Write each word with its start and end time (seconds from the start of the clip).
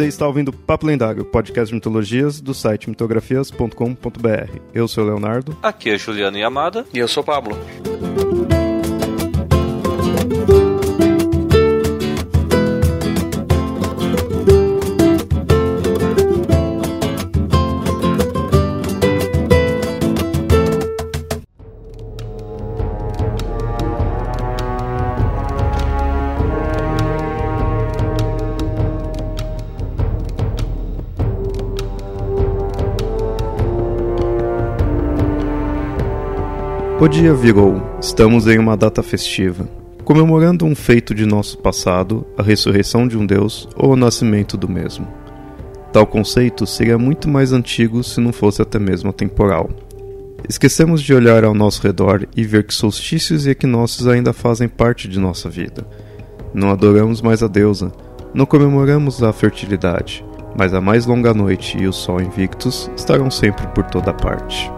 Você 0.00 0.06
está 0.06 0.26
ouvindo 0.26 0.50
Papo 0.50 0.86
Lendário, 0.86 1.26
podcast 1.26 1.68
de 1.68 1.74
mitologias 1.74 2.40
do 2.40 2.54
site 2.54 2.88
mitografias.com.br. 2.88 4.58
Eu 4.72 4.88
sou 4.88 5.04
o 5.04 5.06
Leonardo. 5.06 5.54
Aqui 5.62 5.90
é 5.90 5.98
Juliano 5.98 6.38
Yamada. 6.38 6.86
E 6.94 6.98
eu 6.98 7.06
sou 7.06 7.22
o 7.22 7.26
Pablo. 7.26 7.54
O 37.00 37.08
dia 37.08 37.32
virou, 37.32 37.80
estamos 37.98 38.46
em 38.46 38.58
uma 38.58 38.76
data 38.76 39.02
festiva, 39.02 39.66
comemorando 40.04 40.66
um 40.66 40.74
feito 40.74 41.14
de 41.14 41.24
nosso 41.24 41.56
passado, 41.56 42.26
a 42.36 42.42
ressurreição 42.42 43.08
de 43.08 43.16
um 43.16 43.24
Deus 43.24 43.66
ou 43.74 43.94
o 43.94 43.96
nascimento 43.96 44.54
do 44.54 44.68
mesmo. 44.68 45.08
Tal 45.94 46.06
conceito 46.06 46.66
seria 46.66 46.98
muito 46.98 47.26
mais 47.26 47.54
antigo 47.54 48.04
se 48.04 48.20
não 48.20 48.34
fosse 48.34 48.60
até 48.60 48.78
mesmo 48.78 49.08
atemporal. 49.08 49.70
Esquecemos 50.46 51.00
de 51.00 51.14
olhar 51.14 51.42
ao 51.42 51.54
nosso 51.54 51.82
redor 51.82 52.28
e 52.36 52.44
ver 52.44 52.64
que 52.64 52.74
solstícios 52.74 53.46
e 53.46 53.50
equinócios 53.50 54.06
ainda 54.06 54.34
fazem 54.34 54.68
parte 54.68 55.08
de 55.08 55.18
nossa 55.18 55.48
vida. 55.48 55.86
Não 56.52 56.68
adoramos 56.68 57.22
mais 57.22 57.42
a 57.42 57.48
deusa, 57.48 57.90
não 58.34 58.44
comemoramos 58.44 59.22
a 59.22 59.32
fertilidade, 59.32 60.22
mas 60.54 60.74
a 60.74 60.82
mais 60.82 61.06
longa 61.06 61.32
noite 61.32 61.78
e 61.78 61.88
o 61.88 61.94
sol 61.94 62.20
invictus 62.20 62.90
estarão 62.94 63.30
sempre 63.30 63.66
por 63.68 63.84
toda 63.84 64.12
parte. 64.12 64.70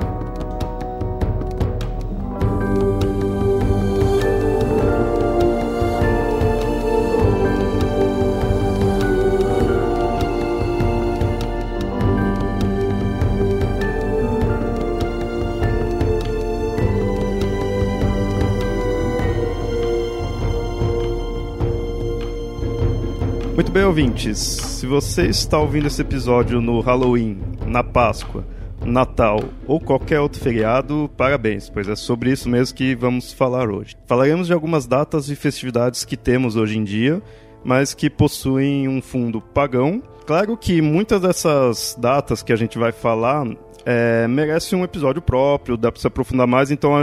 Muito 23.55 23.71
bem, 23.71 23.85
ouvintes. 23.85 24.39
Se 24.39 24.87
você 24.87 25.27
está 25.27 25.59
ouvindo 25.59 25.87
esse 25.87 26.01
episódio 26.01 26.59
no 26.59 26.81
Halloween, 26.81 27.39
na 27.67 27.85
Páscoa, 27.85 28.47
Natal 28.83 29.41
ou 29.67 29.79
qualquer 29.79 30.21
outro 30.21 30.41
feriado, 30.41 31.11
parabéns, 31.19 31.69
pois 31.69 31.87
é 31.87 31.95
sobre 31.95 32.33
isso 32.33 32.49
mesmo 32.49 32.75
que 32.75 32.95
vamos 32.95 33.31
falar 33.31 33.69
hoje. 33.69 33.95
Falaremos 34.07 34.47
de 34.47 34.55
algumas 34.55 34.87
datas 34.87 35.29
e 35.29 35.37
festividades 35.37 36.03
que 36.03 36.17
temos 36.17 36.57
hoje 36.57 36.79
em 36.79 36.83
dia, 36.83 37.23
mas 37.63 37.93
que 37.93 38.09
possuem 38.09 38.89
um 38.89 39.03
fundo 39.03 39.39
pagão. 39.39 40.03
Claro 40.27 40.57
que 40.57 40.81
muitas 40.81 41.21
dessas 41.21 41.95
datas 42.01 42.43
que 42.43 42.55
a 42.55 42.57
gente 42.57 42.79
vai 42.79 42.91
falar 42.91 43.47
é, 43.85 44.27
merece 44.29 44.75
um 44.75 44.83
episódio 44.83 45.21
próprio, 45.21 45.77
dá 45.77 45.93
para 45.93 46.01
se 46.01 46.07
aprofundar 46.07 46.47
mais. 46.47 46.71
Então, 46.71 46.95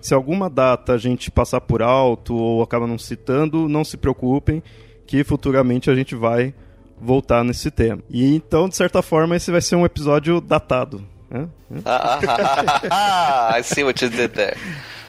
se 0.00 0.14
alguma 0.14 0.48
data 0.48 0.94
a 0.94 0.98
gente 0.98 1.30
passar 1.30 1.60
por 1.60 1.82
alto 1.82 2.34
ou 2.34 2.62
acaba 2.62 2.86
não 2.86 2.96
citando, 2.96 3.68
não 3.68 3.84
se 3.84 3.98
preocupem 3.98 4.62
que 5.08 5.24
futuramente 5.24 5.90
a 5.90 5.94
gente 5.94 6.14
vai 6.14 6.54
voltar 7.00 7.42
nesse 7.42 7.70
tema. 7.70 8.02
E 8.10 8.36
então, 8.36 8.68
de 8.68 8.76
certa 8.76 9.00
forma, 9.00 9.34
esse 9.34 9.50
vai 9.50 9.62
ser 9.62 9.74
um 9.74 9.86
episódio 9.86 10.38
datado. 10.38 11.02
Né? 11.30 11.48
I 13.58 13.62
see 13.62 13.82
what 13.82 14.04
you 14.04 14.10
did 14.10 14.32
there. 14.32 14.56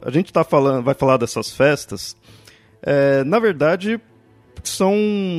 A 0.02 0.10
gente 0.10 0.32
tá 0.32 0.46
falando, 0.46 0.84
vai 0.84 0.96
falar 0.96 1.18
dessas 1.18 1.52
festas. 1.52 2.16
É, 2.82 3.26
na 3.26 3.40
verdade, 3.40 4.00
são 4.64 4.96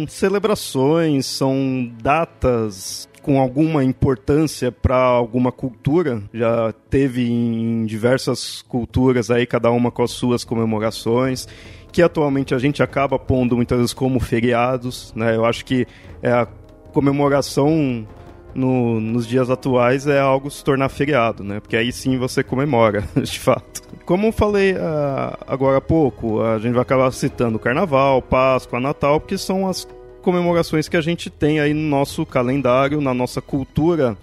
celebrações, 0.07 1.25
são 1.25 1.91
datas 2.03 3.09
com 3.23 3.41
alguma 3.41 3.83
importância 3.83 4.71
para 4.71 4.97
alguma 4.97 5.51
cultura. 5.51 6.23
Já 6.35 6.73
teve 6.91 7.31
em 7.31 7.87
diversas 7.87 8.61
culturas 8.63 9.31
aí, 9.31 9.47
cada 9.47 9.71
uma 9.71 9.91
com 9.91 10.03
as 10.03 10.11
suas 10.11 10.45
comemorações 10.45 11.49
que 11.91 12.03
atualmente 12.03 12.55
a 12.55 12.59
gente 12.59 12.83
acaba 12.83 13.19
pondo 13.19 13.57
muitas 13.57 13.79
vezes 13.79 13.93
como 13.93 14.21
feriados, 14.21 15.13
né? 15.15 15.37
Eu 15.37 15.45
acho 15.45 15.65
que 15.65 15.87
é 16.23 16.31
a 16.31 16.47
comemoração 16.93 18.07
no, 18.55 19.01
nos 19.01 19.27
dias 19.27 19.51
atuais 19.51 20.07
é 20.07 20.19
algo 20.19 20.51
se 20.51 20.63
tornar 20.65 20.89
feriado, 20.89 21.45
né? 21.45 21.61
Porque 21.61 21.77
aí 21.77 21.93
sim 21.93 22.19
você 22.19 22.43
comemora, 22.43 23.05
de 23.17 23.39
fato. 23.39 23.83
Como 24.05 24.27
eu 24.27 24.33
falei 24.33 24.73
uh, 24.73 25.37
agora 25.47 25.79
há 25.79 25.81
pouco, 25.81 26.43
a 26.43 26.59
gente 26.59 26.73
vai 26.73 26.83
acabar 26.83 27.11
citando 27.13 27.59
Carnaval, 27.59 28.21
Páscoa, 28.23 28.81
Natal, 28.81 29.21
porque 29.21 29.39
são 29.39 29.69
as 29.69 29.87
comemorações 30.23 30.89
que 30.89 30.97
a 30.97 31.01
gente 31.01 31.31
tem 31.31 31.61
aí 31.61 31.73
no 31.73 31.89
nosso 31.89 32.27
calendário, 32.27 33.01
na 33.01 33.15
nossa 33.15 33.41
cultura 33.41 34.17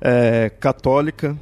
é, 0.00 0.50
católica, 0.60 1.36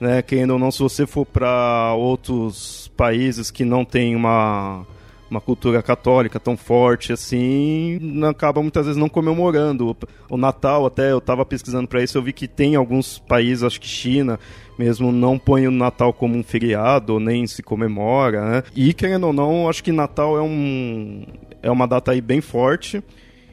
né? 0.00 0.22
Querendo 0.22 0.52
ou 0.52 0.58
não, 0.58 0.70
se 0.70 0.80
você 0.80 1.06
for 1.06 1.24
para 1.24 1.94
outros 1.94 2.90
países 2.96 3.50
que 3.50 3.64
não 3.64 3.84
tem 3.84 4.16
uma 4.16 4.84
uma 5.30 5.40
cultura 5.40 5.80
católica 5.82 6.40
tão 6.40 6.56
forte 6.56 7.12
assim, 7.12 8.00
acaba 8.28 8.60
muitas 8.60 8.86
vezes 8.86 9.00
não 9.00 9.08
comemorando. 9.08 9.96
O 10.28 10.36
Natal, 10.36 10.84
até 10.84 11.12
eu 11.12 11.18
estava 11.18 11.46
pesquisando 11.46 11.86
para 11.86 12.02
isso, 12.02 12.18
eu 12.18 12.22
vi 12.22 12.32
que 12.32 12.48
tem 12.48 12.74
alguns 12.74 13.18
países, 13.18 13.62
acho 13.62 13.80
que 13.80 13.86
China 13.86 14.38
mesmo, 14.80 15.12
não 15.12 15.38
põe 15.38 15.68
o 15.68 15.70
Natal 15.70 16.10
como 16.10 16.34
um 16.34 16.42
feriado, 16.42 17.20
nem 17.20 17.46
se 17.46 17.62
comemora, 17.62 18.50
né? 18.50 18.62
E 18.74 18.94
querendo 18.94 19.26
ou 19.26 19.32
não, 19.32 19.68
acho 19.68 19.84
que 19.84 19.92
Natal 19.92 20.38
é, 20.38 20.40
um, 20.40 21.22
é 21.62 21.70
uma 21.70 21.86
data 21.86 22.12
aí 22.12 22.20
bem 22.22 22.40
forte, 22.40 23.02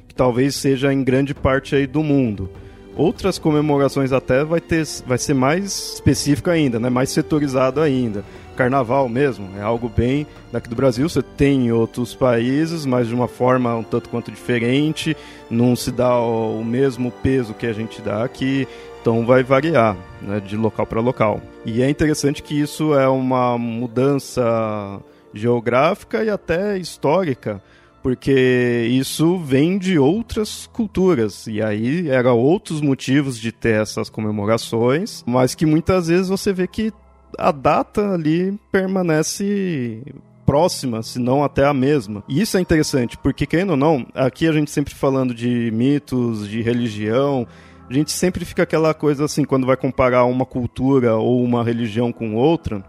que 0.08 0.16
talvez 0.16 0.56
seja 0.56 0.94
em 0.94 1.04
grande 1.04 1.34
parte 1.34 1.76
aí 1.76 1.86
do 1.86 2.02
mundo. 2.02 2.50
Outras 2.96 3.38
comemorações 3.38 4.14
até 4.14 4.44
vai, 4.46 4.62
ter, 4.62 4.88
vai 5.06 5.18
ser 5.18 5.34
mais 5.34 5.96
específico 5.96 6.50
ainda, 6.50 6.80
né? 6.80 6.90
mais 6.90 7.09
setorizado 7.09 7.82
ainda 7.82 8.24
carnaval 8.57 9.07
mesmo, 9.07 9.50
é 9.57 9.62
algo 9.62 9.88
bem 9.88 10.25
daqui 10.51 10.68
do 10.68 10.75
Brasil. 10.75 11.07
Você 11.07 11.22
tem 11.22 11.68
em 11.68 11.72
outros 11.72 12.16
países, 12.16 12.85
mas 12.85 13.07
de 13.07 13.13
uma 13.13 13.28
forma 13.28 13.75
um 13.75 13.84
tanto 13.84 14.09
quanto 14.09 14.31
diferente, 14.31 15.16
não 15.50 15.75
se 15.75 15.91
dá 15.91 16.19
o 16.19 16.63
mesmo 16.63 17.12
peso 17.12 17.53
que 17.53 17.67
a 17.67 17.73
gente 17.73 18.01
dá 18.01 18.23
aqui, 18.23 18.67
então 19.00 19.25
vai 19.25 19.44
variar 19.44 19.96
né, 20.22 20.40
de 20.40 20.57
local 20.57 20.85
para 20.85 21.00
local. 21.00 21.40
E 21.63 21.81
é 21.81 21.90
interessante 21.90 22.41
que 22.41 22.59
isso 22.59 22.94
é 22.94 23.07
uma 23.07 23.57
mudança 23.57 25.00
geográfica 25.34 26.23
e 26.23 26.29
até 26.29 26.78
histórica, 26.78 27.62
porque 28.01 28.88
isso 28.90 29.38
vem 29.38 29.78
de 29.78 30.00
outras 30.00 30.67
culturas 30.73 31.46
e 31.46 31.62
aí 31.62 32.09
eram 32.09 32.38
outros 32.38 32.81
motivos 32.81 33.38
de 33.38 33.51
ter 33.51 33.81
essas 33.81 34.09
comemorações, 34.09 35.23
mas 35.28 35.53
que 35.53 35.66
muitas 35.66 36.07
vezes 36.07 36.28
você 36.28 36.51
vê 36.51 36.67
que 36.67 36.91
a 37.38 37.52
data 37.52 38.14
ali 38.14 38.58
permanece 38.72 40.04
próxima, 40.46 41.04
se 41.04 41.20
não 41.20 41.44
até 41.44 41.66
a 41.66 41.74
mesma. 41.74 42.24
E 42.28 42.40
isso 42.42 42.58
é 42.58 42.62
interessante, 42.62 43.18
porque 43.18 43.46
querendo 43.46 43.72
ou 43.72 43.78
não, 43.78 44.06
aqui 44.16 44.48
a 44.48 44.52
gente 44.54 44.72
sempre 44.72 44.96
falando 44.96 45.34
de 45.34 45.70
mitos, 45.72 46.48
de 46.48 46.62
religião, 46.62 47.46
a 47.90 47.94
gente 47.94 48.12
sempre 48.12 48.46
fica 48.46 48.64
aquela 48.64 48.94
coisa 48.94 49.26
assim, 49.26 49.44
quando 49.44 49.68
vai 49.68 49.76
comparar 49.76 50.26
uma 50.26 50.46
cultura 50.46 51.18
ou 51.18 51.44
uma 51.44 51.64
religião 51.64 52.14
com 52.14 52.36
outra, 52.36 52.84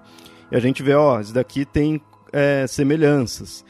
e 0.50 0.56
a 0.56 0.60
gente 0.60 0.82
vê, 0.82 0.94
ó, 0.94 1.20
isso 1.20 1.34
daqui 1.34 1.64
tem 1.64 2.00
é, 2.32 2.64
semelhanças. 2.66 3.64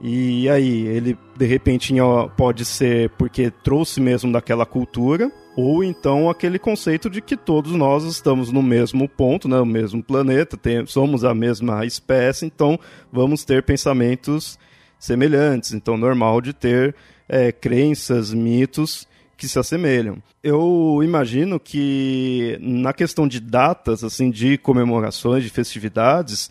E 0.00 0.48
aí, 0.48 0.86
ele 0.86 1.18
de 1.36 1.46
repente 1.46 1.92
pode 2.36 2.64
ser 2.64 3.10
porque 3.10 3.50
trouxe 3.50 4.00
mesmo 4.00 4.32
daquela 4.32 4.64
cultura, 4.64 5.30
ou 5.56 5.82
então 5.82 6.30
aquele 6.30 6.58
conceito 6.58 7.10
de 7.10 7.20
que 7.20 7.36
todos 7.36 7.72
nós 7.72 8.04
estamos 8.04 8.52
no 8.52 8.62
mesmo 8.62 9.08
ponto, 9.08 9.48
né, 9.48 9.58
no 9.58 9.66
mesmo 9.66 10.02
planeta, 10.02 10.56
tem, 10.56 10.86
somos 10.86 11.24
a 11.24 11.34
mesma 11.34 11.84
espécie, 11.84 12.46
então 12.46 12.78
vamos 13.12 13.44
ter 13.44 13.64
pensamentos 13.64 14.56
semelhantes. 15.00 15.72
Então, 15.72 15.96
normal 15.96 16.40
de 16.40 16.52
ter 16.52 16.94
é, 17.28 17.50
crenças, 17.50 18.32
mitos 18.32 19.06
que 19.36 19.48
se 19.48 19.58
assemelham. 19.58 20.18
Eu 20.42 21.00
imagino 21.02 21.60
que 21.60 22.58
na 22.60 22.92
questão 22.92 23.26
de 23.28 23.40
datas, 23.40 24.02
assim, 24.02 24.30
de 24.30 24.58
comemorações, 24.58 25.44
de 25.44 25.50
festividades, 25.50 26.50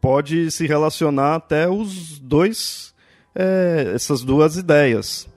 pode 0.00 0.50
se 0.50 0.66
relacionar 0.66 1.36
até 1.36 1.68
os 1.68 2.18
dois, 2.18 2.94
é, 3.34 3.92
essas 3.94 4.22
duas 4.22 4.56
ideias. 4.56 5.28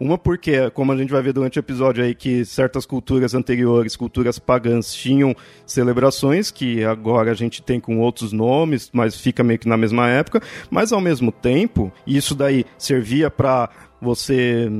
Uma 0.00 0.16
porque, 0.16 0.70
como 0.70 0.92
a 0.92 0.96
gente 0.96 1.12
vai 1.12 1.20
ver 1.20 1.34
durante 1.34 1.58
o 1.58 1.60
episódio 1.60 2.02
aí, 2.02 2.14
que 2.14 2.42
certas 2.42 2.86
culturas 2.86 3.34
anteriores, 3.34 3.96
culturas 3.96 4.38
pagãs, 4.38 4.94
tinham 4.94 5.36
celebrações 5.66 6.50
que 6.50 6.82
agora 6.82 7.32
a 7.32 7.34
gente 7.34 7.60
tem 7.60 7.78
com 7.78 7.98
outros 7.98 8.32
nomes, 8.32 8.88
mas 8.94 9.14
fica 9.14 9.44
meio 9.44 9.58
que 9.58 9.68
na 9.68 9.76
mesma 9.76 10.08
época. 10.08 10.40
Mas 10.70 10.90
ao 10.90 11.02
mesmo 11.02 11.30
tempo, 11.30 11.92
isso 12.06 12.34
daí 12.34 12.64
servia 12.78 13.30
para 13.30 13.68
você 14.00 14.70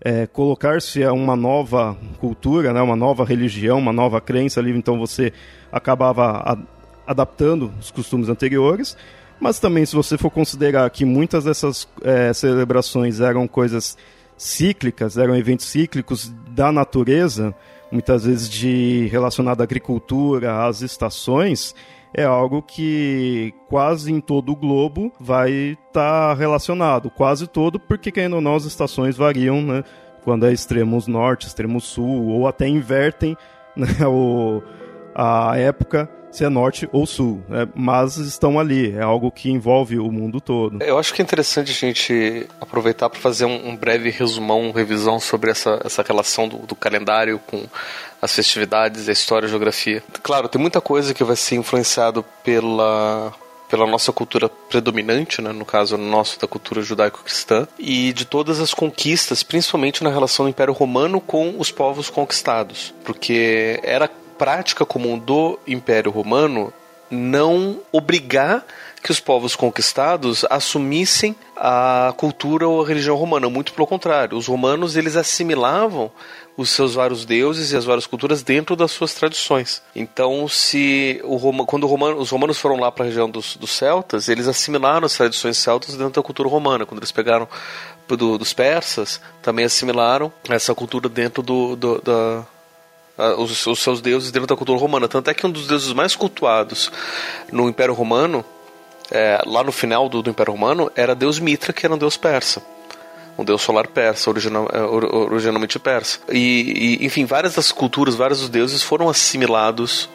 é, 0.00 0.26
colocar-se 0.26 1.04
a 1.04 1.12
uma 1.12 1.36
nova 1.36 1.96
cultura, 2.18 2.72
né, 2.72 2.82
uma 2.82 2.96
nova 2.96 3.24
religião, 3.24 3.78
uma 3.78 3.92
nova 3.92 4.20
crença 4.20 4.58
ali, 4.58 4.70
então 4.70 4.98
você 4.98 5.32
acabava 5.70 6.58
adaptando 7.06 7.72
os 7.80 7.90
costumes 7.90 8.28
anteriores. 8.28 8.96
Mas 9.38 9.58
também, 9.58 9.84
se 9.84 9.94
você 9.94 10.16
for 10.16 10.30
considerar 10.30 10.88
que 10.90 11.04
muitas 11.04 11.44
dessas 11.44 11.86
é, 12.02 12.32
celebrações 12.32 13.20
eram 13.20 13.46
coisas 13.46 13.96
cíclicas, 14.36 15.16
eram 15.16 15.36
eventos 15.36 15.66
cíclicos 15.66 16.32
da 16.50 16.72
natureza, 16.72 17.54
muitas 17.90 18.24
vezes 18.24 18.48
de 18.48 19.06
relacionado 19.10 19.60
à 19.60 19.64
agricultura, 19.64 20.66
às 20.66 20.80
estações, 20.82 21.74
é 22.14 22.24
algo 22.24 22.62
que 22.62 23.52
quase 23.68 24.12
em 24.12 24.20
todo 24.20 24.52
o 24.52 24.56
globo 24.56 25.12
vai 25.20 25.50
estar 25.50 26.28
tá 26.30 26.34
relacionado, 26.34 27.10
quase 27.10 27.46
todo, 27.46 27.78
porque 27.78 28.10
querendo 28.10 28.36
ou 28.36 28.40
não 28.40 28.54
as 28.54 28.64
estações 28.64 29.16
variam, 29.16 29.60
né? 29.60 29.84
Quando 30.24 30.46
é 30.46 30.52
extremos 30.52 31.06
norte, 31.06 31.46
extremo 31.46 31.80
sul, 31.80 32.26
ou 32.28 32.48
até 32.48 32.66
invertem 32.66 33.36
né, 33.76 34.06
o, 34.06 34.62
a 35.14 35.56
época 35.56 36.10
se 36.36 36.44
é 36.44 36.48
norte 36.50 36.88
ou 36.92 37.06
sul, 37.06 37.42
né? 37.48 37.66
mas 37.74 38.16
estão 38.18 38.60
ali, 38.60 38.94
é 38.94 39.02
algo 39.02 39.30
que 39.30 39.50
envolve 39.50 39.98
o 39.98 40.12
mundo 40.12 40.38
todo. 40.38 40.82
Eu 40.82 40.98
acho 40.98 41.14
que 41.14 41.22
é 41.22 41.24
interessante 41.24 41.70
a 41.70 41.74
gente 41.74 42.46
aproveitar 42.60 43.08
para 43.08 43.18
fazer 43.18 43.46
um, 43.46 43.74
breve 43.74 44.10
resumão, 44.10 44.70
revisão 44.70 45.18
sobre 45.18 45.50
essa, 45.50 45.80
essa 45.82 46.02
relação 46.02 46.46
do, 46.46 46.58
do 46.58 46.74
calendário 46.74 47.38
com 47.46 47.64
as 48.20 48.34
festividades, 48.34 49.08
a 49.08 49.12
história, 49.12 49.46
a 49.46 49.48
geografia. 49.48 50.02
Claro, 50.22 50.48
tem 50.48 50.60
muita 50.60 50.80
coisa 50.80 51.14
que 51.14 51.24
vai 51.24 51.36
ser 51.36 51.56
influenciado 51.56 52.24
pela 52.44 53.32
pela 53.68 53.84
nossa 53.84 54.12
cultura 54.12 54.48
predominante, 54.48 55.42
né, 55.42 55.50
no 55.50 55.64
caso 55.64 55.96
nosso 55.96 56.38
da 56.38 56.46
cultura 56.46 56.82
judaico-cristã, 56.82 57.66
e 57.76 58.12
de 58.12 58.24
todas 58.24 58.60
as 58.60 58.72
conquistas, 58.72 59.42
principalmente 59.42 60.04
na 60.04 60.10
relação 60.10 60.46
do 60.46 60.50
Império 60.50 60.72
Romano 60.72 61.20
com 61.20 61.56
os 61.58 61.72
povos 61.72 62.08
conquistados, 62.08 62.94
porque 63.04 63.80
era 63.82 64.08
prática 64.36 64.84
comum 64.84 65.18
do 65.18 65.58
Império 65.66 66.10
Romano 66.10 66.72
não 67.10 67.80
obrigar 67.92 68.64
que 69.02 69.12
os 69.12 69.20
povos 69.20 69.54
conquistados 69.54 70.44
assumissem 70.50 71.36
a 71.56 72.12
cultura 72.16 72.66
ou 72.66 72.82
a 72.82 72.86
religião 72.86 73.14
romana, 73.14 73.48
muito 73.48 73.72
pelo 73.72 73.86
contrário. 73.86 74.36
Os 74.36 74.48
romanos 74.48 74.96
eles 74.96 75.14
assimilavam 75.14 76.10
os 76.56 76.70
seus 76.70 76.94
vários 76.94 77.24
deuses 77.24 77.70
e 77.70 77.76
as 77.76 77.84
várias 77.84 78.06
culturas 78.06 78.42
dentro 78.42 78.74
das 78.74 78.90
suas 78.90 79.14
tradições. 79.14 79.80
Então, 79.94 80.48
se 80.48 81.20
o 81.22 81.36
Roma, 81.36 81.64
quando 81.64 81.86
Romano, 81.86 82.16
os 82.18 82.30
romanos 82.30 82.58
foram 82.58 82.76
lá 82.80 82.90
para 82.90 83.04
a 83.04 83.06
região 83.06 83.30
dos, 83.30 83.56
dos, 83.56 83.70
celtas, 83.70 84.28
eles 84.28 84.48
assimilaram 84.48 85.06
as 85.06 85.16
tradições 85.16 85.58
celtas 85.58 85.96
dentro 85.96 86.14
da 86.14 86.22
cultura 86.22 86.48
romana. 86.48 86.84
Quando 86.84 86.98
eles 86.98 87.12
pegaram 87.12 87.46
do, 88.08 88.38
dos 88.38 88.52
persas, 88.52 89.20
também 89.40 89.66
assimilaram 89.66 90.32
essa 90.48 90.74
cultura 90.74 91.08
dentro 91.08 91.42
do, 91.42 91.76
do 91.76 92.00
da, 92.00 92.44
os, 93.18 93.66
os, 93.66 93.78
seus 93.80 94.00
deuses 94.00 94.30
dentro 94.30 94.46
da 94.46 94.56
cultura 94.56 94.78
romana. 94.78 95.08
Tanto 95.08 95.30
é 95.30 95.34
que 95.34 95.46
um 95.46 95.50
dos 95.50 95.66
deuses 95.66 95.92
mais 95.92 96.14
cultuados 96.14 96.90
no 97.50 97.68
Império 97.68 97.94
Romano, 97.94 98.44
é, 99.10 99.40
lá 99.46 99.64
no 99.64 99.72
final 99.72 100.08
do, 100.08 100.22
do, 100.22 100.30
Império 100.30 100.52
Romano, 100.52 100.90
era 100.94 101.14
Deus 101.14 101.38
Mitra, 101.38 101.72
que 101.72 101.86
era 101.86 101.94
um 101.94 101.98
deus 101.98 102.16
persa. 102.16 102.62
Um 103.38 103.44
deus 103.44 103.62
solar 103.62 103.86
persa, 103.88 104.30
original, 104.30 104.68
é, 104.72 104.80
originalmente 104.80 105.78
persa. 105.78 106.20
E, 106.30 106.98
e, 107.00 107.06
enfim, 107.06 107.24
várias 107.24 107.54
das 107.54 107.72
culturas, 107.72 108.14
vários 108.14 108.40
dos 108.40 108.48
deuses 108.48 108.82
foram 108.82 109.08
assimilados 109.08 110.08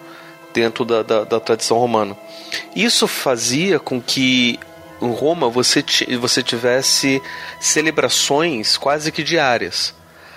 dentro 0.53 0.83
da, 0.83 1.01
da, 1.01 1.23
da 1.23 1.39
tradição 1.39 1.77
romana. 1.77 2.17
Isso 2.75 3.07
fazia 3.07 3.79
com 3.79 4.01
que 4.01 4.59
em 5.01 5.11
Roma 5.11 5.49
você, 5.49 5.83
você 6.19 6.43
tivesse 6.43 7.21
celebrações 7.59 8.77
quase 8.77 9.11
que 9.11 9.23
diárias 9.23 9.93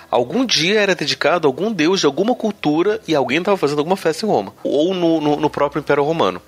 algum 0.09 0.45
dia 0.45 0.79
era 0.79 0.95
dedicado 0.95 1.47
a 1.47 1.49
algum 1.49 1.71
deus 1.71 1.99
de 1.99 2.05
alguma 2.05 2.35
cultura 2.35 3.01
e 3.07 3.15
alguém 3.15 3.39
estava 3.39 3.57
fazendo 3.57 3.79
alguma 3.79 3.97
festa 3.97 4.25
em 4.25 4.29
Roma, 4.29 4.53
ou 4.63 4.93
no, 4.93 5.21
no, 5.21 5.35
no 5.37 5.49
próprio 5.49 5.79
Império 5.79 6.03
Romano. 6.03 6.41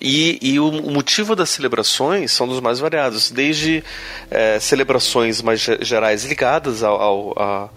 E, 0.00 0.38
e 0.40 0.60
o, 0.60 0.68
o, 0.68 0.90
motivo 0.92 1.34
das 1.34 1.50
celebrações 1.50 2.30
são 2.30 2.46
dos 2.46 2.60
mais 2.60 2.78
variados, 2.78 3.32
desde 3.32 3.82
é, 4.30 4.60
celebrações 4.60 5.42
mais 5.42 5.60
gerais 5.60 6.24
ligadas 6.24 6.84
ao, 6.84 7.00
ao, 7.00 7.34
a, 7.36 7.68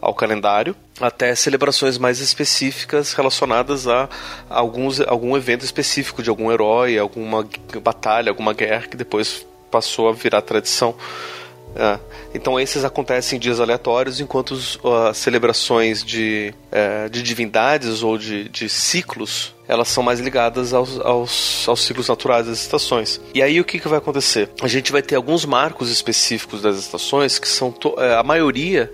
ao 0.00 0.12
calendário, 0.12 0.74
até 1.00 1.34
celebrações 1.36 1.98
mais 1.98 2.18
específicas 2.18 3.12
relacionadas 3.12 3.86
a 3.86 4.08
alguns, 4.48 5.00
algum 5.00 5.36
evento 5.36 5.64
específico 5.64 6.20
de 6.20 6.30
algum 6.30 6.50
herói, 6.50 6.98
alguma 6.98 7.48
batalha, 7.80 8.30
alguma 8.30 8.52
guerra 8.52 8.88
que 8.88 8.96
depois 8.96 9.46
passou 9.70 10.08
a 10.08 10.12
virar 10.12 10.42
tradição. 10.42 10.96
É. 11.76 11.98
Então 12.34 12.58
esses 12.58 12.84
acontecem 12.84 13.36
em 13.36 13.40
dias 13.40 13.60
aleatórios, 13.60 14.20
enquanto 14.20 14.58
as 15.08 15.18
celebrações 15.18 16.02
de, 16.02 16.54
é, 16.72 17.08
de 17.08 17.22
divindades 17.22 18.02
ou 18.02 18.16
de, 18.16 18.48
de 18.48 18.68
ciclos 18.68 19.54
elas 19.68 19.88
são 19.88 20.02
mais 20.02 20.20
ligadas 20.20 20.72
aos, 20.72 20.98
aos, 21.00 21.68
aos, 21.68 21.82
ciclos 21.82 22.08
naturais 22.08 22.46
das 22.46 22.60
estações. 22.60 23.20
E 23.34 23.42
aí 23.42 23.60
o 23.60 23.64
que, 23.64 23.80
que 23.80 23.88
vai 23.88 23.98
acontecer? 23.98 24.48
A 24.62 24.68
gente 24.68 24.92
vai 24.92 25.02
ter 25.02 25.16
alguns 25.16 25.44
marcos 25.44 25.90
específicos 25.90 26.62
das 26.62 26.76
estações 26.76 27.38
que 27.38 27.48
são 27.48 27.74
é, 27.98 28.14
a 28.14 28.22
maioria 28.22 28.90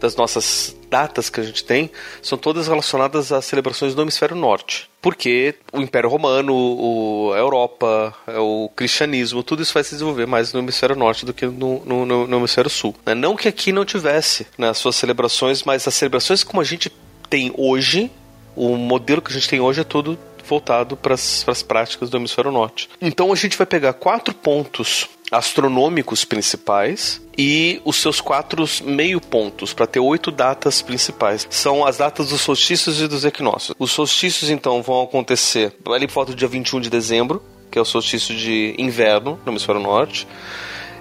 das 0.00 0.16
nossas 0.16 0.76
datas 0.90 1.28
que 1.28 1.40
a 1.40 1.42
gente 1.42 1.64
tem 1.64 1.90
são 2.22 2.38
todas 2.38 2.68
relacionadas 2.68 3.32
às 3.32 3.44
celebrações 3.44 3.94
do 3.94 4.02
hemisfério 4.02 4.36
norte. 4.36 4.88
Porque 5.00 5.54
o 5.72 5.80
Império 5.80 6.08
Romano, 6.08 6.54
o, 6.54 7.32
a 7.34 7.38
Europa, 7.38 8.14
é, 8.26 8.38
o 8.38 8.70
cristianismo, 8.74 9.42
tudo 9.42 9.62
isso 9.62 9.74
vai 9.74 9.84
se 9.84 9.92
desenvolver 9.92 10.26
mais 10.26 10.52
no 10.52 10.60
hemisfério 10.60 10.96
norte 10.96 11.24
do 11.24 11.32
que 11.32 11.46
no, 11.46 11.84
no, 11.84 12.06
no, 12.06 12.26
no 12.26 12.36
hemisfério 12.38 12.70
sul. 12.70 12.94
Né? 13.04 13.14
Não 13.14 13.36
que 13.36 13.48
aqui 13.48 13.72
não 13.72 13.84
tivesse 13.84 14.46
né, 14.58 14.68
as 14.68 14.78
suas 14.78 14.96
celebrações, 14.96 15.62
mas 15.62 15.86
as 15.86 15.94
celebrações 15.94 16.42
como 16.42 16.60
a 16.60 16.64
gente 16.64 16.92
tem 17.28 17.52
hoje, 17.56 18.10
o 18.54 18.76
modelo 18.76 19.20
que 19.20 19.30
a 19.30 19.34
gente 19.34 19.48
tem 19.48 19.60
hoje 19.60 19.80
é 19.80 19.84
todo 19.84 20.18
voltado 20.46 20.96
para 20.96 21.14
as 21.14 21.62
práticas 21.66 22.10
do 22.10 22.16
hemisfério 22.16 22.50
norte. 22.50 22.88
Então 23.00 23.32
a 23.32 23.36
gente 23.36 23.56
vai 23.56 23.66
pegar 23.66 23.92
quatro 23.92 24.34
pontos 24.34 25.08
astronômicos 25.30 26.24
principais 26.24 27.20
e 27.36 27.80
os 27.84 27.96
seus 27.96 28.20
quatro 28.20 28.64
meio 28.84 29.20
pontos 29.20 29.72
para 29.72 29.86
ter 29.86 30.00
oito 30.00 30.30
datas 30.30 30.80
principais. 30.80 31.46
São 31.50 31.84
as 31.84 31.98
datas 31.98 32.28
dos 32.28 32.40
solstícios 32.40 33.00
e 33.00 33.08
dos 33.08 33.24
equinócios. 33.24 33.74
Os 33.78 33.90
solstícios 33.90 34.50
então 34.50 34.82
vão 34.82 35.02
acontecer 35.02 35.74
ali 35.86 36.06
por 36.06 36.14
volta 36.14 36.32
do 36.32 36.38
dia 36.38 36.48
21 36.48 36.80
de 36.80 36.90
dezembro, 36.90 37.42
que 37.70 37.78
é 37.78 37.82
o 37.82 37.84
solstício 37.84 38.34
de 38.34 38.74
inverno 38.78 39.38
no 39.44 39.52
hemisfério 39.52 39.80
norte. 39.80 40.26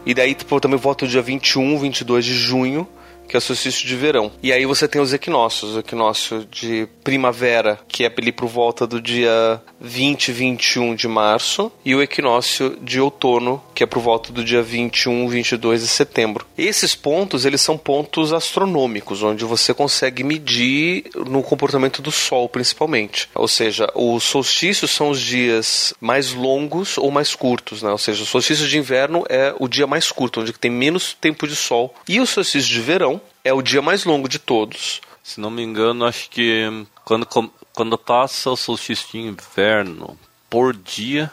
E 0.05 0.13
daí 0.13 0.35
também 0.35 0.77
volta 0.77 1.05
o 1.05 1.07
dia 1.07 1.21
21, 1.21 1.79
22 1.79 2.25
de 2.25 2.33
junho, 2.33 2.87
que 3.27 3.35
é 3.35 3.39
o 3.39 3.41
solstício 3.41 3.87
de 3.87 3.95
verão. 3.95 4.31
E 4.41 4.51
aí 4.51 4.65
você 4.65 4.87
tem 4.87 5.01
os 5.01 5.13
equinócios, 5.13 5.75
o 5.75 5.79
equinócio 5.79 6.45
de 6.49 6.87
primavera, 7.03 7.79
que 7.87 8.03
é 8.03 8.13
ali 8.17 8.31
por 8.31 8.47
volta 8.47 8.87
do 8.87 9.01
dia 9.01 9.61
20, 9.79 10.31
21 10.31 10.95
de 10.95 11.07
março, 11.07 11.71
e 11.83 11.93
o 11.93 12.01
equinócio 12.01 12.77
de 12.81 12.99
outono, 12.99 13.61
que 13.73 13.83
é 13.83 13.87
por 13.87 13.99
volta 13.99 14.31
do 14.31 14.43
dia 14.43 14.61
21, 14.61 15.27
22 15.27 15.81
de 15.81 15.87
setembro. 15.87 16.45
Esses 16.57 16.95
pontos, 16.95 17.45
eles 17.45 17.61
são 17.61 17.77
pontos 17.77 18.33
astronômicos, 18.33 19.21
onde 19.21 19.45
você 19.45 19.73
consegue 19.73 20.23
medir 20.23 21.05
no 21.27 21.43
comportamento 21.43 22.01
do 22.01 22.11
Sol, 22.11 22.47
principalmente. 22.49 23.29
Ou 23.35 23.47
seja, 23.47 23.89
os 23.93 24.23
solstícios 24.23 24.91
são 24.91 25.09
os 25.09 25.19
dias 25.19 25.93
mais 25.99 26.33
longos 26.33 26.97
ou 26.97 27.11
mais 27.11 27.35
curtos, 27.35 27.81
né? 27.81 27.91
Ou 27.91 27.97
seja, 27.97 28.23
o 28.23 28.25
solstício 28.25 28.67
de 28.67 28.77
inverno 28.77 29.23
é 29.29 29.53
o 29.59 29.67
dia 29.67 29.85
mais 29.85 30.11
curto, 30.11 30.41
onde 30.41 30.53
tem 30.53 30.71
menos 30.71 31.15
tempo 31.19 31.47
de 31.47 31.55
sol. 31.55 31.93
E 32.07 32.19
o 32.19 32.25
solstício 32.25 32.69
de 32.69 32.81
verão 32.81 33.14
é 33.45 33.53
o 33.53 33.61
dia 33.61 33.79
mais 33.79 34.03
longo 34.03 34.27
de 34.27 34.39
todos. 34.39 34.99
Se 35.23 35.39
não 35.39 35.51
me 35.51 35.61
engano, 35.61 36.03
acho 36.03 36.27
que 36.31 36.85
quando, 37.05 37.27
quando 37.71 37.97
passa 37.97 38.49
o 38.49 38.57
solstício 38.57 39.07
de 39.11 39.19
inverno 39.19 40.17
por 40.49 40.75
dia, 40.75 41.31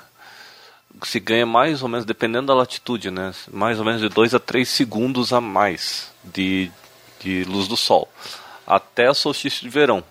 se 1.04 1.18
ganha 1.18 1.46
mais 1.46 1.82
ou 1.82 1.88
menos, 1.88 2.04
dependendo 2.04 2.48
da 2.48 2.54
latitude, 2.54 3.10
né? 3.10 3.32
Mais 3.50 3.78
ou 3.78 3.84
menos 3.84 4.02
de 4.02 4.10
2 4.10 4.34
a 4.34 4.38
3 4.38 4.68
segundos 4.68 5.32
a 5.32 5.40
mais 5.40 6.12
de, 6.22 6.70
de 7.18 7.44
luz 7.44 7.66
do 7.66 7.78
sol. 7.78 8.06
Até 8.66 9.10
o 9.10 9.14
solstício 9.14 9.62
de 9.62 9.70
verão. 9.70 10.04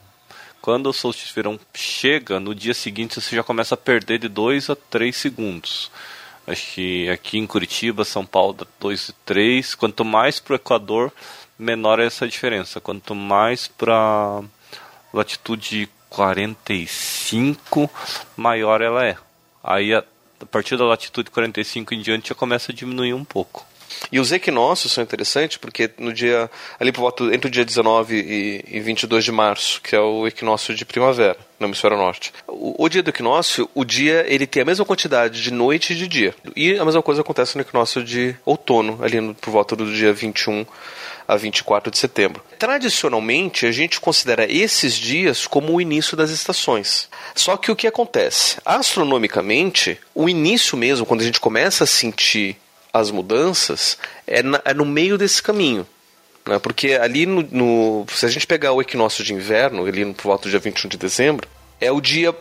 Quando 0.59 0.87
o 0.87 0.93
solstício 0.93 1.29
de 1.29 1.35
verão 1.35 1.59
chega, 1.73 2.39
no 2.39 2.55
dia 2.55 2.73
seguinte 2.73 3.21
você 3.21 3.35
já 3.35 3.43
começa 3.43 3.75
a 3.75 3.77
perder 3.77 4.17
de 4.17 4.27
2 4.27 4.71
a 4.71 4.75
3 4.75 5.15
segundos. 5.15 5.91
Acho 6.47 6.73
que 6.73 7.09
aqui 7.09 7.37
em 7.37 7.45
Curitiba, 7.45 8.03
São 8.03 8.25
Paulo, 8.25 8.67
2 8.79 9.09
e 9.09 9.13
3. 9.25 9.75
Quanto 9.75 10.03
mais 10.03 10.39
para 10.39 10.53
o 10.53 10.55
Equador, 10.55 11.13
menor 11.61 11.99
é 11.99 12.05
essa 12.05 12.27
diferença. 12.27 12.81
Quanto 12.81 13.13
mais 13.13 13.67
para 13.67 14.41
latitude 15.13 15.87
45, 16.09 17.89
maior 18.35 18.81
ela 18.81 19.05
é. 19.05 19.15
Aí 19.63 19.93
a, 19.93 20.03
a 20.41 20.45
partir 20.45 20.75
da 20.75 20.85
latitude 20.85 21.29
45 21.29 21.93
em 21.93 22.01
diante 22.01 22.29
já 22.29 22.35
começa 22.35 22.71
a 22.71 22.75
diminuir 22.75 23.13
um 23.13 23.23
pouco. 23.23 23.65
E 24.11 24.19
os 24.19 24.31
equinócios 24.31 24.93
são 24.93 25.03
interessantes 25.03 25.57
porque 25.57 25.91
no 25.97 26.13
dia 26.13 26.49
ali 26.79 26.91
por 26.91 27.01
volta 27.01 27.25
entre 27.25 27.47
o 27.47 27.51
dia 27.51 27.65
19 27.65 28.15
e, 28.15 28.77
e 28.77 28.79
22 28.79 29.23
de 29.23 29.31
março, 29.31 29.81
que 29.81 29.95
é 29.95 29.99
o 29.99 30.25
equinócio 30.25 30.73
de 30.73 30.85
primavera 30.85 31.37
no 31.59 31.67
hemisfério 31.67 31.97
norte. 31.97 32.33
O, 32.47 32.85
o, 32.85 32.89
dia 32.89 33.03
do 33.03 33.09
equinócio, 33.09 33.69
o 33.75 33.85
dia 33.85 34.25
ele 34.27 34.47
tem 34.47 34.63
a 34.63 34.65
mesma 34.65 34.85
quantidade 34.85 35.41
de 35.43 35.51
noite 35.51 35.93
e 35.93 35.95
de 35.95 36.07
dia. 36.07 36.33
E 36.55 36.77
a 36.79 36.85
mesma 36.85 37.03
coisa 37.03 37.21
acontece 37.21 37.55
no 37.55 37.61
equinócio 37.61 38.03
de 38.03 38.35
outono, 38.45 38.97
ali 39.03 39.19
no, 39.19 39.35
por 39.35 39.51
volta 39.51 39.75
do 39.75 39.85
dia 39.93 40.13
21 40.13 40.65
a 41.31 41.37
24 41.37 41.89
de 41.89 41.97
setembro. 41.97 42.43
Tradicionalmente, 42.59 43.65
a 43.65 43.71
gente 43.71 44.01
considera 44.01 44.51
esses 44.51 44.93
dias 44.93 45.47
como 45.47 45.73
o 45.73 45.79
início 45.79 46.17
das 46.17 46.29
estações. 46.29 47.07
Só 47.33 47.55
que 47.55 47.71
o 47.71 47.75
que 47.75 47.87
acontece? 47.87 48.57
Astronomicamente, 48.65 49.97
o 50.13 50.27
início 50.27 50.77
mesmo, 50.77 51.05
quando 51.05 51.21
a 51.21 51.23
gente 51.23 51.39
começa 51.39 51.85
a 51.85 51.87
sentir 51.87 52.57
as 52.91 53.09
mudanças, 53.09 53.97
é, 54.27 54.43
na, 54.43 54.61
é 54.65 54.73
no 54.73 54.83
meio 54.83 55.17
desse 55.17 55.41
caminho. 55.41 55.87
Né? 56.45 56.59
Porque 56.59 56.95
ali 56.95 57.25
no, 57.25 57.47
no, 57.49 58.05
Se 58.13 58.25
a 58.25 58.29
gente 58.29 58.45
pegar 58.45 58.73
o 58.73 58.81
equinócio 58.81 59.23
de 59.23 59.33
inverno, 59.33 59.85
ali 59.85 60.03
no, 60.03 60.13
volta 60.21 60.49
do 60.49 60.49
dia 60.49 60.59
21 60.59 60.89
de 60.89 60.97
dezembro, 60.97 61.47
é 61.79 61.89
o 61.93 62.01
dia 62.01 62.35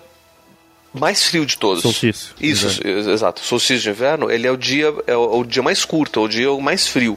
mais 0.93 1.25
frio 1.25 1.47
de 1.47 1.57
todos. 1.57 1.83
Solstício. 1.83 2.35
Isso, 2.41 2.85
exato. 2.85 3.41
Solstício 3.41 3.85
de 3.85 3.91
inverno, 3.91 4.29
ele 4.29 4.49
é 4.49 4.51
o 4.51 4.57
dia, 4.57 4.93
é 5.07 5.17
o, 5.17 5.37
é 5.37 5.37
o 5.37 5.45
dia 5.45 5.63
mais 5.63 5.85
curto, 5.85 6.19
é 6.19 6.23
o 6.25 6.29
dia 6.29 6.53
mais 6.61 6.89
frio. 6.89 7.17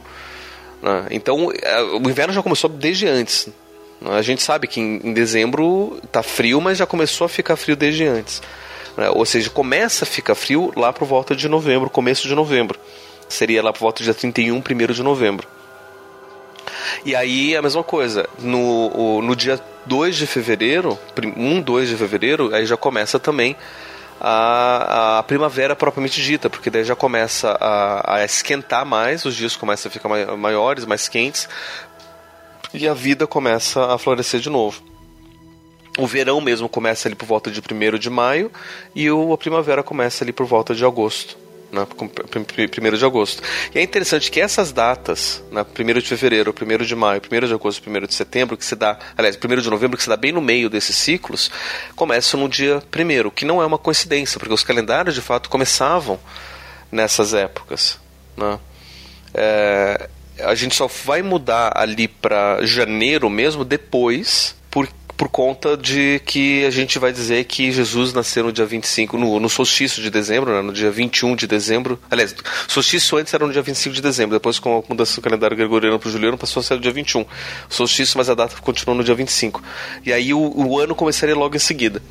Né? 0.84 1.06
Então, 1.10 1.50
é, 1.50 1.82
o 1.82 2.10
inverno 2.10 2.34
já 2.34 2.42
começou 2.42 2.68
desde 2.68 3.08
antes. 3.08 3.48
A 4.04 4.20
gente 4.20 4.42
sabe 4.42 4.68
que 4.68 4.80
em, 4.80 5.00
em 5.02 5.14
dezembro 5.14 5.98
tá 6.12 6.22
frio, 6.22 6.60
mas 6.60 6.76
já 6.76 6.84
começou 6.84 7.24
a 7.24 7.28
ficar 7.28 7.56
frio 7.56 7.74
desde 7.74 8.04
antes. 8.04 8.42
Né? 8.94 9.08
Ou 9.08 9.24
seja, 9.24 9.48
começa 9.48 10.04
a 10.04 10.06
ficar 10.06 10.34
frio 10.34 10.70
lá 10.76 10.92
por 10.92 11.08
volta 11.08 11.34
de 11.34 11.48
novembro, 11.48 11.88
começo 11.88 12.28
de 12.28 12.34
novembro. 12.34 12.78
Seria 13.26 13.62
lá 13.62 13.72
por 13.72 13.80
volta 13.80 14.02
do 14.02 14.04
dia 14.04 14.12
31, 14.12 14.56
1 14.58 14.92
de 14.92 15.02
novembro. 15.02 15.48
E 17.02 17.16
aí 17.16 17.56
a 17.56 17.62
mesma 17.62 17.82
coisa, 17.82 18.28
no, 18.38 19.22
no 19.22 19.34
dia 19.34 19.58
2 19.86 20.16
de 20.16 20.26
fevereiro, 20.26 20.98
1, 21.18 21.62
2 21.62 21.88
de 21.88 21.96
fevereiro, 21.96 22.54
aí 22.54 22.66
já 22.66 22.76
começa 22.76 23.18
também 23.18 23.56
a, 24.26 25.18
a 25.18 25.22
primavera 25.22 25.76
propriamente 25.76 26.22
dita, 26.22 26.48
porque 26.48 26.70
daí 26.70 26.82
já 26.82 26.96
começa 26.96 27.50
a, 27.60 28.16
a 28.16 28.24
esquentar 28.24 28.86
mais, 28.86 29.26
os 29.26 29.36
dias 29.36 29.54
começam 29.54 29.90
a 29.90 29.92
ficar 29.92 30.08
maiores, 30.36 30.86
mais 30.86 31.08
quentes, 31.08 31.46
e 32.72 32.88
a 32.88 32.94
vida 32.94 33.26
começa 33.26 33.92
a 33.92 33.98
florescer 33.98 34.40
de 34.40 34.48
novo. 34.48 34.82
O 35.98 36.06
verão 36.06 36.40
mesmo 36.40 36.70
começa 36.70 37.06
ali 37.06 37.14
por 37.14 37.26
volta 37.26 37.50
de 37.50 37.60
1 37.60 37.98
de 37.98 38.08
maio 38.08 38.50
e 38.94 39.10
o, 39.10 39.32
a 39.32 39.38
primavera 39.38 39.82
começa 39.82 40.24
ali 40.24 40.32
por 40.32 40.46
volta 40.46 40.74
de 40.74 40.84
agosto 40.86 41.43
né, 41.74 41.86
1 41.86 42.96
de 42.96 43.04
agosto. 43.04 43.42
E 43.74 43.78
é 43.78 43.82
interessante 43.82 44.30
que 44.30 44.40
essas 44.40 44.72
datas, 44.72 45.42
né, 45.50 45.64
1 45.78 45.98
de 46.00 46.06
fevereiro, 46.06 46.54
1 46.54 46.84
de 46.84 46.94
maio, 46.94 47.20
1 47.20 47.46
de 47.46 47.52
agosto, 47.52 47.82
1 47.88 48.06
de 48.06 48.14
setembro, 48.14 48.56
que 48.56 48.64
se 48.64 48.76
dá, 48.76 48.98
aliás, 49.16 49.36
1 49.36 49.60
de 49.60 49.68
novembro, 49.68 49.96
que 49.96 50.02
se 50.02 50.08
dá 50.08 50.16
bem 50.16 50.32
no 50.32 50.40
meio 50.40 50.70
desses 50.70 50.96
ciclos, 50.96 51.50
começam 51.96 52.40
no 52.40 52.48
dia 52.48 52.82
1 52.94 53.30
que 53.30 53.44
não 53.44 53.60
é 53.60 53.66
uma 53.66 53.78
coincidência, 53.78 54.38
porque 54.38 54.54
os 54.54 54.62
calendários 54.62 55.14
de 55.14 55.20
fato 55.20 55.50
começavam 55.50 56.18
nessas 56.90 57.34
épocas. 57.34 57.98
Né? 58.36 58.58
É, 59.34 60.08
a 60.40 60.54
gente 60.54 60.74
só 60.74 60.86
vai 60.86 61.22
mudar 61.22 61.72
ali 61.76 62.08
para 62.08 62.64
janeiro 62.64 63.28
mesmo 63.28 63.64
depois 63.64 64.54
por 65.16 65.28
conta 65.28 65.76
de 65.76 66.20
que 66.24 66.64
a 66.64 66.70
gente 66.70 66.98
vai 66.98 67.12
dizer 67.12 67.44
que 67.44 67.70
Jesus 67.70 68.12
nasceu 68.12 68.44
no 68.44 68.52
dia 68.52 68.66
25, 68.66 69.16
no, 69.16 69.38
no 69.38 69.48
solstício 69.48 70.02
de 70.02 70.10
dezembro, 70.10 70.52
né, 70.52 70.62
no 70.62 70.72
dia 70.72 70.90
21 70.90 71.36
de 71.36 71.46
dezembro. 71.46 71.98
Aliás, 72.10 72.34
solstício 72.68 73.18
antes 73.18 73.32
era 73.32 73.46
no 73.46 73.52
dia 73.52 73.62
25 73.62 73.94
de 73.94 74.02
dezembro, 74.02 74.36
depois 74.36 74.58
com 74.58 74.78
a 74.78 74.82
mudança 74.88 75.14
do 75.16 75.22
calendário 75.22 75.56
gregoriano 75.56 75.98
para 75.98 76.08
o 76.08 76.12
juliano 76.12 76.36
passou 76.36 76.60
a 76.60 76.62
ser 76.62 76.74
no 76.74 76.80
dia 76.80 76.92
21. 76.92 77.20
O 77.22 77.26
solstício, 77.68 78.18
mas 78.18 78.28
a 78.28 78.34
data 78.34 78.56
continuou 78.60 78.96
no 78.96 79.04
dia 79.04 79.14
25. 79.14 79.62
E 80.04 80.12
aí 80.12 80.34
o, 80.34 80.52
o 80.54 80.78
ano 80.78 80.94
começaria 80.94 81.34
logo 81.34 81.56
em 81.56 81.60
seguida. 81.60 82.02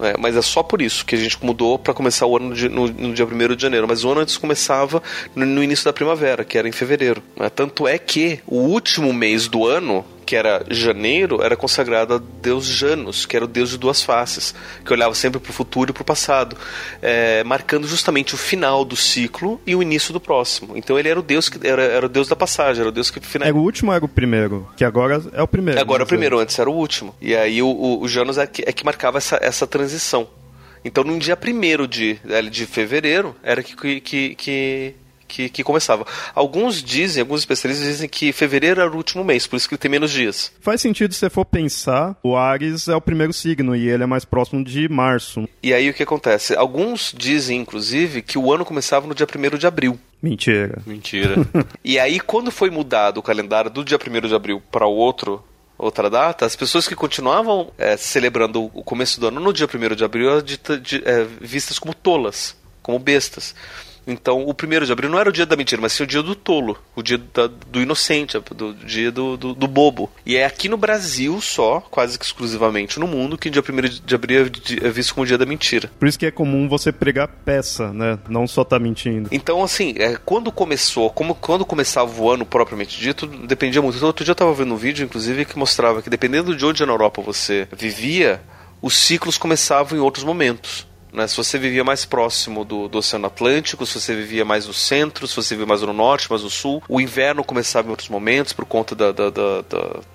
É, 0.00 0.16
mas 0.18 0.36
é 0.36 0.42
só 0.42 0.62
por 0.62 0.82
isso 0.82 1.04
que 1.04 1.14
a 1.14 1.18
gente 1.18 1.38
mudou 1.44 1.78
para 1.78 1.94
começar 1.94 2.26
o 2.26 2.36
ano 2.36 2.54
no, 2.54 2.68
no, 2.68 2.88
no 2.88 3.14
dia 3.14 3.24
1 3.24 3.54
de 3.54 3.62
janeiro. 3.62 3.86
Mas 3.86 4.04
o 4.04 4.10
ano 4.10 4.20
antes 4.20 4.36
começava 4.36 5.02
no, 5.34 5.46
no 5.46 5.62
início 5.62 5.84
da 5.84 5.92
primavera, 5.92 6.44
que 6.44 6.58
era 6.58 6.68
em 6.68 6.72
fevereiro. 6.72 7.22
Né? 7.36 7.48
Tanto 7.50 7.86
é 7.86 7.98
que 7.98 8.40
o 8.46 8.56
último 8.56 9.12
mês 9.12 9.46
do 9.46 9.66
ano, 9.66 10.04
que 10.24 10.36
era 10.36 10.64
janeiro, 10.70 11.42
era 11.42 11.56
consagrado 11.56 12.14
a 12.14 12.22
Deus 12.40 12.64
Janus, 12.64 13.26
que 13.26 13.36
era 13.36 13.44
o 13.44 13.48
Deus 13.48 13.70
de 13.70 13.78
duas 13.78 14.02
faces, 14.02 14.54
que 14.84 14.92
olhava 14.92 15.14
sempre 15.14 15.40
para 15.40 15.50
o 15.50 15.52
futuro 15.52 15.90
e 15.90 15.92
para 15.92 16.02
o 16.02 16.04
passado, 16.04 16.56
é, 17.00 17.44
marcando 17.44 17.86
justamente 17.86 18.34
o 18.34 18.38
final 18.38 18.84
do 18.84 18.96
ciclo 18.96 19.60
e 19.66 19.74
o 19.74 19.82
início 19.82 20.12
do 20.12 20.20
próximo. 20.20 20.76
Então 20.76 20.98
ele 20.98 21.08
era 21.08 21.18
o 21.18 21.22
Deus 21.22 21.48
que 21.48 21.66
era, 21.66 21.82
era 21.82 22.06
o 22.06 22.08
Deus 22.08 22.28
da 22.28 22.36
passagem, 22.36 22.80
era 22.80 22.88
o 22.88 22.92
Deus 22.92 23.10
que 23.10 23.20
final... 23.20 23.48
Era 23.48 23.56
o 23.56 23.60
último 23.60 23.90
ou 23.90 23.96
era 23.96 24.04
o 24.04 24.08
primeiro? 24.08 24.68
Que 24.76 24.84
agora 24.84 25.22
é 25.32 25.42
o 25.42 25.48
primeiro. 25.48 25.80
Agora 25.80 26.02
é 26.02 26.04
o 26.04 26.08
primeiro, 26.08 26.38
antes 26.38 26.58
era 26.58 26.70
o 26.70 26.74
último. 26.74 27.14
E 27.20 27.34
aí 27.34 27.62
o, 27.62 27.68
o, 27.68 28.02
o 28.02 28.08
Janus 28.08 28.38
é 28.38 28.46
que, 28.46 28.62
é 28.66 28.72
que 28.72 28.84
marcava 28.84 29.18
essa, 29.18 29.38
essa 29.42 29.66
transição. 29.66 30.28
Então, 30.84 31.04
no 31.04 31.16
dia 31.18 31.38
1 31.38 31.86
de, 31.86 32.18
de 32.50 32.66
fevereiro, 32.66 33.36
era 33.42 33.62
que, 33.62 34.00
que, 34.00 34.34
que, 34.34 34.94
que, 35.32 35.48
que 35.48 35.64
começava. 35.64 36.06
Alguns 36.34 36.82
dizem, 36.82 37.22
alguns 37.22 37.40
especialistas 37.40 37.88
dizem 37.88 38.08
que 38.08 38.32
fevereiro 38.32 38.82
era 38.82 38.90
o 38.90 38.96
último 38.96 39.24
mês, 39.24 39.46
por 39.46 39.56
isso 39.56 39.66
que 39.66 39.74
ele 39.74 39.80
tem 39.80 39.90
menos 39.90 40.10
dias. 40.10 40.52
Faz 40.60 40.82
sentido 40.82 41.14
se 41.14 41.20
você 41.20 41.30
for 41.30 41.46
pensar, 41.46 42.14
o 42.22 42.36
Ares 42.36 42.86
é 42.86 42.94
o 42.94 43.00
primeiro 43.00 43.32
signo 43.32 43.74
e 43.74 43.88
ele 43.88 44.02
é 44.02 44.06
mais 44.06 44.26
próximo 44.26 44.62
de 44.62 44.88
março. 44.90 45.48
E 45.62 45.72
aí 45.72 45.88
o 45.88 45.94
que 45.94 46.02
acontece? 46.02 46.54
Alguns 46.54 47.14
dizem, 47.16 47.58
inclusive, 47.58 48.20
que 48.20 48.36
o 48.36 48.52
ano 48.52 48.64
começava 48.64 49.06
no 49.06 49.14
dia 49.14 49.26
1 49.26 49.56
de 49.56 49.66
abril. 49.66 49.98
Mentira. 50.22 50.82
Mentira. 50.86 51.36
e 51.82 51.98
aí, 51.98 52.20
quando 52.20 52.50
foi 52.50 52.70
mudado 52.70 53.18
o 53.18 53.22
calendário 53.22 53.70
do 53.70 53.82
dia 53.82 53.98
1 53.98 54.28
de 54.28 54.34
abril 54.34 54.62
para 54.70 54.86
o 54.86 54.94
outro, 54.94 55.42
outra 55.78 56.10
data, 56.10 56.44
as 56.44 56.54
pessoas 56.54 56.86
que 56.86 56.94
continuavam 56.94 57.72
é, 57.78 57.96
celebrando 57.96 58.70
o 58.74 58.84
começo 58.84 59.18
do 59.18 59.28
ano 59.28 59.40
no 59.40 59.52
dia 59.52 59.66
1 59.66 59.96
de 59.96 60.04
abril 60.04 60.30
eram 60.30 60.44
é, 61.04 61.26
vistas 61.40 61.78
como 61.78 61.94
tolas, 61.94 62.54
como 62.82 62.98
bestas. 62.98 63.54
Então, 64.06 64.46
o 64.46 64.54
primeiro 64.54 64.84
de 64.84 64.92
abril 64.92 65.10
não 65.10 65.18
era 65.18 65.28
o 65.28 65.32
dia 65.32 65.46
da 65.46 65.56
mentira, 65.56 65.80
mas 65.80 65.92
sim 65.92 66.02
o 66.02 66.06
dia 66.06 66.22
do 66.22 66.34
tolo, 66.34 66.78
o 66.94 67.02
dia 67.02 67.18
da, 67.32 67.46
do 67.46 67.80
inocente, 67.80 68.38
do 68.54 68.74
dia 68.74 69.10
do, 69.10 69.36
do, 69.36 69.54
do, 69.54 69.68
bobo. 69.68 70.10
E 70.26 70.36
é 70.36 70.44
aqui 70.44 70.68
no 70.68 70.76
Brasil 70.76 71.40
só, 71.40 71.80
quase 71.90 72.18
que 72.18 72.24
exclusivamente 72.24 72.98
no 72.98 73.06
mundo, 73.06 73.38
que 73.38 73.48
o 73.48 73.50
dia 73.50 73.62
1 73.62 74.04
de 74.04 74.14
abril 74.14 74.44
é, 74.44 74.86
é 74.86 74.90
visto 74.90 75.14
como 75.14 75.24
o 75.24 75.26
dia 75.26 75.38
da 75.38 75.46
mentira. 75.46 75.90
Por 75.98 76.08
isso 76.08 76.18
que 76.18 76.26
é 76.26 76.30
comum 76.30 76.68
você 76.68 76.90
pregar 76.90 77.28
peça, 77.28 77.92
né? 77.92 78.18
Não 78.28 78.46
só 78.46 78.64
tá 78.64 78.78
mentindo. 78.78 79.28
Então, 79.32 79.62
assim, 79.62 79.94
é, 79.96 80.16
quando 80.16 80.50
começou, 80.50 81.10
como 81.10 81.34
quando 81.34 81.64
começava 81.64 82.20
o 82.20 82.30
ano 82.30 82.44
propriamente 82.44 82.98
dito, 82.98 83.26
dependia 83.26 83.80
muito. 83.80 83.96
Então, 83.96 84.08
outro 84.08 84.24
dia 84.24 84.32
eu 84.32 84.36
tava 84.36 84.52
vendo 84.54 84.74
um 84.74 84.76
vídeo, 84.76 85.04
inclusive, 85.04 85.44
que 85.44 85.58
mostrava 85.58 86.02
que 86.02 86.10
dependendo 86.10 86.54
de 86.56 86.64
onde 86.64 86.84
na 86.84 86.92
Europa 86.92 87.22
você 87.22 87.68
vivia, 87.76 88.40
os 88.80 88.96
ciclos 88.96 89.38
começavam 89.38 89.96
em 89.96 90.00
outros 90.00 90.24
momentos. 90.24 90.86
Né? 91.12 91.26
Se 91.26 91.36
você 91.36 91.58
vivia 91.58 91.84
mais 91.84 92.04
próximo 92.04 92.64
do, 92.64 92.88
do, 92.88 92.98
Oceano 92.98 93.26
Atlântico, 93.26 93.84
se 93.84 94.00
você 94.00 94.14
vivia 94.14 94.44
mais 94.44 94.66
no 94.66 94.72
centro, 94.72 95.26
se 95.28 95.36
você 95.36 95.54
vivia 95.54 95.66
mais 95.66 95.82
no 95.82 95.92
norte, 95.92 96.30
mais 96.30 96.42
no 96.42 96.50
sul, 96.50 96.82
o 96.88 97.00
inverno 97.00 97.44
começava 97.44 97.88
em 97.88 97.90
outros 97.90 98.08
momentos 98.08 98.52
por 98.52 98.64
conta 98.64 98.94
da, 98.94 99.12
da, 99.12 99.30
da, 99.30 99.62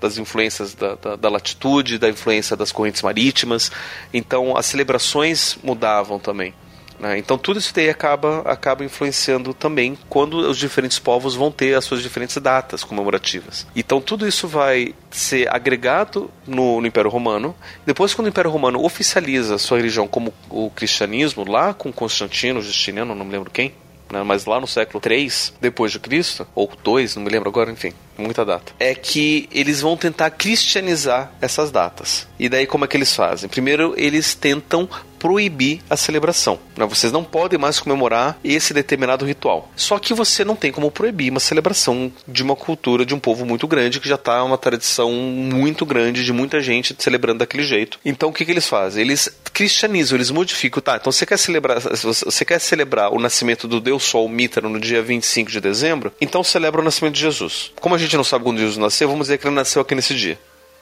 das 0.02 0.18
influências 0.18 0.74
da, 0.74 1.30
latitude, 1.30 2.00
da 2.00 2.10
influência 2.10 2.58
das 2.58 2.72
correntes 2.72 3.02
marítimas. 3.02 3.72
Então 4.12 4.58
as 4.58 4.66
celebrações 4.66 5.58
mudavam 5.64 6.18
também. 6.18 6.54
Né? 7.00 7.18
Então 7.18 7.38
tudo 7.38 7.60
isso 7.60 7.74
daí 7.74 7.90
acaba, 7.90 8.42
acaba 8.42 8.84
influenciando 8.84 9.54
também 9.54 9.98
quando 10.10 10.38
os 10.38 10.58
diferentes 10.58 10.98
povos 10.98 11.36
vão 11.36 11.52
ter 11.52 11.76
as 11.76 11.86
suas 11.86 12.02
diferentes 12.02 12.38
datas 12.38 12.84
comemorativas. 12.84 13.68
Então 13.76 14.02
tudo 14.02 14.28
isso 14.28 14.48
vai 14.48 14.96
ser 15.12 15.54
agregado 15.54 16.30
no, 16.46 16.82
no 16.82 16.88
Império 16.88 17.10
Romano. 17.10 17.56
Depois, 17.86 18.14
quando 18.14 18.26
o 18.28 18.30
Império 18.30 18.52
Romano 18.52 18.84
oficializa 18.84 19.58
sua 19.58 19.78
religião 19.78 20.08
como 20.08 20.34
o 20.50 20.70
cristianismo, 20.70 21.50
lá 21.50 21.74
com 21.74 21.92
Constantino, 21.92 22.62
Justiniano, 22.62 23.14
não 23.14 23.26
me 23.26 23.32
lembro 23.32 23.52
quem, 23.52 23.74
né, 24.12 24.24
mas 24.24 24.46
lá 24.46 24.60
no 24.60 24.68
século 24.68 25.00
3 25.00 25.54
depois 25.60 25.92
de 25.92 26.00
Cristo, 26.00 26.48
ou 26.56 26.72
2, 26.84 27.16
não 27.16 27.24
me 27.24 27.30
lembro 27.30 27.50
agora, 27.50 27.72
enfim, 27.72 27.94
muita 28.18 28.46
data, 28.46 28.74
é 28.80 28.96
que 28.96 29.48
eles 29.52 29.82
vão 29.82 29.98
tentar 29.98 30.30
cristianizar 30.32 31.32
essas 31.42 31.72
datas. 31.72 32.28
E 32.40 32.50
daí 32.50 32.66
como 32.66 32.86
é 32.86 32.88
que 32.88 32.98
eles 32.98 33.16
fazem? 33.16 33.50
Primeiro, 33.50 33.94
eles 33.98 34.34
tentam 34.34 34.90
proibir 35.20 35.82
a 35.90 35.98
celebração. 35.98 36.60
Né? 36.76 36.86
Vocês 36.86 37.12
não 37.12 37.24
podem 37.24 37.60
mais 37.60 37.80
comemorar 37.80 38.38
esse 38.44 38.74
determinado 38.74 39.26
ritual. 39.26 39.72
Só 39.76 40.00
que 40.00 40.14
você 40.14 40.44
não 40.44 40.56
tem 40.56 40.72
como 40.72 40.92
proibir 40.92 41.32
uma 41.32 41.40
celebração 41.40 42.12
de 42.28 42.44
uma 42.44 42.56
cultura 42.56 43.06
de 43.06 43.14
um 43.14 43.20
povo 43.20 43.46
muito 43.46 43.68
grande 43.68 44.00
que 44.00 44.10
já 44.10 44.16
está 44.16 44.44
uma 44.44 44.58
tradição 44.58 45.12
muito 45.12 45.86
grande 45.86 46.24
de 46.24 46.34
muita 46.34 46.62
gente 46.62 46.96
celebrando 46.98 47.40
daquele 47.40 47.64
jeito. 47.64 48.00
Então 48.06 48.30
o 48.30 48.34
que, 48.34 48.46
que 48.46 48.52
eles 48.52 48.68
fazem? 48.68 49.04
Eles 49.04 49.30
cristianizam, 49.54 50.18
eles 50.18 50.32
modificam. 50.32 50.82
Tá, 50.82 50.98
então 50.98 51.12
você 51.12 51.26
quer 51.26 51.38
celebrar, 51.38 51.80
você 51.80 52.46
quer 52.46 52.60
celebrar 52.60 53.14
o 53.14 53.20
nascimento 53.20 53.68
do 53.68 53.82
Deus 53.82 54.04
Sol 54.04 54.30
Mítero 54.30 54.70
no 54.70 54.80
dia 54.80 55.02
25 55.02 55.52
de 55.52 55.60
dezembro? 55.60 56.14
Então 56.22 56.44
celebra 56.44 56.82
o 56.82 56.84
nascimento 56.84 57.16
de 57.16 57.22
Jesus. 57.22 57.72
Como 57.80 57.96
a 57.96 57.98
gente 57.98 58.16
não 58.16 58.24
sabe 58.24 58.44
quando 58.44 58.60
Jesus 58.60 58.78
nasceu, 58.78 59.08
vamos 59.08 59.28
dizer 59.28 59.38
que 59.38 59.48
ele 59.48 59.56
nasceu 59.56 59.82
aqui 59.82 59.96
nesse 59.96 60.14
dia 60.14 60.38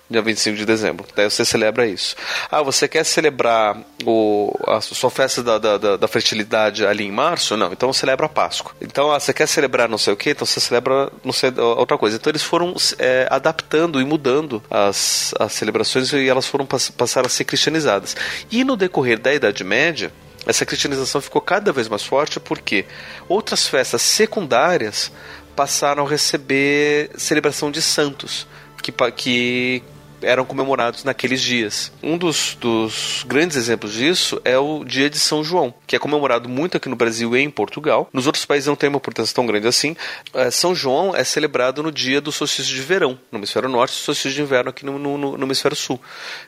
dia 0.09 0.21
25 0.21 0.57
de 0.57 0.65
dezembro. 0.65 1.05
Daí 1.15 1.29
você 1.29 1.43
celebra 1.43 1.87
isso. 1.87 2.15
Ah, 2.51 2.61
você 2.61 2.87
quer 2.87 3.03
celebrar 3.03 3.77
o, 4.05 4.53
a 4.67 4.79
sua 4.81 5.09
festa 5.09 5.41
da, 5.41 5.57
da, 5.57 5.97
da 5.97 6.07
fertilidade 6.07 6.85
ali 6.85 7.05
em 7.05 7.11
março? 7.11 7.57
Não, 7.57 7.71
então 7.71 7.91
celebra 7.91 8.27
a 8.27 8.29
Páscoa. 8.29 8.73
Então, 8.79 9.11
ah, 9.11 9.19
você 9.19 9.33
quer 9.33 9.47
celebrar 9.47 9.89
não 9.89 9.97
sei 9.97 10.13
o 10.13 10.17
que? 10.17 10.29
Então 10.29 10.45
você 10.45 10.59
celebra 10.59 11.11
não 11.23 11.33
sei, 11.33 11.51
outra 11.57 11.97
coisa. 11.97 12.17
Então 12.17 12.29
eles 12.29 12.43
foram 12.43 12.75
é, 12.99 13.27
adaptando 13.31 13.99
e 13.99 14.05
mudando 14.05 14.61
as, 14.69 15.33
as 15.39 15.53
celebrações 15.53 16.11
e 16.13 16.27
elas 16.27 16.45
foram 16.45 16.65
passar 16.65 17.25
a 17.25 17.29
ser 17.29 17.45
cristianizadas. 17.45 18.15
E 18.51 18.63
no 18.63 18.77
decorrer 18.77 19.19
da 19.19 19.33
Idade 19.33 19.63
Média, 19.63 20.11
essa 20.45 20.65
cristianização 20.65 21.19
ficou 21.19 21.41
cada 21.41 21.71
vez 21.71 21.87
mais 21.87 22.03
forte 22.03 22.39
porque 22.39 22.85
outras 23.27 23.67
festas 23.67 24.03
secundárias 24.03 25.11
passaram 25.55 26.05
a 26.05 26.09
receber 26.09 27.09
celebração 27.17 27.71
de 27.71 27.81
santos, 27.81 28.45
que, 28.83 28.91
que 29.11 29.83
eram 30.21 30.45
comemorados 30.45 31.03
naqueles 31.03 31.41
dias. 31.41 31.91
Um 32.01 32.17
dos, 32.17 32.55
dos, 32.59 33.23
grandes 33.27 33.57
exemplos 33.57 33.93
disso 33.93 34.41
é 34.43 34.57
o 34.57 34.83
dia 34.83 35.09
de 35.09 35.19
São 35.19 35.43
João, 35.43 35.73
que 35.85 35.95
é 35.95 35.99
comemorado 35.99 36.49
muito 36.49 36.77
aqui 36.77 36.89
no 36.89 36.95
Brasil 36.95 37.35
e 37.35 37.41
em 37.41 37.49
Portugal. 37.49 38.09
Nos 38.13 38.25
outros 38.25 38.45
países 38.45 38.67
não 38.67 38.75
tem 38.75 38.89
uma 38.89 38.97
importância 38.97 39.33
tão 39.33 39.45
grande 39.45 39.67
assim. 39.67 39.95
É, 40.33 40.49
São 40.51 40.73
João 40.73 41.15
é 41.15 41.23
celebrado 41.23 41.83
no 41.83 41.91
dia 41.91 42.21
do 42.21 42.31
solstício 42.31 42.73
de 42.73 42.81
verão, 42.81 43.19
no 43.31 43.39
hemisfério 43.39 43.69
norte, 43.69 43.93
e 43.93 43.95
solstício 43.95 44.35
de 44.35 44.41
inverno 44.41 44.69
aqui 44.69 44.85
no, 44.85 44.97
no, 44.97 45.37
no 45.37 45.45
hemisfério 45.45 45.75
sul, 45.75 46.01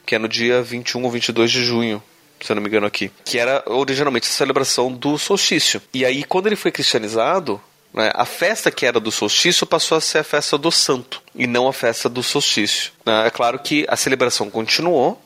que 0.05 0.15
é 0.15 0.19
no 0.19 0.27
dia 0.27 0.61
21 0.61 1.03
ou 1.03 1.11
22 1.11 1.51
de 1.51 1.63
junho 1.63 2.01
se 2.39 2.51
eu 2.51 2.55
não 2.55 2.61
me 2.61 2.69
engano 2.69 2.85
aqui, 2.85 3.11
que 3.25 3.39
era 3.39 3.63
originalmente 3.65 4.27
a 4.27 4.31
celebração 4.31 4.91
do 4.91 5.17
solstício. 5.17 5.81
E 5.93 6.05
aí, 6.05 6.23
quando 6.23 6.47
ele 6.47 6.55
foi 6.55 6.71
cristianizado, 6.71 7.59
né? 7.93 8.11
A 8.13 8.25
festa 8.25 8.69
que 8.71 8.85
era 8.85 8.99
do 8.99 9.11
solstício 9.11 9.65
passou 9.65 9.97
a 9.97 10.01
ser 10.01 10.19
a 10.19 10.23
festa 10.23 10.57
do 10.57 10.71
santo 10.71 11.21
e 11.33 11.47
não 11.47 11.67
a 11.67 11.73
festa 11.73 12.07
do 12.07 12.21
solstício. 12.21 12.91
Né? 13.05 13.27
É 13.27 13.29
claro 13.29 13.59
que 13.59 13.85
a 13.89 13.95
celebração 13.95 14.49
continuou, 14.49 15.21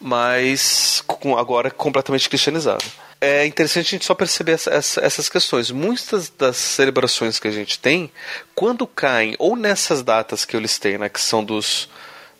mas 0.00 1.04
agora 1.38 1.70
completamente 1.70 2.28
cristianizada. 2.28 2.84
É 3.20 3.44
interessante 3.44 3.86
a 3.86 3.90
gente 3.90 4.04
só 4.06 4.14
perceber 4.14 4.52
essa, 4.52 4.70
essa, 4.70 5.00
essas 5.02 5.28
questões. 5.28 5.70
Muitas 5.70 6.30
das 6.30 6.56
celebrações 6.56 7.38
que 7.38 7.46
a 7.46 7.50
gente 7.50 7.78
tem, 7.78 8.10
quando 8.54 8.86
caem 8.86 9.36
ou 9.38 9.54
nessas 9.54 10.02
datas 10.02 10.46
que 10.46 10.56
eu 10.56 10.60
listei, 10.60 10.96
né, 10.96 11.08
que 11.08 11.20
são 11.20 11.44
dos, 11.44 11.86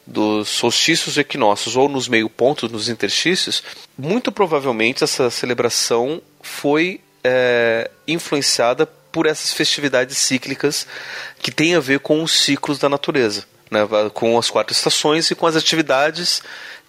dos 0.07 0.49
solstícios 0.49 1.19
e 1.19 1.21
equinócios, 1.21 1.77
ou 1.77 1.87
nos 1.87 2.09
meio 2.09 2.31
pontos, 2.31 2.73
nos 2.73 2.89
interstícios, 2.89 3.63
muito 3.97 4.33
provavelmente 4.33 5.05
essa 5.05 5.29
celebração 5.29 6.23
foi 6.41 7.03
é, 7.23 7.91
influenciada 8.09 8.89
por 9.13 9.27
essas 9.27 9.53
festividades 9.53 10.17
cíclicas 10.19 10.87
que 11.41 11.51
têm 11.51 11.75
a 11.75 11.81
ver 11.81 12.01
com 12.01 12.23
os 12.23 12.33
ciclos 12.33 12.79
da 12.79 12.89
natureza, 12.89 13.45
né? 13.71 13.81
com 14.13 14.39
as 14.39 14.51
quatro 14.51 14.73
estações 14.73 15.31
e 15.31 15.35
com 15.35 15.47
as 15.47 15.57
atividades 15.57 16.43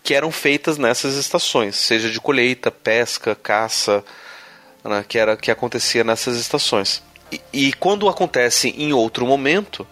que 0.03 0.13
eram 0.13 0.31
feitas 0.31 0.77
nessas 0.77 1.15
estações, 1.15 1.75
seja 1.75 2.09
de 2.09 2.19
colheita, 2.19 2.71
pesca, 2.71 3.35
caça, 3.35 4.03
né? 4.83 5.05
que, 5.07 5.17
era, 5.17 5.37
que 5.37 5.51
acontecia 5.51 6.03
nessas 6.03 6.37
estações. 6.37 7.03
E, 7.31 7.41
e 7.53 7.73
quando 7.73 8.09
acontece 8.09 8.69
em 8.69 8.93
outro 8.93 9.25
momento, 9.25 9.87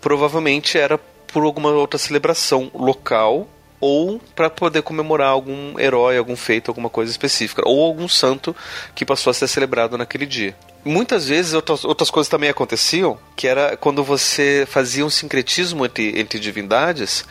provavelmente 0.00 0.78
era 0.78 0.98
por 0.98 1.44
alguma 1.44 1.70
outra 1.70 1.98
celebração 1.98 2.70
local 2.74 3.48
ou 3.80 4.20
para 4.36 4.48
poder 4.48 4.82
comemorar 4.82 5.30
algum 5.30 5.78
herói, 5.78 6.16
algum 6.16 6.36
feito, 6.36 6.70
alguma 6.70 6.88
coisa 6.88 7.10
específica, 7.10 7.62
ou 7.66 7.82
algum 7.82 8.06
santo 8.06 8.54
que 8.94 9.04
passou 9.04 9.32
a 9.32 9.34
ser 9.34 9.48
celebrado 9.48 9.98
naquele 9.98 10.24
dia. 10.24 10.54
Muitas 10.84 11.28
vezes 11.28 11.52
outras, 11.52 11.84
outras 11.84 12.10
coisas 12.10 12.28
também 12.28 12.50
aconteciam, 12.50 13.16
que 13.36 13.46
era 13.46 13.76
quando 13.76 14.02
você 14.02 14.66
fazia 14.68 15.06
um 15.06 15.10
sincretismo 15.10 15.86
entre, 15.86 16.18
entre 16.18 16.40
divindades, 16.40 17.24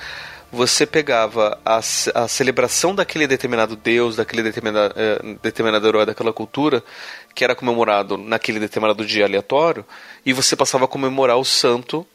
você 0.50 0.86
pegava 0.86 1.60
a, 1.66 1.78
a 1.78 2.28
celebração 2.30 2.96
daquele 2.96 3.28
determinado 3.28 3.76
deus, 3.76 4.16
daquele 4.16 4.42
determinado, 4.42 4.94
eh, 4.98 5.38
determinado 5.42 5.86
herói 5.86 6.06
daquela 6.06 6.32
cultura, 6.32 6.82
que 7.36 7.44
era 7.44 7.54
comemorado 7.54 8.18
naquele 8.18 8.60
determinado 8.60 9.06
dia 9.06 9.26
aleatório, 9.26 9.86
e 10.26 10.32
você 10.32 10.56
passava 10.56 10.86
a 10.86 10.88
comemorar 10.88 11.38
o 11.38 11.46
santo 11.46 12.08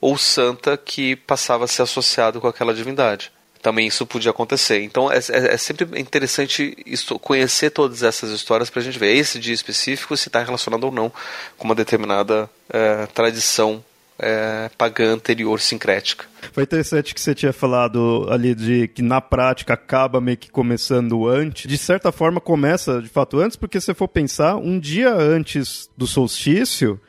ou 0.00 0.16
santa 0.16 0.76
que 0.76 1.16
passava 1.16 1.64
a 1.64 1.68
ser 1.68 1.82
associado 1.82 2.40
com 2.40 2.46
aquela 2.46 2.72
divindade 2.72 3.32
também 3.62 3.86
isso 3.86 4.06
podia 4.06 4.30
acontecer. 4.30 4.82
Então 4.82 5.10
é, 5.10 5.18
é, 5.18 5.54
é 5.54 5.56
sempre 5.56 6.00
interessante 6.00 6.76
isso, 6.86 7.18
conhecer 7.18 7.70
todas 7.70 8.02
essas 8.02 8.30
histórias 8.30 8.70
para 8.70 8.80
a 8.80 8.84
gente 8.84 8.98
ver 8.98 9.14
esse 9.14 9.38
dia 9.38 9.54
específico 9.54 10.16
se 10.16 10.28
está 10.28 10.42
relacionado 10.42 10.84
ou 10.84 10.92
não 10.92 11.12
com 11.56 11.64
uma 11.64 11.74
determinada 11.74 12.48
é, 12.72 13.06
tradição 13.06 13.84
é, 14.20 14.70
pagã 14.76 15.14
anterior 15.14 15.60
sincrética. 15.60 16.26
Foi 16.52 16.62
interessante 16.62 17.14
que 17.14 17.20
você 17.20 17.34
tinha 17.34 17.52
falado 17.52 18.26
ali 18.30 18.54
de 18.54 18.88
que 18.88 19.02
na 19.02 19.20
prática 19.20 19.74
acaba 19.74 20.20
meio 20.20 20.36
que 20.36 20.50
começando 20.50 21.26
antes. 21.26 21.68
De 21.68 21.78
certa 21.78 22.12
forma 22.12 22.40
começa 22.40 23.00
de 23.00 23.08
fato 23.08 23.40
antes, 23.40 23.56
porque 23.56 23.80
se 23.80 23.94
for 23.94 24.08
pensar, 24.08 24.56
um 24.56 24.78
dia 24.78 25.14
antes 25.14 25.88
do 25.96 26.06
solstício, 26.06 27.00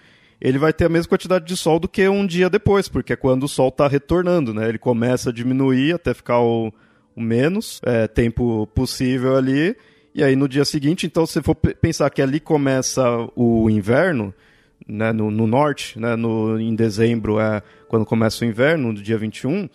ele 0.42 0.58
vai 0.58 0.74
ter 0.74 0.86
a 0.86 0.90
mesma 0.90 1.10
quantidade 1.10 1.46
de 1.46 1.56
sol 1.56 1.80
do 1.80 1.88
que 1.88 2.08
um 2.10 2.26
dia 2.26 2.50
depois, 2.50 2.90
porque 2.90 3.14
é 3.14 3.16
quando 3.16 3.44
o 3.44 3.48
sol 3.48 3.70
está 3.70 3.88
retornando, 3.88 4.54
né? 4.54 4.68
Ele 4.68 4.80
começa 4.80 5.30
a 5.30 5.34
diminuir 5.34 5.94
até 5.94 6.14
ficar 6.14 6.40
o, 6.40 6.74
o 7.16 7.22
menos 7.22 7.80
é, 7.86 8.08
tempo 8.08 8.66
possível 8.74 9.38
ali. 9.38 9.78
E 10.16 10.24
aí 10.24 10.36
no 10.36 10.50
dia 10.50 10.66
seguinte, 10.66 11.06
então, 11.06 11.26
se 11.26 11.42
for 11.42 11.56
pensar 11.56 12.10
que 12.10 12.22
ali 12.22 12.40
começa 12.40 13.04
o 13.36 13.70
inverno, 13.70 14.34
né, 14.88 15.14
no, 15.14 15.30
no 15.30 15.46
norte, 15.46 16.00
né, 16.00 16.16
no, 16.16 16.60
em 16.60 16.76
dezembro 16.76 17.40
é 17.40 17.62
quando 17.88 18.06
começa 18.06 18.44
o 18.44 18.48
inverno, 18.48 18.92
no 18.92 19.02
dia 19.02 19.18
21, 19.18 19.70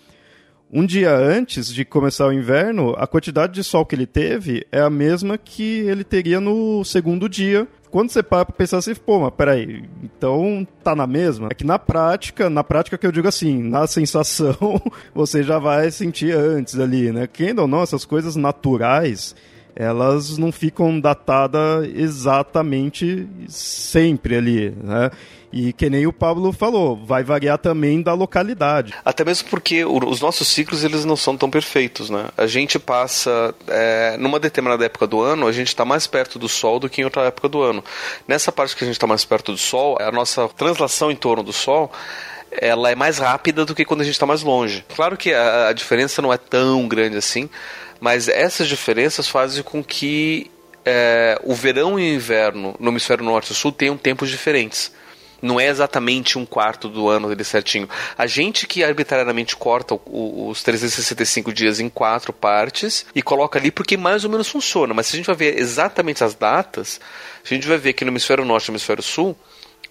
um 0.73 0.85
dia 0.85 1.15
antes 1.15 1.73
de 1.73 1.85
começar 1.85 2.27
o 2.27 2.33
inverno, 2.33 2.95
a 2.99 3.07
quantidade 3.07 3.53
de 3.53 3.63
sol 3.63 3.87
que 3.87 3.95
ele 3.95 4.07
teve 4.07 4.67
é 4.73 4.81
a 4.81 4.91
mesma 4.91 5.39
que 5.39 5.81
ele 5.81 6.03
teria 6.03 6.41
no 6.41 6.85
segundo 6.85 7.29
dia 7.29 7.69
quando 7.91 8.11
você 8.11 8.23
para 8.23 8.45
pra 8.45 8.55
pensar 8.55 8.79
assim, 8.79 8.95
pô, 8.95 9.21
mas 9.21 9.33
peraí, 9.35 9.85
então 10.03 10.67
tá 10.85 10.95
na 10.95 11.07
mesma? 11.07 11.49
É 11.51 11.55
que 11.55 11.65
na 11.65 11.79
prática, 11.79 12.51
na 12.51 12.63
prática 12.63 12.99
que 12.99 13.07
eu 13.07 13.13
digo 13.13 13.29
assim, 13.29 13.63
na 13.63 13.87
sensação, 13.87 14.55
você 15.15 15.43
já 15.43 15.59
vai 15.59 15.91
sentir 15.91 16.33
antes 16.37 16.79
ali, 16.79 17.11
né? 17.11 17.27
Quem 17.27 17.59
ou 17.59 17.67
não, 17.67 17.83
essas 17.83 18.05
coisas 18.05 18.37
naturais, 18.37 19.35
elas 19.77 20.39
não 20.39 20.51
ficam 20.51 20.99
datadas 20.99 21.87
exatamente 21.95 23.29
sempre 23.47 24.35
ali, 24.35 24.71
né? 24.83 25.11
E 25.53 25.73
que 25.73 25.89
nem 25.89 26.07
o 26.07 26.13
Pablo 26.13 26.53
falou, 26.53 26.97
vai 26.97 27.23
variar 27.23 27.59
também 27.59 28.03
da 28.03 28.15
localidade. 28.15 28.93
Até 29.05 29.25
mesmo 29.25 29.49
porque 29.49 29.85
os 29.85 30.21
nossos 30.21 30.49
ciclos 30.49 30.83
eles 30.83 31.05
não 31.05 31.17
são 31.17 31.37
tão 31.37 31.51
perfeitos, 31.51 32.11
né? 32.11 32.27
A 32.37 32.47
gente 32.47 32.79
passa 32.79 33.55
é, 33.69 34.17
numa 34.19 34.41
determinada 34.41 34.85
época 34.85 35.07
do 35.07 35.21
ano, 35.21 35.47
a 35.47 35.53
gente 35.53 35.69
está 35.69 35.85
mais 35.85 36.07
perto 36.07 36.39
do 36.39 36.49
Sol 36.49 36.81
do 36.81 36.89
que 36.89 37.03
em 37.03 37.05
outra 37.05 37.23
época 37.23 37.49
do 37.49 37.63
ano. 37.63 37.85
Nessa 38.27 38.51
parte 38.51 38.75
que 38.75 38.83
a 38.83 38.87
gente 38.87 38.97
está 38.97 39.07
mais 39.07 39.25
perto 39.25 39.53
do 39.53 39.59
Sol, 39.59 39.97
a 40.01 40.11
nossa 40.11 40.49
translação 40.49 41.11
em 41.11 41.17
torno 41.17 41.43
do 41.43 41.53
Sol 41.53 41.93
ela 42.59 42.91
é 42.91 42.95
mais 42.95 43.19
rápida 43.19 43.65
do 43.65 43.75
que 43.75 43.85
quando 43.85 44.01
a 44.01 44.05
gente 44.05 44.15
está 44.15 44.27
mais 44.27 44.43
longe. 44.43 44.85
Claro 44.95 45.17
que 45.17 45.33
a, 45.33 45.69
a 45.69 45.73
diferença 45.73 46.23
não 46.23 46.33
é 46.33 46.39
tão 46.39 46.87
grande 46.89 47.17
assim, 47.17 47.51
mas 48.01 48.29
essas 48.29 48.69
diferenças 48.69 49.29
fazem 49.29 49.63
com 49.63 49.83
que 49.83 50.51
é, 50.85 51.39
o 51.43 51.55
verão 51.55 51.99
e 51.99 52.13
o 52.13 52.15
inverno 52.15 52.77
no 52.79 52.91
hemisfério 52.91 53.25
norte 53.25 53.53
e 53.53 53.55
sul 53.55 53.73
tenham 53.73 53.97
tempos 53.97 54.31
diferentes. 54.31 54.93
Não 55.43 55.61
é 55.61 55.67
exatamente 55.67 56.39
um 56.39 56.47
quarto 56.47 56.89
do 56.89 57.09
ano 57.09 57.29
dele 57.29 57.45
certinho. 57.45 57.89
A 58.17 58.27
gente 58.27 58.67
que 58.67 58.83
arbitrariamente 58.83 59.55
corta 59.55 59.95
o, 59.95 60.49
os 60.49 60.63
365 60.63 61.53
dias 61.53 61.79
em 61.79 61.91
quatro 61.91 62.33
partes 62.33 63.05
e 63.15 63.21
coloca 63.21 63.59
ali 63.59 63.71
porque 63.71 63.97
mais 63.97 64.25
ou 64.25 64.31
menos 64.31 64.49
funciona. 64.49 64.95
Mas 64.95 65.07
se 65.07 65.17
a 65.17 65.19
gente 65.19 65.27
vai 65.27 65.37
ver 65.37 65.59
exatamente 65.59 66.25
as 66.25 66.35
datas, 66.35 67.01
a 67.45 67.49
gente 67.49 67.67
vai 67.67 67.77
ver 67.77 67.93
que 67.93 68.05
no 68.05 68.11
hemisfério 68.11 68.45
norte 68.45 68.67
e 68.67 68.71
no 68.71 68.73
hemisfério 68.75 69.03
sul, 69.03 69.37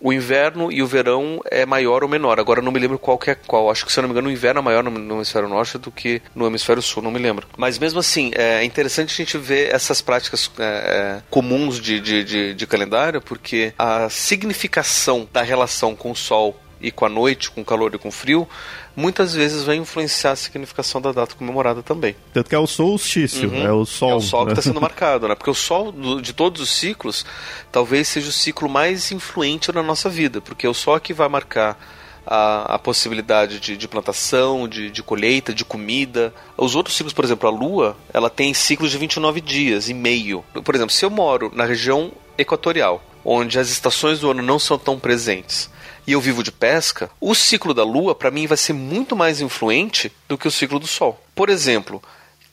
o 0.06 0.14
inverno 0.14 0.72
e 0.72 0.84
o 0.84 0.88
verão 0.88 1.42
é 1.50 1.66
maior 1.66 2.04
ou 2.04 2.10
menor. 2.10 2.40
Agora 2.40 2.62
não 2.62 2.72
me 2.72 2.78
lembro 2.80 3.00
qual 3.00 3.18
que 3.18 3.32
é 3.32 3.36
qual. 3.36 3.72
Acho 3.72 3.84
que, 3.84 3.92
se 3.92 3.98
eu 3.98 4.04
não 4.04 4.10
me 4.10 4.14
engano, 4.14 4.30
o 4.30 4.32
inverno 4.32 4.60
é 4.60 4.62
maior 4.62 4.84
no, 4.84 4.92
no 4.92 5.16
hemisfério 5.16 5.50
norte 5.50 5.80
do 5.80 5.90
que 5.90 6.22
no 6.36 6.46
hemisfério 6.46 6.80
sul, 6.80 7.02
não 7.02 7.10
me 7.10 7.18
lembro. 7.18 7.48
Mas 7.58 7.80
mesmo 7.80 8.00
assim, 8.00 8.30
é 8.36 8.64
interessante 8.64 9.12
a 9.12 9.16
gente 9.16 9.36
ver 9.36 9.74
essas 9.74 10.02
práticas 10.02 10.52
é, 10.60 10.64
é, 10.64 11.22
comuns 11.28 11.82
de, 11.82 12.00
de, 12.00 12.24
de, 12.24 12.54
de 12.54 12.68
calendário, 12.68 13.20
porque 13.20 13.74
a 13.80 14.08
significação 14.08 15.28
da 15.34 15.42
relação 15.42 15.96
com 15.96 16.12
o 16.12 16.16
Sol 16.16 16.56
e 16.86 16.92
com 16.92 17.04
a 17.04 17.10
noite, 17.10 17.50
com 17.50 17.62
o 17.62 17.66
calor 17.66 17.96
e 17.96 17.98
com 17.98 18.10
o 18.10 18.12
frio, 18.12 18.48
muitas 18.96 19.34
vezes 19.34 19.64
vai 19.64 19.76
influenciar 19.76 20.32
a 20.32 20.36
significação 20.36 21.02
da 21.02 21.12
data 21.12 21.34
comemorada 21.36 21.82
também. 21.82 22.16
Tanto 22.32 22.48
que 22.48 22.54
é 22.54 22.60
o 22.60 22.68
solstício, 22.68 23.50
uhum. 23.50 23.66
é 23.66 23.74
o 23.74 23.86
sol. 23.86 24.12
É 24.12 24.16
o 24.16 24.22
sol 24.22 24.46
que 24.46 24.52
está 24.52 24.62
sendo 24.62 24.80
marcado, 24.82 25.28
né? 25.28 25.34
Porque 25.34 25.50
o 25.50 25.56
sol 25.56 25.92
de 26.22 26.32
todos 26.32 26.62
os 26.62 26.70
ciclos 26.70 27.26
talvez 27.72 28.08
seja 28.08 28.30
o 28.30 28.32
ciclo 28.32 28.70
mais 28.70 29.12
influente 29.12 29.72
na 29.72 29.82
nossa 29.82 30.10
vida, 30.10 30.40
porque 30.40 30.68
é 30.68 30.70
o 30.70 30.76
sol 30.76 31.00
que 31.00 31.12
vai 31.12 31.28
marcar 31.28 31.76
a, 32.24 32.76
a 32.76 32.80
possibilidade 32.80 33.60
de, 33.60 33.76
de 33.76 33.88
plantação, 33.88 34.68
de, 34.68 34.92
de, 34.92 35.02
colheita, 35.02 35.56
de 35.56 35.66
comida. 35.66 36.32
Os 36.56 36.76
outros 36.76 36.96
ciclos, 36.96 37.14
por 37.14 37.26
exemplo, 37.26 37.50
a 37.50 37.52
Lua, 37.52 37.98
ela 38.14 38.30
tem 38.30 38.54
ciclos 38.54 38.92
de 38.92 38.98
29 39.00 39.42
dias 39.42 39.90
e 39.90 39.94
meio. 39.96 40.46
Por 40.64 40.76
exemplo, 40.76 40.94
se 40.94 41.04
eu 41.04 41.10
moro 41.10 41.52
na 41.56 41.66
região 41.66 42.12
equatorial, 42.38 43.04
onde 43.24 43.58
as 43.58 43.70
estações 43.70 44.20
do 44.20 44.30
ano 44.30 44.44
não 44.44 44.60
são 44.60 44.78
tão 44.78 45.00
presentes, 45.00 45.70
e 46.08 46.12
eu 46.12 46.22
vivo 46.22 46.44
de 46.44 46.52
pesca, 46.52 47.10
o 47.20 47.34
ciclo 47.34 47.74
da 47.74 47.84
Lua, 47.84 48.14
para 48.14 48.32
mim, 48.32 48.48
vai 48.48 48.58
ser 48.58 48.74
muito 48.74 49.16
mais 49.16 49.42
influente 49.42 50.12
do 50.28 50.38
que 50.38 50.48
o 50.48 50.52
ciclo 50.52 50.80
do 50.80 50.88
Sol. 50.88 51.24
Por 51.34 51.50
exemplo, 51.50 52.02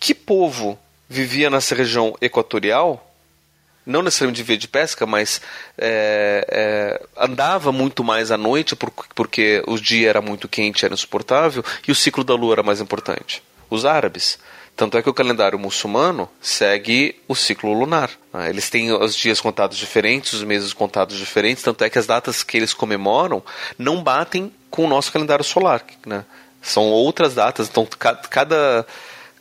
que 0.01 0.15
povo 0.15 0.79
vivia 1.09 1.51
nessa 1.51 1.75
região 1.75 2.17
equatorial 2.21 3.09
não 3.85 4.03
necessariamente 4.03 4.43
vivia 4.43 4.57
de 4.57 4.69
pesca, 4.69 5.05
mas 5.05 5.41
é, 5.77 6.47
é, 6.49 7.07
andava 7.17 7.73
muito 7.73 8.05
mais 8.05 8.31
à 8.31 8.37
noite 8.37 8.77
porque 9.15 9.62
o 9.67 9.77
dia 9.77 10.09
era 10.09 10.23
muito 10.23 10.49
quente, 10.49 10.85
era 10.85 10.95
insuportável, 10.95 11.65
e 11.87 11.91
o 11.91 11.95
ciclo 11.95 12.23
da 12.23 12.35
lua 12.35 12.55
era 12.55 12.62
mais 12.62 12.81
importante. 12.81 13.43
Os 13.69 13.85
árabes 13.85 14.38
Tanto 14.83 14.99
é 14.99 15.03
que 15.03 15.09
o 15.09 15.14
calendário 15.14 15.57
muçulmano 15.61 16.29
segue 16.40 17.14
o 17.29 17.37
ciclo 17.37 17.73
lunar. 17.73 18.11
Né? 18.35 18.51
Eles 18.51 18.68
têm 18.68 18.90
os 18.90 19.14
dias 19.14 19.40
contados 19.40 19.79
diferentes, 19.79 20.33
os 20.33 20.42
meses 20.42 20.73
contados 20.73 21.16
diferentes, 21.16 21.62
tanto 21.62 21.85
é 21.85 21.88
que 21.88 22.01
as 22.01 22.07
datas 22.09 22.42
que 22.42 22.57
eles 22.57 22.75
comemoram 22.75 23.45
não 23.79 24.03
batem 24.03 24.53
com 24.68 24.85
o 24.85 24.88
nosso 24.88 25.12
calendário 25.12 25.45
solar. 25.45 25.85
Né? 26.05 26.25
São 26.61 26.83
outras 26.90 27.33
datas, 27.33 27.68
então 27.68 27.87
cada 28.29 28.85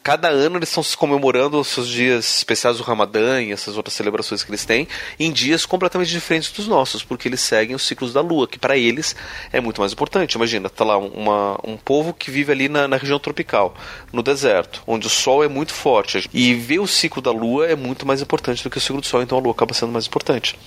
cada 0.03 0.29
ano 0.29 0.57
eles 0.57 0.69
estão 0.69 0.83
comemorando 0.97 1.59
os 1.59 1.67
seus 1.67 1.87
dias 1.87 2.37
especiais 2.37 2.77
do 2.77 2.83
Ramadã 2.83 3.41
e 3.41 3.51
essas 3.51 3.77
outras 3.77 3.93
celebrações 3.93 4.43
que 4.43 4.49
eles 4.49 4.65
têm 4.65 4.87
em 5.19 5.31
dias 5.31 5.65
completamente 5.65 6.09
diferentes 6.09 6.51
dos 6.51 6.67
nossos, 6.67 7.03
porque 7.03 7.27
eles 7.27 7.41
seguem 7.41 7.75
os 7.75 7.85
ciclos 7.85 8.11
da 8.11 8.21
lua, 8.21 8.47
que 8.47 8.57
para 8.57 8.77
eles 8.77 9.15
é 9.51 9.61
muito 9.61 9.79
mais 9.79 9.93
importante. 9.93 10.33
Imagina, 10.33 10.69
tá 10.69 10.83
lá 10.83 10.97
uma, 10.97 11.59
um 11.63 11.77
povo 11.77 12.13
que 12.13 12.31
vive 12.31 12.51
ali 12.51 12.67
na, 12.67 12.87
na, 12.87 12.97
região 12.97 13.19
tropical, 13.19 13.75
no 14.11 14.23
deserto, 14.23 14.81
onde 14.87 15.05
o 15.05 15.09
sol 15.09 15.43
é 15.43 15.47
muito 15.47 15.73
forte, 15.73 16.27
e 16.33 16.53
ver 16.53 16.79
o 16.79 16.87
ciclo 16.87 17.21
da 17.21 17.31
lua 17.31 17.67
é 17.67 17.75
muito 17.75 18.05
mais 18.05 18.21
importante 18.21 18.63
do 18.63 18.69
que 18.69 18.77
o 18.77 18.81
ciclo 18.81 19.01
do 19.01 19.07
sol, 19.07 19.21
então 19.21 19.37
a 19.37 19.41
lua 19.41 19.51
acaba 19.51 19.73
sendo 19.73 19.91
mais 19.91 20.07
importante. 20.07 20.57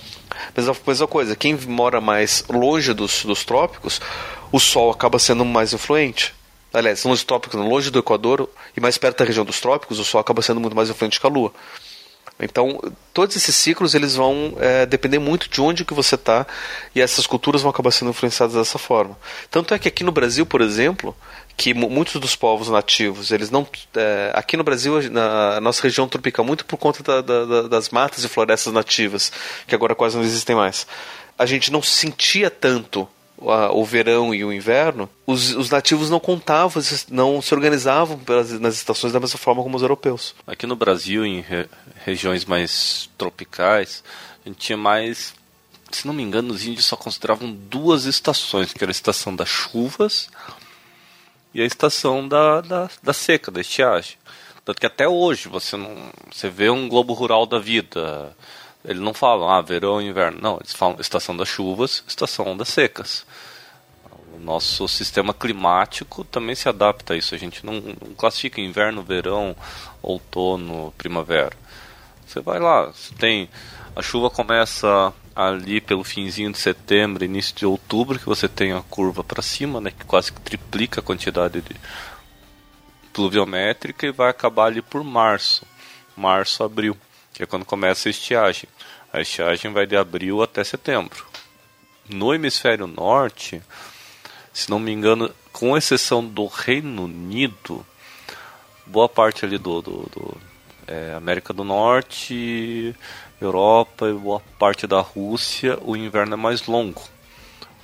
Mesma, 0.55 0.75
mesma 0.87 1.07
coisa, 1.07 1.35
quem 1.35 1.55
mora 1.67 1.99
mais 1.99 2.45
longe 2.49 2.93
dos, 2.93 3.25
dos 3.25 3.43
trópicos, 3.43 3.99
o 4.51 4.59
sol 4.59 4.91
acaba 4.91 5.19
sendo 5.19 5.43
mais 5.43 5.73
influente 5.73 6.33
aliás, 6.77 6.99
são 6.99 7.11
os 7.11 7.23
trópicos, 7.23 7.59
longe 7.59 7.89
do 7.89 7.99
Equador 7.99 8.49
e 8.75 8.81
mais 8.81 8.97
perto 8.97 9.19
da 9.19 9.25
região 9.25 9.45
dos 9.45 9.59
trópicos, 9.59 9.99
o 9.99 10.05
Sol 10.05 10.19
acaba 10.19 10.41
sendo 10.41 10.59
muito 10.59 10.75
mais 10.75 10.89
influente 10.89 11.19
que 11.19 11.25
a 11.25 11.29
Lua. 11.29 11.53
Então, 12.37 12.81
todos 13.13 13.35
esses 13.35 13.55
ciclos 13.55 13.95
eles 13.95 14.15
vão 14.15 14.57
é, 14.59 14.85
depender 14.85 15.19
muito 15.19 15.47
de 15.49 15.61
onde 15.61 15.85
que 15.85 15.93
você 15.93 16.15
está 16.15 16.45
e 16.93 16.99
essas 16.99 17.25
culturas 17.25 17.61
vão 17.61 17.69
acabar 17.71 17.91
sendo 17.91 18.11
influenciadas 18.11 18.55
dessa 18.55 18.77
forma. 18.77 19.17
Tanto 19.49 19.73
é 19.73 19.79
que 19.79 19.87
aqui 19.87 20.03
no 20.03 20.11
Brasil, 20.11 20.45
por 20.45 20.59
exemplo, 20.59 21.15
que 21.55 21.73
muitos 21.73 22.19
dos 22.19 22.35
povos 22.35 22.67
nativos, 22.67 23.31
eles 23.31 23.49
não, 23.49 23.65
é, 23.95 24.31
aqui 24.33 24.57
no 24.57 24.65
Brasil, 24.65 25.09
na 25.09 25.61
nossa 25.61 25.81
região 25.81 26.09
tropical, 26.09 26.43
muito 26.43 26.65
por 26.65 26.77
conta 26.77 27.01
da, 27.01 27.21
da, 27.21 27.61
das 27.69 27.89
matas 27.89 28.25
e 28.25 28.27
florestas 28.27 28.73
nativas, 28.73 29.31
que 29.65 29.73
agora 29.73 29.95
quase 29.95 30.17
não 30.17 30.23
existem 30.23 30.57
mais, 30.57 30.85
a 31.39 31.45
gente 31.45 31.71
não 31.71 31.81
sentia 31.81 32.49
tanto 32.49 33.07
o 33.37 33.83
verão 33.83 34.33
e 34.33 34.43
o 34.45 34.53
inverno, 34.53 35.09
os, 35.25 35.53
os, 35.55 35.69
nativos 35.69 36.09
não 36.09 36.19
contavam, 36.19 36.81
não 37.09 37.41
se 37.41 37.53
organizavam 37.53 38.19
nas 38.59 38.75
estações 38.75 39.11
da 39.11 39.19
mesma 39.19 39.37
forma 39.37 39.61
como 39.61 39.75
os 39.75 39.81
europeus. 39.81 40.33
Aqui 40.47 40.65
no 40.65 40.75
Brasil, 40.75 41.25
em 41.25 41.41
re, 41.41 41.67
regiões 42.05 42.45
mais 42.45 43.09
tropicais, 43.17 44.03
a 44.45 44.49
gente 44.49 44.59
tinha 44.59 44.77
mais. 44.77 45.33
Se 45.91 46.07
não 46.07 46.13
me 46.13 46.23
engano, 46.23 46.53
os 46.53 46.65
índios 46.65 46.85
só 46.85 46.95
consideravam 46.95 47.51
duas 47.51 48.05
estações, 48.05 48.73
que 48.73 48.83
era 48.83 48.89
a 48.89 48.93
estação 48.93 49.35
das 49.35 49.49
chuvas 49.49 50.29
e 51.53 51.61
a 51.61 51.65
estação 51.65 52.27
da, 52.27 52.61
da, 52.61 52.89
da 53.01 53.13
seca, 53.13 53.51
da 53.51 53.61
estiagem. 53.61 54.17
Tanto 54.63 54.79
que 54.79 54.85
até 54.85 55.07
hoje 55.07 55.47
você 55.47 55.77
não. 55.77 55.95
Você 56.31 56.49
vê 56.49 56.69
um 56.69 56.89
globo 56.89 57.13
rural 57.13 57.45
da 57.45 57.59
vida 57.59 58.35
eles 58.87 59.01
não 59.01 59.13
falam, 59.13 59.49
ah, 59.49 59.61
verão 59.61 60.01
e 60.01 60.07
inverno. 60.07 60.39
Não, 60.41 60.57
eles 60.57 60.73
falam 60.73 60.97
estação 60.99 61.35
das 61.35 61.47
chuvas, 61.47 62.03
estação 62.07 62.55
das 62.55 62.69
secas. 62.69 63.25
O 64.33 64.39
nosso 64.39 64.87
sistema 64.87 65.33
climático 65.33 66.23
também 66.23 66.55
se 66.55 66.69
adapta 66.69 67.13
a 67.13 67.17
isso. 67.17 67.33
A 67.33 67.37
gente 67.37 67.65
não, 67.65 67.73
não 67.73 68.13
classifica 68.15 68.61
inverno, 68.61 69.01
verão, 69.01 69.55
outono, 70.01 70.93
primavera. 70.97 71.55
Você 72.25 72.39
vai 72.39 72.59
lá, 72.59 72.87
você 72.87 73.13
tem. 73.15 73.49
A 73.95 74.01
chuva 74.01 74.29
começa 74.29 75.13
ali 75.35 75.81
pelo 75.81 76.03
finzinho 76.03 76.51
de 76.51 76.57
setembro, 76.57 77.25
início 77.25 77.55
de 77.55 77.65
outubro, 77.65 78.19
que 78.19 78.25
você 78.25 78.47
tem 78.47 78.71
a 78.71 78.81
curva 78.81 79.23
para 79.23 79.41
cima, 79.41 79.81
né, 79.81 79.91
que 79.91 80.05
quase 80.05 80.31
triplica 80.31 81.01
a 81.01 81.03
quantidade 81.03 81.61
de 81.61 81.75
pluviométrica 83.11 84.05
e 84.05 84.11
vai 84.11 84.29
acabar 84.29 84.65
ali 84.65 84.81
por 84.81 85.03
março, 85.03 85.65
março, 86.15 86.63
abril 86.63 86.95
que 87.35 87.43
é 87.43 87.45
quando 87.45 87.65
começa 87.65 88.07
a 88.07 88.11
estiagem. 88.11 88.69
A 89.11 89.19
estiagem 89.19 89.71
vai 89.71 89.85
de 89.85 89.97
abril 89.97 90.41
até 90.41 90.63
setembro. 90.63 91.25
No 92.07 92.33
hemisfério 92.33 92.87
norte, 92.87 93.61
se 94.53 94.69
não 94.69 94.79
me 94.79 94.91
engano, 94.91 95.29
com 95.51 95.75
exceção 95.75 96.25
do 96.25 96.45
Reino 96.45 97.03
Unido, 97.03 97.85
boa 98.85 99.09
parte 99.09 99.43
ali 99.43 99.57
do, 99.57 99.81
do, 99.81 99.91
do 100.03 100.37
é, 100.87 101.13
América 101.13 101.51
do 101.51 101.65
Norte, 101.65 102.95
Europa 103.41 104.07
e 104.07 104.13
boa 104.13 104.39
parte 104.57 104.87
da 104.87 105.01
Rússia, 105.01 105.77
o 105.81 105.95
inverno 105.95 106.35
é 106.35 106.37
mais 106.37 106.65
longo. 106.67 107.03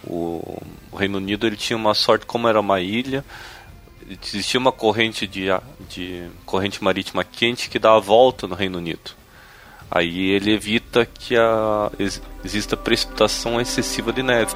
O, 0.04 0.62
o 0.92 0.96
Reino 0.96 1.18
Unido 1.18 1.46
ele 1.46 1.58
tinha 1.58 1.76
uma 1.76 1.94
sorte, 1.94 2.26
como 2.26 2.48
era 2.48 2.60
uma 2.60 2.80
ilha, 2.80 3.26
existia 4.10 4.60
uma 4.60 4.72
corrente 4.72 5.28
de, 5.28 5.48
de 5.90 6.30
corrente 6.46 6.82
marítima 6.82 7.24
quente 7.26 7.70
que 7.70 7.80
dá 7.80 7.96
a 7.96 8.00
volta 8.00 8.48
no 8.48 8.56
Reino 8.56 8.78
Unido. 8.78 9.21
Aí 9.92 10.30
ele 10.30 10.54
evita 10.54 11.06
que 11.06 11.36
a, 11.36 11.92
exista 12.46 12.78
precipitação 12.78 13.60
excessiva 13.60 14.14
de 14.14 14.24
neve. 14.24 14.56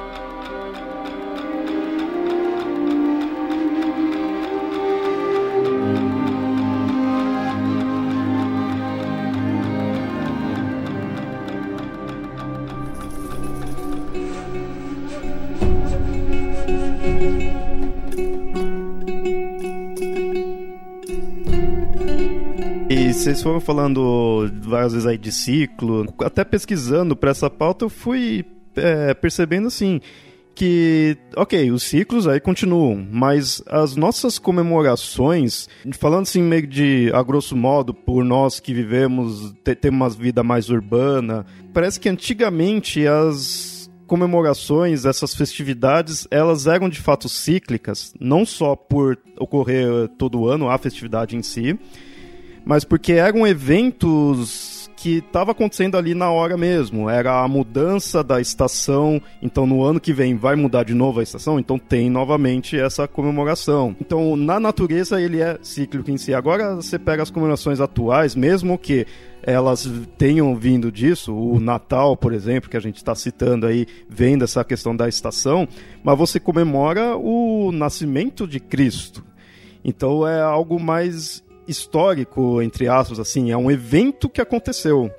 Vocês 23.26 23.42
foram 23.42 23.60
falando 23.60 24.48
várias 24.62 24.92
vezes 24.92 25.06
aí 25.06 25.18
de 25.18 25.32
ciclo, 25.32 26.06
até 26.20 26.44
pesquisando 26.44 27.16
para 27.16 27.32
essa 27.32 27.50
pauta, 27.50 27.84
eu 27.84 27.88
fui 27.88 28.44
é, 28.76 29.12
percebendo 29.14 29.66
assim 29.66 30.00
que, 30.54 31.18
ok, 31.36 31.70
os 31.70 31.82
ciclos 31.82 32.26
aí 32.28 32.40
continuam, 32.40 33.06
mas 33.10 33.62
as 33.66 33.96
nossas 33.96 34.38
comemorações, 34.38 35.68
falando 35.98 36.22
assim 36.22 36.40
meio 36.40 36.66
de, 36.66 37.10
a 37.12 37.22
grosso 37.22 37.56
modo, 37.56 37.92
por 37.92 38.24
nós 38.24 38.60
que 38.60 38.72
vivemos, 38.72 39.52
temos 39.80 39.98
uma 39.98 40.08
vida 40.08 40.42
mais 40.42 40.70
urbana, 40.70 41.44
parece 41.74 41.98
que 41.98 42.08
antigamente 42.08 43.06
as 43.06 43.90
comemorações, 44.06 45.04
essas 45.04 45.34
festividades, 45.34 46.28
elas 46.30 46.66
eram 46.66 46.88
de 46.88 47.00
fato 47.00 47.28
cíclicas, 47.28 48.14
não 48.18 48.46
só 48.46 48.76
por 48.76 49.18
ocorrer 49.38 50.08
todo 50.16 50.48
ano 50.48 50.70
a 50.70 50.78
festividade 50.78 51.36
em 51.36 51.42
si, 51.42 51.78
mas 52.66 52.82
porque 52.82 53.12
eram 53.12 53.46
eventos 53.46 54.90
que 54.96 55.18
estava 55.18 55.52
acontecendo 55.52 55.96
ali 55.96 56.14
na 56.14 56.30
hora 56.30 56.56
mesmo. 56.56 57.08
Era 57.08 57.44
a 57.44 57.46
mudança 57.46 58.24
da 58.24 58.40
estação, 58.40 59.22
então 59.40 59.64
no 59.64 59.84
ano 59.84 60.00
que 60.00 60.12
vem 60.12 60.36
vai 60.36 60.56
mudar 60.56 60.82
de 60.82 60.94
novo 60.94 61.20
a 61.20 61.22
estação, 61.22 61.60
então 61.60 61.78
tem 61.78 62.10
novamente 62.10 62.76
essa 62.76 63.06
comemoração. 63.06 63.94
Então 64.00 64.34
na 64.34 64.58
natureza 64.58 65.20
ele 65.20 65.40
é 65.40 65.58
cíclico 65.62 66.10
em 66.10 66.16
si. 66.16 66.34
Agora 66.34 66.74
você 66.74 66.98
pega 66.98 67.22
as 67.22 67.30
comemorações 67.30 67.78
atuais, 67.78 68.34
mesmo 68.34 68.76
que 68.76 69.06
elas 69.44 69.88
tenham 70.18 70.56
vindo 70.56 70.90
disso, 70.90 71.32
o 71.32 71.60
Natal, 71.60 72.16
por 72.16 72.32
exemplo, 72.32 72.68
que 72.68 72.76
a 72.76 72.80
gente 72.80 72.96
está 72.96 73.14
citando 73.14 73.64
aí, 73.64 73.86
vem 74.08 74.36
dessa 74.36 74.64
questão 74.64 74.96
da 74.96 75.08
estação, 75.08 75.68
mas 76.02 76.18
você 76.18 76.40
comemora 76.40 77.16
o 77.16 77.70
nascimento 77.70 78.44
de 78.44 78.58
Cristo. 78.58 79.24
Então 79.84 80.26
é 80.26 80.42
algo 80.42 80.80
mais 80.80 81.45
histórico, 81.66 82.62
entre 82.62 82.88
aspas, 82.88 83.18
assim, 83.18 83.50
é 83.50 83.56
um 83.56 83.70
evento 83.70 84.28
que 84.28 84.40
aconteceu. 84.40 85.10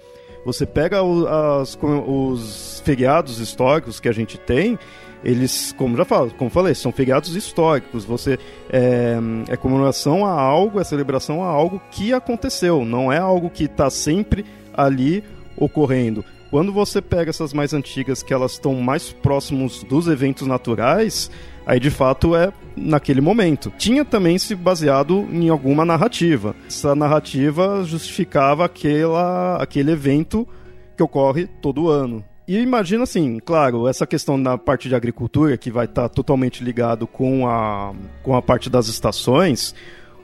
Você 0.46 0.66
pega 0.66 1.04
o, 1.04 1.28
as, 1.28 1.78
os 1.82 2.82
feriados 2.86 3.40
históricos 3.40 4.00
que 4.00 4.08
a 4.08 4.14
gente 4.14 4.38
tem, 4.38 4.80
eles, 5.24 5.74
como 5.78 5.98
já 5.98 6.06
falo, 6.06 6.32
como 6.32 6.50
falei, 6.50 6.74
são 6.74 6.92
feriados 6.92 7.36
históricos. 7.36 8.06
Você 8.06 8.40
é, 8.70 9.18
é 9.50 9.58
comemoração 9.58 10.26
a 10.26 10.32
algo, 10.32 10.80
é 10.80 10.84
celebração 10.84 11.44
a 11.44 11.48
algo 11.48 11.82
que 11.92 12.14
aconteceu, 12.14 12.86
não 12.86 13.12
é 13.12 13.18
algo 13.18 13.50
que 13.50 13.66
está 13.66 13.90
sempre 13.90 14.46
ali 14.74 15.24
ocorrendo. 15.58 16.24
Quando 16.50 16.72
você 16.72 17.02
pega 17.02 17.30
essas 17.30 17.54
mais 17.54 17.74
antigas, 17.74 18.24
que 18.24 18.34
elas 18.34 18.54
estão 18.54 18.74
mais 18.76 19.12
próximos 19.12 19.84
dos 19.84 20.08
eventos 20.08 20.48
naturais, 20.48 21.30
aí 21.66 21.80
de 21.80 21.90
fato 21.90 22.36
é 22.36 22.54
naquele 22.76 23.20
momento. 23.20 23.72
Tinha 23.78 24.06
também 24.06 24.38
se 24.38 24.56
baseado 24.56 25.28
em 25.32 25.50
alguma 25.50 25.84
narrativa. 25.84 26.56
Essa 26.66 26.96
narrativa 26.96 27.84
justificava 27.84 28.64
aquela, 28.64 29.58
aquele 29.62 29.92
evento 29.92 30.48
que 30.96 31.04
ocorre 31.04 31.48
todo 31.62 31.90
ano. 31.90 32.24
E 32.48 32.58
imagina 32.58 33.04
assim, 33.04 33.40
claro, 33.44 33.90
essa 33.90 34.08
questão 34.08 34.38
na 34.38 34.58
parte 34.58 34.88
de 34.88 34.96
agricultura, 34.96 35.58
que 35.58 35.70
vai 35.70 35.84
estar 35.84 36.04
tá 36.04 36.10
totalmente 36.10 36.64
ligado 36.64 37.06
com 37.06 37.46
a, 37.46 37.94
com 38.24 38.34
a 38.34 38.42
parte 38.42 38.70
das 38.70 38.88
estações, 38.88 39.76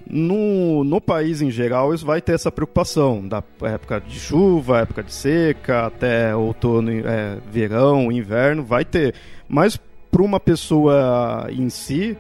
no, 0.10 0.84
no 0.84 1.00
país 1.00 1.42
em 1.42 1.50
geral, 1.50 1.94
isso 1.94 2.06
vai 2.06 2.22
ter 2.22 2.34
essa 2.34 2.52
preocupação 2.52 3.28
da 3.28 3.44
época 3.64 4.02
de 4.02 4.20
chuva, 4.20 4.80
época 4.80 5.04
de 5.04 5.14
seca, 5.14 5.88
até 5.88 6.36
outono, 6.36 6.92
é, 6.92 7.38
verão, 7.52 8.12
inverno, 8.12 8.64
vai 8.64 8.84
ter. 8.84 9.14
Mas 9.48 9.80
para 10.12 10.22
uma 10.22 10.40
pessoa 10.40 11.48
em 11.50 11.70
si, 11.70 12.18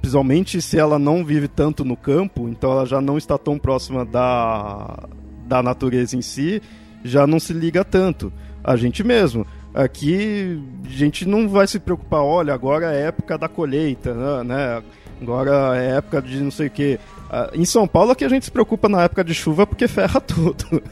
principalmente 0.00 0.60
se 0.60 0.78
ela 0.78 0.98
não 0.98 1.24
vive 1.24 1.48
tanto 1.48 1.84
no 1.84 1.96
campo, 1.96 2.48
então 2.48 2.72
ela 2.72 2.86
já 2.86 3.00
não 3.00 3.16
está 3.16 3.38
tão 3.38 3.58
próxima 3.58 4.04
da, 4.04 5.08
da 5.46 5.62
natureza 5.62 6.16
em 6.16 6.22
si, 6.22 6.60
já 7.04 7.26
não 7.26 7.38
se 7.38 7.52
liga 7.52 7.84
tanto. 7.84 8.32
A 8.62 8.76
gente 8.76 9.02
mesmo. 9.02 9.46
Aqui 9.72 10.60
a 10.84 10.88
gente 10.88 11.26
não 11.26 11.48
vai 11.48 11.66
se 11.66 11.78
preocupar, 11.78 12.22
olha, 12.22 12.52
agora 12.52 12.92
é 12.92 13.02
época 13.02 13.38
da 13.38 13.48
colheita, 13.48 14.42
né? 14.42 14.82
Agora 15.20 15.76
é 15.76 15.96
época 15.96 16.22
de 16.22 16.40
não 16.40 16.50
sei 16.50 16.68
o 16.68 16.70
que. 16.70 16.98
Ah, 17.30 17.50
em 17.54 17.64
São 17.64 17.86
Paulo 17.86 18.12
aqui 18.12 18.24
a 18.24 18.28
gente 18.28 18.44
se 18.44 18.50
preocupa 18.50 18.88
na 18.88 19.02
época 19.02 19.22
de 19.22 19.34
chuva 19.34 19.66
porque 19.66 19.86
ferra 19.86 20.20
tudo. 20.22 20.82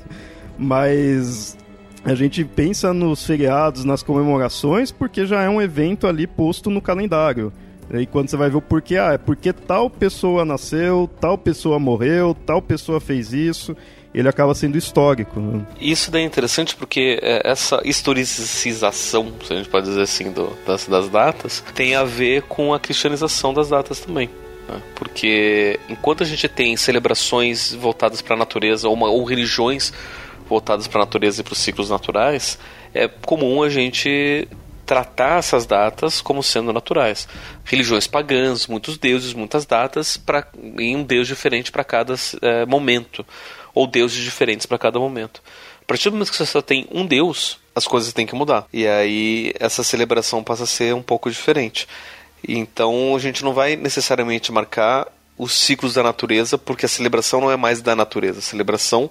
Mas 0.59 1.57
a 2.05 2.15
gente 2.15 2.45
pensa 2.45 2.93
nos 2.93 3.25
feriados, 3.25 3.85
nas 3.85 4.03
comemorações, 4.03 4.91
porque 4.91 5.27
já 5.27 5.43
é 5.43 5.49
um 5.49 5.61
evento 5.61 6.07
ali 6.07 6.27
posto 6.27 6.71
no 6.71 6.81
calendário. 6.81 7.53
E 7.93 8.07
quando 8.07 8.29
você 8.29 8.37
vai 8.37 8.51
ver 8.51 8.57
o 8.57 8.63
porquê, 8.63 8.99
ah, 8.99 9.13
é 9.13 9.19
porque 9.19 9.53
tal 9.53 9.89
pessoa 9.89 10.45
nasceu, 10.45 11.09
tal 11.21 11.39
pessoa 11.39 11.79
morreu, 11.79 12.37
tal 12.47 12.61
pessoa 12.61 13.01
fez 13.01 13.33
isso, 13.33 13.75
ele 14.15 14.29
acaba 14.29 14.55
sendo 14.55 14.77
histórico. 14.79 15.39
Né? 15.39 15.65
Isso 15.81 16.11
daí 16.11 16.23
é 16.23 16.25
interessante 16.25 16.75
porque 16.75 17.19
é, 17.23 17.43
essa 17.45 17.81
historicização, 17.85 19.33
se 19.45 19.53
a 19.53 19.57
gente 19.57 19.69
pode 19.69 19.87
dizer 19.87 20.03
assim, 20.03 20.33
do, 20.33 20.57
das, 20.67 20.87
das 20.87 21.09
datas, 21.09 21.63
tem 21.75 21.95
a 21.95 22.05
ver 22.05 22.43
com 22.43 22.73
a 22.73 22.81
cristianização 22.81 23.53
das 23.53 23.69
datas 23.69 24.01
também. 24.01 24.31
Né? 24.69 24.81
Porque 24.95 25.79
enquanto 25.89 26.23
a 26.23 26.27
gente 26.27 26.49
tem 26.49 26.77
celebrações 26.77 27.73
voltadas 27.75 28.23
para 28.23 28.35
a 28.35 28.39
natureza 28.39 28.89
ou, 28.89 28.95
uma, 28.95 29.09
ou 29.09 29.25
religiões 29.25 29.93
voltadas 30.49 30.87
para 30.87 31.03
a 31.03 31.05
natureza 31.05 31.41
e 31.41 31.45
para 31.45 31.53
os 31.53 31.59
ciclos 31.59 31.91
naturais, 31.91 32.59
é 32.95 33.07
comum 33.07 33.63
a 33.63 33.69
gente 33.69 34.49
tratar 34.89 35.39
essas 35.39 35.67
datas 35.67 36.23
como 36.23 36.43
sendo 36.43 36.73
naturais. 36.73 37.29
Religiões 37.63 38.07
pagãs, 38.07 38.67
muitos 38.67 38.97
deuses, 38.97 39.35
muitas 39.35 39.67
datas, 39.67 40.17
pra, 40.17 40.47
em 40.79 40.97
um 40.97 41.03
deus 41.03 41.29
diferente 41.29 41.71
para 41.71 41.85
cada 41.85 42.15
é, 42.41 42.65
momento, 42.65 43.25
ou 43.75 43.87
deuses 43.87 44.23
diferentes 44.23 44.67
para 44.67 44.79
cada 44.79 44.99
momento. 44.99 45.43
A 45.83 45.85
partir 45.87 46.11
do 46.11 46.13
momento 46.13 46.31
que 46.31 46.37
você 46.37 46.47
só 46.47 46.61
tem 46.61 46.87
um 46.93 47.07
deus, 47.07 47.59
as 47.75 47.87
coisas 47.87 48.13
têm 48.13 48.27
que 48.27 48.35
mudar. 48.35 48.67
E 48.73 48.87
aí 48.87 49.53
essa 49.59 49.83
celebração 49.83 50.45
passa 50.45 50.65
a 50.65 50.67
ser 50.67 50.95
um 50.95 51.03
pouco 51.03 51.31
diferente. 51.31 51.89
Então 52.47 53.17
a 53.17 53.19
gente 53.19 53.43
não 53.43 53.53
vai 53.53 53.77
necessariamente 53.77 54.53
marcar 54.53 55.07
os 55.39 55.53
ciclos 55.53 55.95
da 55.95 56.03
natureza, 56.03 56.59
porque 56.59 56.85
a 56.85 56.89
celebração 56.89 57.41
não 57.41 57.51
é 57.51 57.57
mais 57.57 57.81
da 57.81 57.95
natureza. 57.95 58.41
A 58.41 58.43
celebração 58.43 59.09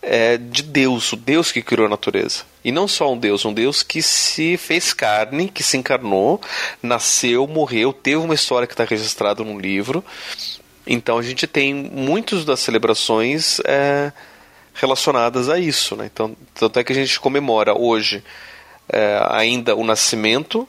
é, 0.00 0.38
de 0.38 0.62
Deus, 0.62 1.12
o 1.12 1.16
Deus 1.16 1.52
que 1.52 1.62
criou 1.62 1.86
a 1.86 1.90
natureza. 1.90 2.44
E 2.64 2.72
não 2.72 2.88
só 2.88 3.12
um 3.12 3.18
Deus, 3.18 3.44
um 3.44 3.52
Deus 3.52 3.82
que 3.82 4.00
se 4.00 4.56
fez 4.56 4.92
carne, 4.92 5.48
que 5.48 5.62
se 5.62 5.76
encarnou, 5.76 6.40
nasceu, 6.82 7.46
morreu, 7.46 7.92
teve 7.92 8.16
uma 8.16 8.34
história 8.34 8.66
que 8.66 8.74
está 8.74 8.84
registrada 8.84 9.44
num 9.44 9.58
livro. 9.58 10.04
Então 10.88 11.18
a 11.18 11.22
gente 11.22 11.46
tem 11.46 11.74
muitas 11.74 12.46
das 12.46 12.60
celebrações 12.60 13.60
é, 13.66 14.10
relacionadas 14.74 15.50
a 15.50 15.58
isso. 15.58 15.94
Né? 15.94 16.08
Então, 16.12 16.34
tanto 16.54 16.78
é 16.78 16.84
que 16.84 16.92
a 16.92 16.96
gente 16.96 17.20
comemora 17.20 17.76
hoje 17.76 18.24
é, 18.88 19.20
ainda 19.28 19.76
o 19.76 19.84
nascimento, 19.84 20.66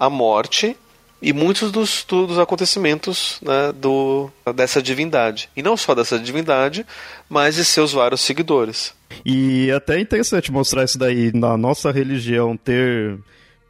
a 0.00 0.08
morte 0.08 0.74
e 1.20 1.32
muitos 1.32 1.70
dos, 1.70 2.04
dos 2.04 2.38
acontecimentos 2.38 3.38
né, 3.42 3.72
do, 3.72 4.30
dessa 4.54 4.82
divindade. 4.82 5.48
E 5.54 5.62
não 5.62 5.76
só 5.76 5.94
dessa 5.94 6.18
divindade, 6.18 6.86
mas 7.28 7.54
de 7.54 7.64
seus 7.64 7.92
vários 7.92 8.20
seguidores. 8.22 8.94
E 9.24 9.68
é 9.70 9.74
até 9.74 10.00
interessante 10.00 10.50
mostrar 10.50 10.84
isso 10.84 10.98
daí 10.98 11.32
na 11.34 11.56
nossa 11.56 11.90
religião 11.90 12.56
ter 12.56 13.18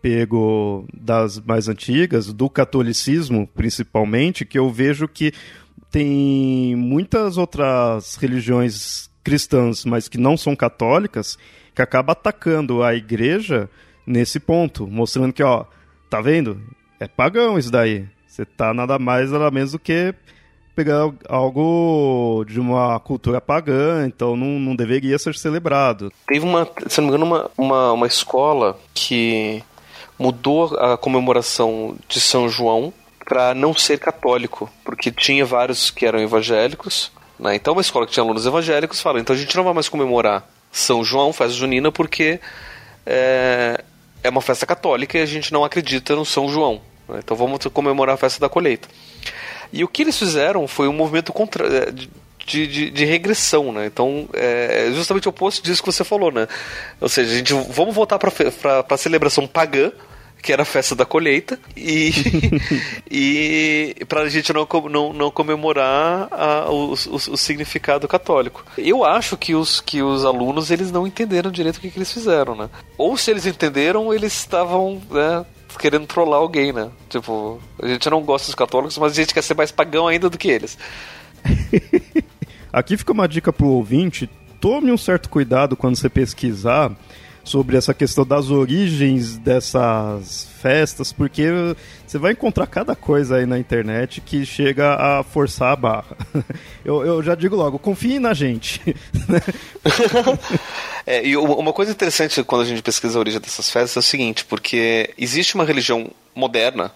pego 0.03 0.87
das 0.93 1.41
mais 1.41 1.67
antigas, 1.67 2.31
do 2.31 2.51
catolicismo 2.51 3.49
principalmente, 3.55 4.45
que 4.45 4.59
eu 4.59 4.71
vejo 4.71 5.09
que 5.09 5.33
tem 5.91 6.75
muitas 6.77 7.37
outras 7.37 8.17
religiões 8.17 9.11
cristãs, 9.23 9.85
mas 9.85 10.09
que 10.09 10.19
não 10.19 10.37
são 10.37 10.55
católicas, 10.55 11.39
que 11.75 11.83
acaba 11.83 12.13
atacando 12.13 12.83
a 12.83 12.95
igreja 12.95 13.69
nesse 14.07 14.39
ponto, 14.39 14.87
mostrando 14.87 15.33
que, 15.33 15.43
ó, 15.43 15.65
tá 16.11 16.21
vendo? 16.21 16.61
é 17.05 17.09
pagão 17.09 17.59
isso 17.59 17.71
daí. 17.71 18.07
Você 18.27 18.45
tá 18.45 18.75
nada 18.75 18.99
mais, 18.99 19.31
nada 19.31 19.51
menos 19.51 19.73
do 19.73 19.79
que 19.79 20.15
pegar 20.75 21.09
algo 21.29 22.45
de 22.49 22.59
uma 22.59 22.99
cultura 22.99 23.41
pagã, 23.41 24.05
então 24.07 24.37
não, 24.37 24.59
não 24.59 24.75
deveria 24.75 25.19
ser 25.19 25.37
celebrado. 25.37 26.13
Teve 26.27 26.45
uma, 26.45 26.69
se 26.89 27.01
não 27.01 27.09
me 27.09 27.15
engano, 27.15 27.27
uma, 27.27 27.51
uma, 27.57 27.93
uma 27.93 28.07
escola 28.09 28.77
que 28.93 29.63
mudou 30.19 30.77
a 30.77 30.97
comemoração 30.97 31.97
de 32.09 32.21
São 32.21 32.49
João 32.49 32.93
para 33.25 33.55
não 33.55 33.75
ser 33.75 33.99
católico, 33.99 34.71
porque 34.85 35.11
tinha 35.11 35.45
vários 35.45 35.91
que 35.91 36.07
eram 36.07 36.21
evangélicos. 36.21 37.11
Né? 37.39 37.57
Então, 37.57 37.73
uma 37.73 37.81
escola 37.81 38.07
que 38.07 38.13
tinha 38.13 38.23
alunos 38.23 38.47
evangélicos 38.47 39.01
fala: 39.01 39.21
então 39.21 39.35
a 39.35 39.39
gente 39.39 39.57
não 39.57 39.65
vai 39.65 39.73
mais 39.73 39.89
comemorar 39.89 40.47
São 40.71 41.03
João, 41.03 41.33
festa 41.33 41.55
junina, 41.55 41.91
porque 41.91 42.39
é, 43.07 43.83
é 44.23 44.29
uma 44.29 44.41
festa 44.41 44.67
católica 44.67 45.19
e 45.19 45.23
a 45.23 45.27
gente 45.27 45.53
não 45.53 45.65
acredita 45.65 46.15
no 46.15 46.25
São 46.25 46.49
João. 46.49 46.81
Né? 47.09 47.21
Então 47.25 47.37
vamos 47.37 47.65
comemorar 47.73 48.15
a 48.15 48.19
festa 48.19 48.41
da 48.41 48.49
colheita. 48.49 48.89
E 49.73 49.83
o 49.83 49.89
que 49.89 50.03
eles 50.03 50.19
fizeram 50.19 50.69
foi 50.69 50.87
um 50.87 50.93
movimento 50.93 51.33
contra, 51.33 51.67
é, 51.67 51.91
de, 51.91 52.09
de, 52.67 52.91
de, 52.91 53.05
regressão, 53.05 53.73
né? 53.73 53.87
Então, 53.87 54.29
é 54.33 54.91
justamente 54.95 55.27
o 55.27 55.31
oposto 55.31 55.63
disso 55.63 55.83
que 55.83 55.91
você 55.91 56.05
falou, 56.05 56.31
né? 56.31 56.47
Ou 57.01 57.09
seja, 57.09 57.33
a 57.33 57.37
gente 57.37 57.53
vamos 57.71 57.95
voltar 57.95 58.19
para 58.19 58.31
a 58.89 58.97
celebração 58.97 59.47
pagã, 59.47 59.91
que 60.45 60.53
era 60.53 60.63
a 60.63 60.67
festa 60.67 60.95
da 60.95 61.07
colheita, 61.07 61.59
e, 61.75 62.13
e 63.11 63.97
para 64.07 64.21
a 64.21 64.29
gente 64.29 64.53
não, 64.53 64.69
não, 64.91 65.13
não 65.15 65.31
comemorar 65.31 66.29
a, 66.31 66.71
o, 66.71 66.93
o, 66.93 67.15
o, 67.15 67.37
significado 67.37 68.07
católico. 68.07 68.63
Eu 68.77 69.05
acho 69.05 69.39
que 69.39 69.55
os, 69.55 69.81
que 69.81 70.03
os 70.03 70.23
alunos 70.23 70.71
eles 70.71 70.93
não 70.93 71.07
entenderam 71.07 71.51
direito 71.51 71.79
o 71.79 71.81
que, 71.81 71.91
que 71.91 71.97
eles 71.99 72.13
fizeram, 72.13 72.55
né? 72.55 72.69
Ou 72.99 73.17
se 73.17 73.31
eles 73.31 73.47
entenderam, 73.47 74.13
eles 74.13 74.35
estavam 74.35 75.01
né, 75.11 75.47
querendo 75.79 76.07
trollar 76.07 76.41
alguém, 76.41 76.75
né? 76.75 76.91
Tipo, 77.09 77.59
a 77.83 77.89
gente 77.89 78.11
não 78.11 78.21
gosta 78.21 78.49
dos 78.49 78.55
católicos, 78.55 78.99
mas 78.99 79.13
a 79.13 79.17
gente 79.17 79.33
quer 79.33 79.43
ser 79.43 79.55
mais 79.55 79.73
pagão 79.73 80.07
ainda 80.07 80.29
do 80.29 80.37
que 80.37 80.49
eles. 80.49 80.77
Aqui 82.71 82.99
fica 82.99 83.13
uma 83.13 83.27
dica 83.27 83.51
pro 83.51 83.69
ouvinte: 83.69 84.29
tome 84.61 84.93
um 84.93 84.99
certo 84.99 85.31
cuidado 85.31 85.75
quando 85.75 85.97
você 85.97 86.11
pesquisar 86.11 86.93
sobre 87.45 87.77
essa 87.77 87.93
questão 87.93 88.25
das 88.25 88.51
origens 88.51 89.37
dessas 89.37 90.49
festas, 90.61 91.13
porque 91.13 91.47
você 92.07 92.19
vai 92.19 92.33
encontrar 92.33 92.67
cada 92.67 92.97
coisa 92.97 93.37
aí 93.37 93.47
na 93.47 93.59
internet 93.59 94.23
que 94.23 94.47
chega 94.47 94.95
a 94.95 95.23
forçar 95.23 95.73
a 95.73 95.77
barra. 95.77 96.17
Eu, 96.85 97.03
eu 97.03 97.23
já 97.23 97.35
digo 97.35 97.57
logo, 97.57 97.79
confie 97.79 98.19
na 98.19 98.35
gente. 98.35 98.79
é, 101.07 101.27
e 101.27 101.35
uma 101.35 101.73
coisa 101.73 101.93
interessante 101.93 102.45
quando 102.45 102.61
a 102.61 102.67
gente 102.67 102.83
pesquisa 102.83 103.19
a 103.19 103.21
origem 103.21 103.41
dessas 103.41 103.71
festas 103.71 103.97
é 103.97 103.99
o 104.01 104.03
seguinte, 104.03 104.45
porque 104.45 105.09
existe 105.17 105.55
uma 105.55 105.65
religião 105.65 106.11
moderna 106.35 106.93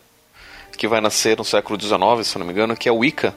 que 0.76 0.86
vai 0.86 1.00
nascer 1.00 1.38
no 1.38 1.44
século 1.44 1.80
XIX, 1.80 1.98
se 2.22 2.38
não 2.38 2.44
me 2.44 2.52
engano, 2.52 2.76
que 2.76 2.86
é 2.86 2.92
o 2.92 2.98
Wicca, 2.98 3.34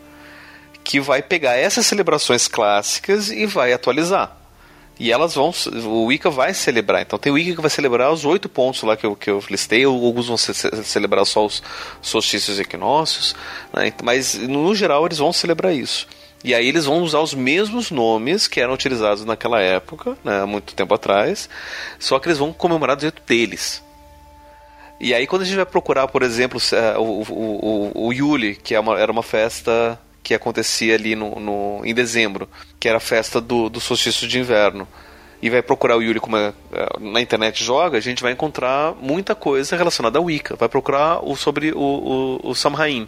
que 0.83 0.99
vai 0.99 1.21
pegar 1.21 1.55
essas 1.55 1.85
celebrações 1.85 2.49
clássicas 2.49 3.31
e 3.31 3.45
vai 3.45 3.71
atualizar. 3.71 4.40
E 4.99 5.11
elas 5.11 5.33
vão. 5.33 5.51
O 5.85 6.05
Wicca 6.05 6.29
vai 6.29 6.53
celebrar. 6.53 7.01
Então 7.01 7.17
tem 7.17 7.31
o 7.31 7.35
Wicca 7.35 7.55
que 7.55 7.61
vai 7.61 7.71
celebrar 7.71 8.11
os 8.11 8.23
oito 8.23 8.47
pontos 8.47 8.83
lá 8.83 8.95
que 8.95 9.05
eu, 9.05 9.15
que 9.15 9.29
eu 9.29 9.43
listei. 9.49 9.83
Alguns 9.83 10.27
vão 10.27 10.37
ce 10.37 10.53
celebrar 10.83 11.25
só 11.25 11.45
os 11.45 11.63
solstícios 12.01 12.59
e 12.59 12.61
equinócios. 12.61 13.35
Né? 13.73 13.91
Mas 14.03 14.35
no 14.35 14.75
geral 14.75 15.05
eles 15.05 15.17
vão 15.17 15.33
celebrar 15.33 15.73
isso. 15.73 16.07
E 16.43 16.55
aí 16.55 16.67
eles 16.67 16.85
vão 16.85 17.03
usar 17.03 17.19
os 17.19 17.33
mesmos 17.33 17.91
nomes 17.91 18.47
que 18.47 18.59
eram 18.59 18.73
utilizados 18.73 19.23
naquela 19.23 19.61
época, 19.61 20.17
né, 20.23 20.43
muito 20.43 20.73
tempo 20.73 20.93
atrás, 20.93 21.47
só 21.99 22.17
que 22.17 22.27
eles 22.27 22.39
vão 22.39 22.51
comemorar 22.51 22.95
do 22.95 23.01
jeito 23.01 23.21
deles. 23.27 23.83
E 24.99 25.13
aí 25.13 25.27
quando 25.27 25.43
a 25.43 25.45
gente 25.45 25.55
vai 25.55 25.65
procurar, 25.65 26.07
por 26.07 26.23
exemplo, 26.23 26.59
o, 26.97 27.01
o, 27.01 27.91
o, 27.93 28.07
o 28.07 28.13
Yuli, 28.13 28.55
que 28.55 28.73
é 28.73 28.79
uma, 28.79 28.99
era 28.99 29.11
uma 29.11 29.21
festa 29.21 29.99
que 30.23 30.33
acontecia 30.33 30.95
ali 30.95 31.15
no, 31.15 31.39
no, 31.39 31.81
em 31.83 31.93
dezembro, 31.93 32.47
que 32.79 32.87
era 32.87 32.97
a 32.97 33.01
festa 33.01 33.41
do, 33.41 33.69
do 33.69 33.79
solstício 33.79 34.27
de 34.27 34.39
inverno, 34.39 34.87
e 35.41 35.49
vai 35.49 35.61
procurar 35.61 35.97
o 35.97 36.01
Yuri 36.03 36.19
como 36.19 36.37
é, 36.37 36.53
é, 36.71 36.99
na 36.99 37.19
internet 37.19 37.63
joga, 37.63 37.97
a 37.97 38.01
gente 38.01 38.21
vai 38.21 38.31
encontrar 38.31 38.93
muita 39.01 39.33
coisa 39.33 39.75
relacionada 39.75 40.19
ao 40.19 40.25
Wicca. 40.25 40.55
Vai 40.55 40.69
procurar 40.69 41.19
o, 41.23 41.35
sobre 41.35 41.71
o, 41.71 41.79
o, 41.79 42.49
o 42.51 42.55
Samhain, 42.55 43.07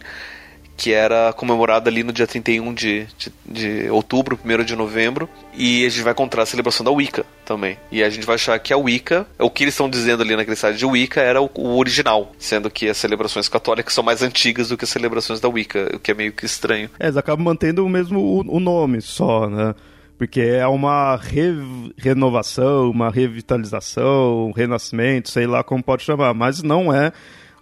que 0.76 0.92
era 0.92 1.32
comemorado 1.34 1.90
ali 1.90 2.04
no 2.04 2.12
dia 2.12 2.28
31 2.28 2.74
de, 2.74 3.08
de, 3.18 3.32
de 3.46 3.90
outubro, 3.90 4.40
1 4.44 4.64
de 4.64 4.76
novembro, 4.76 5.30
e 5.54 5.86
a 5.86 5.90
gente 5.90 6.02
vai 6.02 6.14
encontrar 6.14 6.44
a 6.44 6.46
celebração 6.46 6.84
da 6.84 6.92
Wicca 6.92 7.26
também. 7.46 7.78
E 7.92 8.04
a 8.04 8.10
gente 8.10 8.26
vai 8.26 8.36
achar 8.36 8.58
que 8.60 8.74
a 8.74 8.78
Wicca, 8.78 9.28
o 9.40 9.50
que 9.50 9.64
eles 9.64 9.74
estão 9.74 9.90
dizendo 9.90 10.24
ali 10.24 10.36
naquele 10.36 10.56
site 10.56 10.78
de 10.78 10.86
Wicca 10.86 11.22
era 11.22 11.42
o, 11.42 11.50
o, 11.56 11.78
original, 11.78 12.32
sendo 12.38 12.70
que 12.70 12.90
as 12.90 12.98
celebrações 12.98 13.48
católicas 13.48 13.94
são 13.94 14.04
mais 14.04 14.22
antigas 14.22 14.70
do 14.70 14.78
que 14.78 14.84
as 14.84 14.90
celebrações 14.90 15.40
da 15.40 15.48
Wicca, 15.48 15.92
o 15.96 16.00
que 16.00 16.12
é 16.12 16.14
meio 16.14 16.34
que 16.34 16.46
estranho. 16.46 16.90
É, 17.00 17.06
eles 17.06 17.18
acabam 17.18 17.46
mantendo 17.46 17.86
o 17.86 17.90
mesmo 17.90 18.20
o, 18.20 18.58
o 18.58 18.60
nome 18.60 19.02
só, 19.02 19.50
né? 19.50 19.76
Porque 20.18 20.42
é 20.42 20.66
uma 20.68 21.18
re 21.18 21.54
renovação, 21.98 22.90
uma 22.90 23.10
revitalização, 23.10 24.48
um 24.48 24.52
renascimento, 24.52 25.30
sei 25.30 25.46
lá 25.46 25.64
como 25.64 25.84
pode 25.84 26.04
chamar, 26.04 26.34
mas 26.34 26.64
não 26.64 26.94
é 26.94 27.12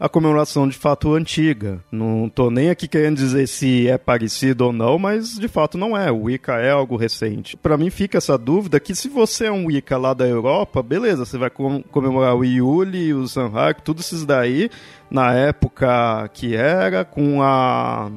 a 0.02 0.10
comemoração 0.10 0.68
de 0.68 0.76
fato 0.76 1.14
antiga. 1.14 1.80
Não 1.92 2.28
tô 2.28 2.50
nem 2.50 2.72
aqui 2.72 2.88
querendo 2.88 3.18
dizer 3.18 3.48
se 3.48 3.88
é 3.88 4.00
parecido 4.00 4.66
ou 4.66 4.74
não, 4.74 4.98
mas 4.98 5.38
de 5.38 5.48
fato 5.48 5.78
não 5.78 5.96
é. 5.96 6.12
O 6.12 6.24
Wicca 6.24 6.54
é 6.54 6.72
algo 6.72 6.96
recente. 6.96 7.56
Para 7.56 7.78
mim 7.78 7.92
fica 7.92 8.18
essa 8.18 8.36
dúvida 8.36 8.80
que 8.80 8.96
se 8.96 9.08
você 9.08 9.46
é 9.46 9.52
um 9.52 9.68
Wicca 9.68 10.00
lá 10.00 10.16
da 10.16 10.28
Europa, 10.28 10.82
beleza, 10.82 11.24
você 11.24 11.38
vai 11.38 11.52
comemorar 11.52 12.36
o 12.36 12.44
Yuli, 12.44 13.14
o 13.14 13.28
Sanhak, 13.28 13.84
tudo 13.84 14.00
esses 14.00 14.26
daí 14.26 14.72
na 15.08 15.36
época 15.36 16.28
que 16.34 16.56
era 16.56 17.06
com 17.06 17.44
a 17.44 18.10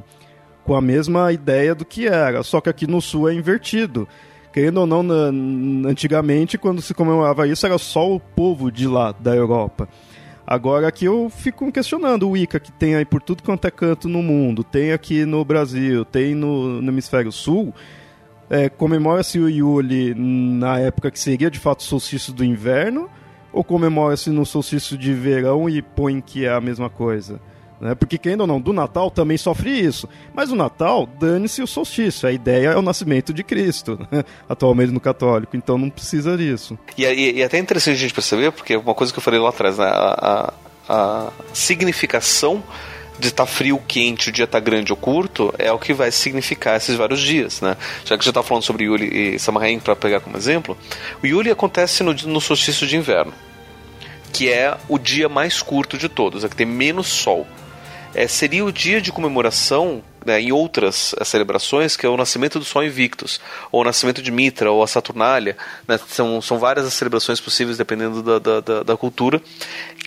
com 0.65 0.75
a 0.75 0.81
mesma 0.81 1.31
ideia 1.33 1.75
do 1.75 1.85
que 1.85 2.07
era, 2.07 2.43
só 2.43 2.63
que 2.63 2.71
aqui 2.71 2.87
no 2.87 3.03
sul 3.03 3.29
é 3.29 3.35
invertido. 3.35 4.09
Querendo 4.55 4.79
ou 4.79 4.87
não, 4.87 5.05
antigamente, 5.87 6.57
quando 6.57 6.81
se 6.81 6.95
comemorava 6.95 7.47
isso, 7.47 7.67
era 7.67 7.77
só 7.77 8.11
o 8.11 8.19
povo 8.19 8.73
de 8.73 8.87
lá, 8.89 9.13
da 9.13 9.35
Europa. 9.35 9.87
Agora 10.47 10.89
aqui 10.89 11.07
eu 11.07 11.31
fico 11.31 11.71
questionando 11.73 12.29
o 12.29 12.33
Wicca 12.33 12.61
que 12.61 12.71
tem 12.71 12.95
aí 12.95 13.05
por 13.05 13.23
tudo 13.23 13.43
quanto 13.43 13.67
é 13.67 13.71
canto 13.71 14.09
no 14.09 14.23
mundo, 14.23 14.63
tem 14.63 14.93
aqui 14.93 15.25
no 15.25 15.43
Brasil, 15.45 16.05
tem 16.05 16.35
no, 16.35 16.83
no 16.83 16.91
Hemisfério 16.91 17.33
Sul. 17.33 17.75
É, 18.51 18.69
Comemora-se 18.69 19.39
o 19.39 19.49
Yuli 19.49 20.15
na 20.15 20.79
época 20.79 21.11
que 21.11 21.19
seria 21.19 21.51
de 21.51 21.59
fato 21.59 21.81
o 21.81 21.85
solstício 21.85 22.33
do 22.33 22.45
inverno, 22.45 23.09
ou 23.53 23.65
comemora-se 23.65 24.29
no 24.31 24.45
solstício 24.45 24.99
de 24.99 25.15
verão 25.15 25.69
e 25.69 25.81
põe 25.81 26.21
que 26.21 26.45
é 26.45 26.53
a 26.53 26.61
mesma 26.61 26.91
coisa? 26.91 27.41
Né? 27.85 27.95
Porque, 27.95 28.17
quem 28.17 28.41
ou 28.41 28.47
não, 28.47 28.59
do 28.59 28.73
Natal 28.73 29.11
também 29.11 29.37
sofre 29.37 29.79
isso. 29.79 30.09
Mas 30.33 30.51
o 30.51 30.57
Natal, 30.57 31.07
dane-se 31.21 31.63
o 31.63 31.67
solstício. 31.67 32.27
A 32.27 32.33
ideia 32.33 32.69
é 32.69 32.77
o 32.77 32.81
nascimento 32.81 33.31
de 33.35 33.45
Cristo, 33.45 33.99
né? 34.11 34.25
atualmente 34.49 34.91
no 34.91 34.99
católico. 34.99 35.55
Então 35.55 35.77
não 35.77 35.91
precisa 35.91 36.35
disso. 36.35 36.79
E, 36.97 37.05
e, 37.05 37.33
e 37.35 37.43
até 37.43 37.59
é 37.59 37.61
interessante 37.61 37.97
a 37.97 37.99
gente 37.99 38.15
perceber, 38.15 38.53
porque 38.53 38.75
uma 38.75 38.95
coisa 38.95 39.13
que 39.13 39.19
eu 39.19 39.23
falei 39.23 39.39
lá 39.39 39.51
atrás, 39.51 39.77
né? 39.77 39.85
a, 39.85 40.53
a, 40.89 41.27
a 41.29 41.33
significação 41.53 42.63
de 43.19 43.29
estar 43.29 43.45
tá 43.45 43.53
frio, 43.53 43.79
quente, 43.87 44.31
o 44.31 44.33
dia 44.33 44.47
estar 44.47 44.61
tá 44.61 44.65
grande 44.65 44.91
ou 44.91 44.97
curto, 44.97 45.55
é 45.59 45.71
o 45.71 45.79
que 45.79 45.93
vai 45.93 46.11
significar 46.11 46.79
esses 46.79 46.97
vários 46.97 47.21
dias, 47.21 47.61
né? 47.61 47.77
Já 48.07 48.17
que 48.17 48.25
já 48.25 48.31
está 48.31 48.43
falando 48.43 48.63
sobre 48.63 48.85
Yuli 48.85 49.35
e 49.35 49.39
Samhain, 49.39 49.79
para 49.79 49.95
pegar 49.95 50.21
como 50.21 50.39
exemplo, 50.39 50.77
o 51.23 51.27
Yuli 51.27 51.51
acontece 51.51 52.03
no, 52.03 52.15
no 52.15 52.41
solstício 52.41 52.87
de 52.87 52.97
inverno, 52.97 53.35
que 54.33 54.51
é 54.51 54.75
o 54.89 54.99
dia 54.99 55.29
mais 55.29 55.61
curto 55.61 55.99
de 55.99 56.09
todos, 56.09 56.45
é 56.45 56.49
que 56.49 56.57
tem 56.57 56.67
menos 56.67 57.09
sol 57.09 57.47
é, 58.15 58.29
seria 58.29 58.65
o 58.65 58.73
dia 58.73 59.01
de 59.01 59.11
comemoração 59.11 60.03
né, 60.25 60.41
em 60.41 60.53
outras 60.53 61.15
é, 61.19 61.25
celebrações, 61.25 61.97
que 61.97 62.07
é 62.07 62.09
o 62.09 62.17
nascimento 62.17 62.59
do 62.59 62.65
Sol 62.65 62.85
Invictus, 62.85 63.41
ou 63.71 63.81
o 63.81 63.85
nascimento 63.85 64.23
de 64.23 64.31
Mitra, 64.31 64.71
ou 64.71 64.83
a 64.83 64.87
Saturnália. 64.87 65.57
Né, 65.87 65.99
são, 66.09 66.41
são 66.41 66.59
várias 66.59 66.87
as 66.87 66.95
celebrações 66.95 67.41
possíveis 67.41 67.77
dependendo 67.77 68.23
da, 68.23 68.39
da, 68.39 68.61
da, 68.61 68.83
da 68.83 68.97
cultura, 68.97 69.43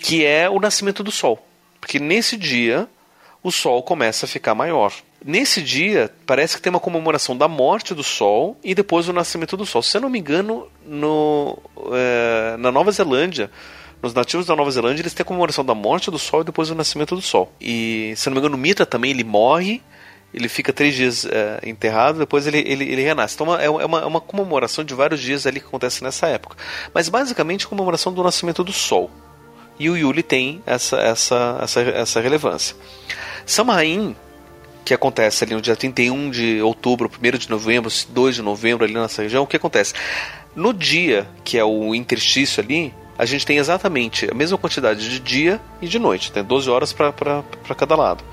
que 0.01 0.25
é 0.25 0.49
o 0.49 0.59
nascimento 0.59 1.03
do 1.03 1.11
Sol. 1.11 1.45
Porque 1.79 1.99
nesse 1.99 2.37
dia 2.37 2.87
o 3.43 3.51
Sol 3.51 3.83
começa 3.83 4.25
a 4.25 4.29
ficar 4.29 4.55
maior. 4.55 4.93
Nesse 5.23 5.61
dia, 5.61 6.11
parece 6.25 6.55
que 6.55 6.61
tem 6.61 6.69
uma 6.69 6.79
comemoração 6.79 7.35
da 7.35 7.47
morte 7.47 7.93
do 7.93 8.03
Sol 8.03 8.57
e 8.63 8.75
depois 8.75 9.09
o 9.09 9.13
nascimento 9.13 9.57
do 9.57 9.65
Sol. 9.65 9.81
Se 9.81 9.97
eu 9.97 10.01
não 10.01 10.09
me 10.09 10.19
engano, 10.19 10.67
no, 10.85 11.57
é, 11.91 12.55
na 12.57 12.71
Nova 12.71 12.91
Zelândia, 12.91 13.49
nos 14.01 14.13
nativos 14.13 14.45
da 14.45 14.55
Nova 14.55 14.69
Zelândia, 14.69 15.01
eles 15.01 15.13
têm 15.13 15.23
a 15.23 15.25
comemoração 15.25 15.65
da 15.65 15.73
morte 15.73 16.11
do 16.11 16.19
Sol 16.19 16.41
e 16.41 16.43
depois 16.43 16.69
do 16.69 16.75
nascimento 16.75 17.15
do 17.15 17.21
Sol. 17.21 17.51
E, 17.59 18.13
se 18.15 18.29
não 18.29 18.35
me 18.35 18.39
engano, 18.39 18.55
no 18.55 18.61
Mitra 18.61 18.85
também 18.85 19.11
ele 19.11 19.23
morre, 19.23 19.81
ele 20.33 20.47
fica 20.47 20.71
três 20.71 20.93
dias 20.93 21.25
é, 21.25 21.59
enterrado, 21.63 22.19
depois 22.19 22.45
ele, 22.45 22.59
ele, 22.59 22.83
ele 22.83 23.01
renasce. 23.01 23.35
Então 23.35 23.55
é, 23.55 23.65
é 23.65 23.69
uma, 23.69 24.01
é 24.01 24.05
uma 24.05 24.21
comemoração 24.21 24.83
de 24.83 24.93
vários 24.93 25.19
dias 25.19 25.47
ali 25.47 25.59
que 25.59 25.65
acontece 25.65 26.03
nessa 26.03 26.27
época. 26.27 26.55
Mas 26.93 27.09
basicamente 27.09 27.65
a 27.65 27.69
comemoração 27.69 28.13
do 28.13 28.23
nascimento 28.23 28.63
do 28.63 28.71
Sol. 28.73 29.09
E 29.79 29.89
o 29.89 29.97
Yuli 29.97 30.23
tem 30.23 30.61
essa, 30.65 30.97
essa, 30.97 31.59
essa, 31.61 31.81
essa 31.81 32.21
relevância. 32.21 32.75
Samhain, 33.45 34.15
que 34.83 34.93
acontece 34.93 35.43
ali 35.43 35.53
no 35.53 35.61
dia 35.61 35.75
31 35.75 36.31
de 36.31 36.61
outubro, 36.61 37.09
1 37.11 37.37
de 37.37 37.49
novembro, 37.49 37.91
2 38.09 38.35
de 38.35 38.41
novembro 38.41 38.85
ali 38.85 38.93
nessa 38.93 39.21
região, 39.21 39.43
o 39.43 39.47
que 39.47 39.57
acontece? 39.57 39.93
No 40.55 40.73
dia 40.73 41.27
que 41.43 41.57
é 41.57 41.63
o 41.63 41.93
interstício 41.93 42.63
ali, 42.63 42.93
a 43.17 43.25
gente 43.25 43.45
tem 43.45 43.57
exatamente 43.57 44.29
a 44.29 44.33
mesma 44.33 44.57
quantidade 44.57 45.09
de 45.09 45.19
dia 45.19 45.59
e 45.81 45.87
de 45.87 45.99
noite, 45.99 46.31
tem 46.31 46.43
12 46.43 46.69
horas 46.69 46.93
para 46.93 47.43
cada 47.75 47.95
lado. 47.95 48.23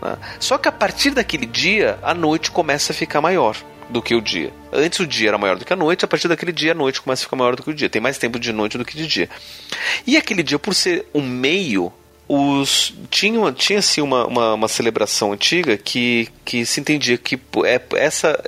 Né? 0.00 0.16
Só 0.40 0.58
que 0.58 0.68
a 0.68 0.72
partir 0.72 1.10
daquele 1.10 1.46
dia, 1.46 1.98
a 2.02 2.14
noite 2.14 2.50
começa 2.50 2.92
a 2.92 2.94
ficar 2.94 3.20
maior 3.20 3.56
do 3.88 4.00
que 4.00 4.14
o 4.14 4.20
dia. 4.20 4.52
Antes 4.72 5.00
o 5.00 5.06
dia 5.06 5.28
era 5.28 5.38
maior 5.38 5.56
do 5.56 5.64
que 5.64 5.72
a 5.72 5.76
noite, 5.76 6.04
a 6.04 6.08
partir 6.08 6.28
daquele 6.28 6.52
dia 6.52 6.72
a 6.72 6.74
noite 6.74 7.00
começa 7.00 7.22
a 7.22 7.24
ficar 7.24 7.36
maior 7.36 7.54
do 7.54 7.62
que 7.62 7.70
o 7.70 7.74
dia. 7.74 7.88
Tem 7.88 8.00
mais 8.00 8.18
tempo 8.18 8.38
de 8.38 8.52
noite 8.52 8.78
do 8.78 8.84
que 8.84 8.96
de 8.96 9.06
dia. 9.06 9.28
E 10.06 10.16
aquele 10.16 10.42
dia, 10.42 10.58
por 10.58 10.74
ser 10.74 11.06
um 11.14 11.22
meio, 11.22 11.92
os 12.26 12.94
tinha 13.10 13.52
tinha 13.52 13.78
assim 13.78 14.00
uma, 14.00 14.26
uma, 14.26 14.54
uma, 14.54 14.68
celebração 14.68 15.32
antiga 15.32 15.76
que, 15.76 16.28
que 16.44 16.64
se 16.64 16.80
entendia 16.80 17.18
que 17.18 17.38
é 17.66 17.80
essa 17.96 18.42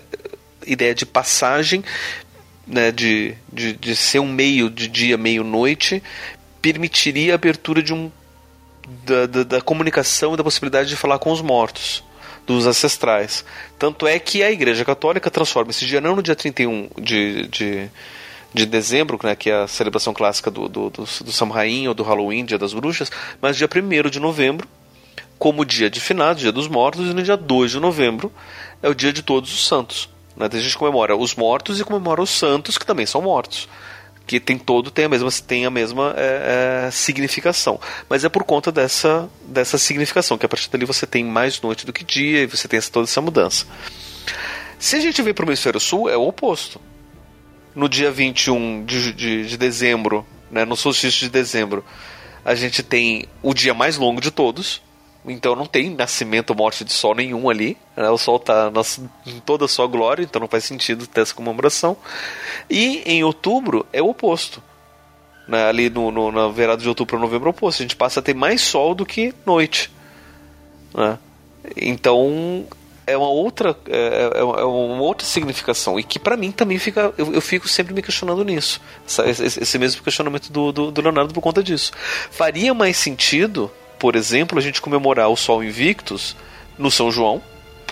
ideia 0.66 0.94
de 0.94 1.04
passagem 1.04 1.84
né, 2.66 2.90
de, 2.90 3.34
de, 3.52 3.72
de 3.74 3.94
ser 3.94 4.18
um 4.18 4.30
meio 4.30 4.68
de 4.68 4.88
dia, 4.88 5.16
meio 5.16 5.44
noite, 5.44 6.02
permitiria 6.60 7.32
a 7.32 7.36
abertura 7.36 7.82
de 7.82 7.94
um 7.94 8.10
da, 9.04 9.26
da, 9.26 9.42
da, 9.42 9.60
comunicação 9.60 10.34
e 10.34 10.36
da 10.36 10.44
possibilidade 10.44 10.88
de 10.88 10.96
falar 10.96 11.18
com 11.18 11.30
os 11.32 11.40
mortos, 11.40 12.04
dos 12.46 12.66
ancestrais. 12.66 13.44
Tanto 13.78 14.06
é 14.06 14.18
que 14.18 14.42
a 14.42 14.50
Igreja 14.50 14.84
Católica 14.84 15.30
transforma 15.30 15.70
esse 15.70 15.84
dia 15.84 16.00
não 16.00 16.16
no 16.16 16.22
dia 16.22 16.36
31 16.36 16.88
de, 16.98 17.48
de, 17.48 17.90
de 18.54 18.66
dezembro, 18.66 19.18
né, 19.22 19.34
que 19.34 19.50
é 19.50 19.62
a 19.62 19.66
celebração 19.66 20.14
clássica 20.14 20.50
do, 20.50 20.68
do, 20.68 20.90
do, 20.90 21.02
do 21.02 21.32
Samhain 21.32 21.88
ou 21.88 21.94
do 21.94 22.04
Halloween, 22.04 22.44
Dia 22.44 22.58
das 22.58 22.72
Bruxas, 22.72 23.10
mas 23.40 23.56
dia 23.56 23.68
1 23.68 24.08
de 24.08 24.20
novembro, 24.20 24.68
como 25.38 25.64
dia 25.64 25.90
de 25.90 26.00
finados, 26.00 26.42
dia 26.42 26.52
dos 26.52 26.68
mortos, 26.68 27.10
e 27.10 27.14
no 27.14 27.22
dia 27.22 27.36
2 27.36 27.72
de 27.72 27.80
novembro 27.80 28.32
é 28.82 28.88
o 28.88 28.94
dia 28.94 29.12
de 29.12 29.22
todos 29.22 29.52
os 29.52 29.66
santos. 29.66 30.08
Né? 30.36 30.48
A 30.52 30.58
gente 30.58 30.76
comemora 30.76 31.16
os 31.16 31.34
mortos 31.34 31.80
e 31.80 31.84
comemora 31.84 32.22
os 32.22 32.30
santos, 32.30 32.76
que 32.76 32.86
também 32.86 33.06
são 33.06 33.22
mortos. 33.22 33.68
Que 34.26 34.40
tem 34.40 34.58
todo, 34.58 34.90
tem 34.90 35.04
a 35.04 35.08
mesma, 35.08 35.30
tem 35.46 35.66
a 35.66 35.70
mesma 35.70 36.12
é, 36.16 36.86
é, 36.86 36.90
significação. 36.90 37.80
Mas 38.08 38.24
é 38.24 38.28
por 38.28 38.44
conta 38.44 38.72
dessa, 38.72 39.28
dessa 39.46 39.78
significação, 39.78 40.36
que 40.36 40.44
a 40.44 40.48
partir 40.48 40.68
dali 40.68 40.84
você 40.84 41.06
tem 41.06 41.24
mais 41.24 41.60
noite 41.60 41.86
do 41.86 41.92
que 41.92 42.04
dia 42.04 42.42
e 42.42 42.46
você 42.46 42.66
tem 42.66 42.78
essa, 42.78 42.90
toda 42.90 43.04
essa 43.04 43.20
mudança. 43.20 43.66
Se 44.78 44.96
a 44.96 45.00
gente 45.00 45.22
vem 45.22 45.32
para 45.32 45.44
o 45.44 45.48
hemisfério 45.48 45.80
sul, 45.80 46.10
é 46.10 46.16
o 46.16 46.26
oposto. 46.26 46.80
No 47.74 47.88
dia 47.88 48.10
21 48.10 48.84
de, 48.84 49.12
de, 49.12 49.46
de 49.46 49.56
dezembro, 49.56 50.26
né, 50.50 50.64
no 50.64 50.76
solstício 50.76 51.20
de 51.20 51.28
dezembro, 51.28 51.84
a 52.44 52.54
gente 52.54 52.82
tem 52.82 53.26
o 53.42 53.54
dia 53.54 53.74
mais 53.74 53.96
longo 53.96 54.20
de 54.20 54.30
todos, 54.30 54.82
então 55.28 55.56
não 55.56 55.66
tem 55.66 55.90
nascimento 55.90 56.50
ou 56.50 56.56
morte 56.56 56.84
de 56.84 56.92
sol 56.92 57.14
nenhum 57.14 57.50
ali. 57.50 57.76
Né? 57.96 58.08
O 58.10 58.18
sol 58.18 58.36
está 58.36 58.70
em 59.26 59.40
toda 59.40 59.64
a 59.64 59.68
sua 59.68 59.86
glória, 59.86 60.22
então 60.22 60.40
não 60.40 60.48
faz 60.48 60.64
sentido 60.64 61.06
ter 61.06 61.22
essa 61.22 61.34
comemoração. 61.34 61.96
E 62.70 63.02
em 63.04 63.24
outubro 63.24 63.86
é 63.92 64.00
o 64.00 64.08
oposto. 64.08 64.62
Né? 65.48 65.68
Ali 65.68 65.90
no, 65.90 66.10
no, 66.10 66.30
na 66.30 66.48
virada 66.48 66.80
de 66.80 66.88
outubro 66.88 67.16
para 67.16 67.20
novembro 67.20 67.48
é 67.48 67.50
o 67.50 67.50
oposto. 67.50 67.82
A 67.82 67.84
gente 67.84 67.96
passa 67.96 68.20
a 68.20 68.22
ter 68.22 68.34
mais 68.34 68.60
sol 68.60 68.94
do 68.94 69.04
que 69.04 69.34
noite. 69.44 69.90
Né? 70.94 71.18
Então 71.76 72.66
é 73.06 73.16
uma 73.16 73.28
outra 73.28 73.76
é, 73.88 74.30
é, 74.34 74.40
é 74.40 74.42
uma 74.42 75.02
outra 75.02 75.26
significação 75.26 75.98
e 75.98 76.02
que 76.02 76.18
para 76.18 76.36
mim 76.36 76.50
também 76.50 76.76
fica 76.76 77.14
eu, 77.16 77.34
eu, 77.34 77.40
fico 77.40 77.68
sempre 77.68 77.94
me 77.94 78.02
questionando 78.02 78.44
nisso 78.44 78.80
esse, 79.24 79.44
esse, 79.44 79.78
mesmo 79.78 80.02
questionamento 80.02 80.50
do, 80.50 80.72
do, 80.72 80.90
do 80.90 81.00
Leonardo 81.00 81.32
por 81.32 81.40
conta 81.40 81.62
disso 81.62 81.92
faria 82.32 82.74
mais 82.74 82.96
sentido 82.96 83.70
por 84.06 84.14
exemplo, 84.14 84.56
a 84.56 84.62
gente 84.62 84.80
comemorar 84.80 85.28
o 85.28 85.36
Sol 85.36 85.64
Invictus 85.64 86.36
no 86.78 86.92
São 86.92 87.10
João, 87.10 87.42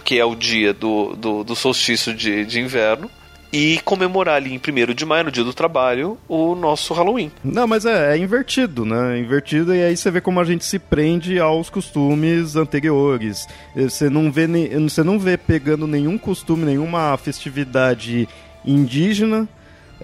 que 0.05 0.17
é 0.17 0.25
o 0.25 0.37
dia 0.37 0.73
do, 0.73 1.17
do, 1.17 1.43
do 1.43 1.57
solstício 1.57 2.15
de, 2.15 2.45
de 2.45 2.61
inverno, 2.61 3.11
e 3.53 3.81
comemorar 3.85 4.37
ali 4.37 4.55
em 4.55 4.59
1 4.59 4.95
de 4.95 5.05
maio, 5.05 5.25
no 5.25 5.33
dia 5.33 5.43
do 5.43 5.53
trabalho, 5.53 6.17
o 6.29 6.55
nosso 6.55 6.95
Halloween. 6.95 7.33
Não, 7.43 7.67
mas 7.67 7.85
é, 7.85 8.15
é, 8.15 8.17
invertido, 8.17 8.85
né? 8.85 9.19
Invertido, 9.19 9.75
e 9.75 9.83
aí 9.83 9.97
você 9.97 10.09
vê 10.09 10.21
como 10.21 10.39
a 10.39 10.45
gente 10.45 10.65
se 10.65 10.79
prende 10.79 11.41
aos 11.41 11.69
costumes 11.69 12.55
anteriores. 12.55 13.49
Você 13.75 14.09
não 14.09 14.31
vê, 14.31 14.47
você 14.79 15.03
não 15.03 15.19
vê 15.19 15.37
pegando 15.37 15.85
nenhum 15.85 16.17
costume, 16.17 16.65
nenhuma 16.65 17.17
festividade 17.17 18.29
indígena 18.65 19.49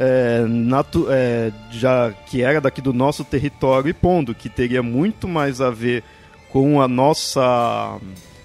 é, 0.02 0.46
natu 0.48 1.08
é, 1.10 1.52
já 1.70 2.10
que 2.10 2.40
era 2.40 2.58
daqui 2.58 2.80
do 2.80 2.90
nosso 2.90 3.22
território 3.22 3.90
e 3.90 3.92
pondo 3.92 4.34
que 4.34 4.48
teria 4.48 4.82
muito 4.82 5.28
mais 5.28 5.60
a 5.60 5.70
ver 5.70 6.02
com 6.48 6.80
a 6.80 6.88
nossa 6.88 8.00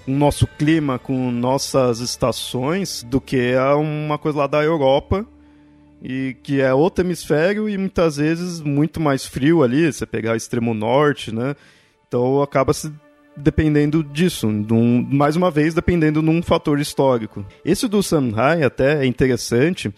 o 0.06 0.10
nosso 0.10 0.46
clima, 0.46 0.98
com 0.98 1.30
nossas 1.32 1.98
estações, 1.98 3.02
do 3.02 3.20
que 3.20 3.54
uma 3.74 4.18
coisa 4.18 4.38
lá 4.40 4.46
da 4.46 4.62
Europa 4.62 5.26
e 6.02 6.36
que 6.42 6.60
é 6.60 6.72
outro 6.74 7.02
hemisfério 7.02 7.68
e 7.68 7.78
muitas 7.78 8.18
vezes 8.18 8.60
muito 8.60 9.00
mais 9.00 9.24
frio 9.24 9.62
ali, 9.62 9.90
você 9.90 10.04
pegar 10.04 10.32
o 10.32 10.36
extremo 10.36 10.74
norte, 10.74 11.34
né? 11.34 11.56
Então 12.06 12.42
acaba 12.42 12.74
se 12.74 12.92
dependendo 13.34 14.04
disso, 14.04 14.46
mais 15.10 15.36
uma 15.36 15.50
vez 15.50 15.72
dependendo 15.74 16.22
de 16.22 16.28
um 16.28 16.42
fator 16.42 16.78
histórico. 16.78 17.44
Esse 17.64 17.88
do 17.88 18.02
Samhai 18.02 18.62
até 18.62 19.02
é 19.02 19.06
interessante, 19.06 19.92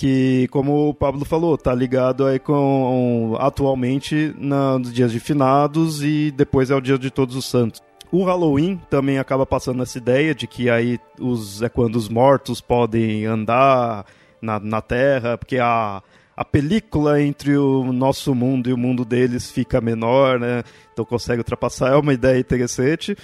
que, 0.00 0.48
como 0.48 0.88
o 0.88 0.94
Pablo 0.94 1.26
falou, 1.26 1.58
tá 1.58 1.74
ligado 1.74 2.24
aí 2.24 2.38
com 2.38 3.36
atualmente 3.38 4.34
nos 4.38 4.90
dias 4.90 5.12
de 5.12 5.20
finados 5.20 6.02
e 6.02 6.30
depois 6.30 6.70
é 6.70 6.74
o 6.74 6.80
dia 6.80 6.96
de 6.96 7.10
Todos 7.10 7.36
os 7.36 7.44
Santos. 7.44 7.82
O 8.10 8.24
Halloween 8.24 8.80
também 8.88 9.18
acaba 9.18 9.44
passando 9.44 9.82
essa 9.82 9.98
ideia 9.98 10.34
de 10.34 10.46
que 10.46 10.70
aí 10.70 10.98
os, 11.20 11.60
é 11.60 11.68
quando 11.68 11.96
os 11.96 12.08
mortos 12.08 12.62
podem 12.62 13.26
andar 13.26 14.06
na, 14.40 14.58
na 14.58 14.80
Terra, 14.80 15.36
porque 15.36 15.58
a, 15.58 16.02
a 16.34 16.44
película 16.46 17.20
entre 17.20 17.58
o 17.58 17.92
nosso 17.92 18.34
mundo 18.34 18.70
e 18.70 18.72
o 18.72 18.78
mundo 18.78 19.04
deles 19.04 19.50
fica 19.50 19.82
menor, 19.82 20.40
né? 20.40 20.62
Então 20.94 21.04
consegue 21.04 21.40
ultrapassar. 21.40 21.92
É 21.92 21.96
uma 21.96 22.14
ideia 22.14 22.40
interessante. 22.40 23.14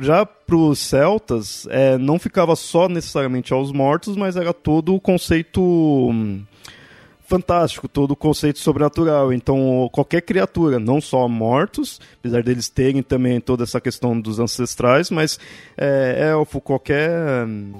Já 0.00 0.24
para 0.24 0.56
os 0.56 0.78
celtas, 0.78 1.66
é, 1.70 1.98
não 1.98 2.18
ficava 2.18 2.56
só 2.56 2.88
necessariamente 2.88 3.52
aos 3.52 3.70
mortos, 3.70 4.16
mas 4.16 4.36
era 4.36 4.52
todo 4.52 4.94
o 4.94 5.00
conceito 5.00 5.60
hum, 5.62 6.42
fantástico, 7.26 7.88
todo 7.88 8.12
o 8.12 8.16
conceito 8.16 8.58
sobrenatural. 8.58 9.32
Então, 9.32 9.88
qualquer 9.92 10.22
criatura, 10.22 10.78
não 10.78 11.00
só 11.00 11.26
mortos, 11.28 12.00
apesar 12.18 12.42
deles 12.42 12.68
terem 12.68 13.02
também 13.02 13.40
toda 13.40 13.64
essa 13.64 13.80
questão 13.80 14.18
dos 14.18 14.38
ancestrais, 14.38 15.10
mas 15.10 15.38
é, 15.76 16.28
elfo, 16.30 16.60
qualquer. 16.60 17.46
Hum, 17.46 17.72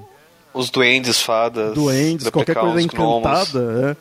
Os 0.55 0.71
duendes, 0.71 1.21
fadas. 1.21 1.75
Duendes, 1.75 2.29
qualquer 2.31 2.57
coisa 2.57 2.81
encantada, 2.81 3.97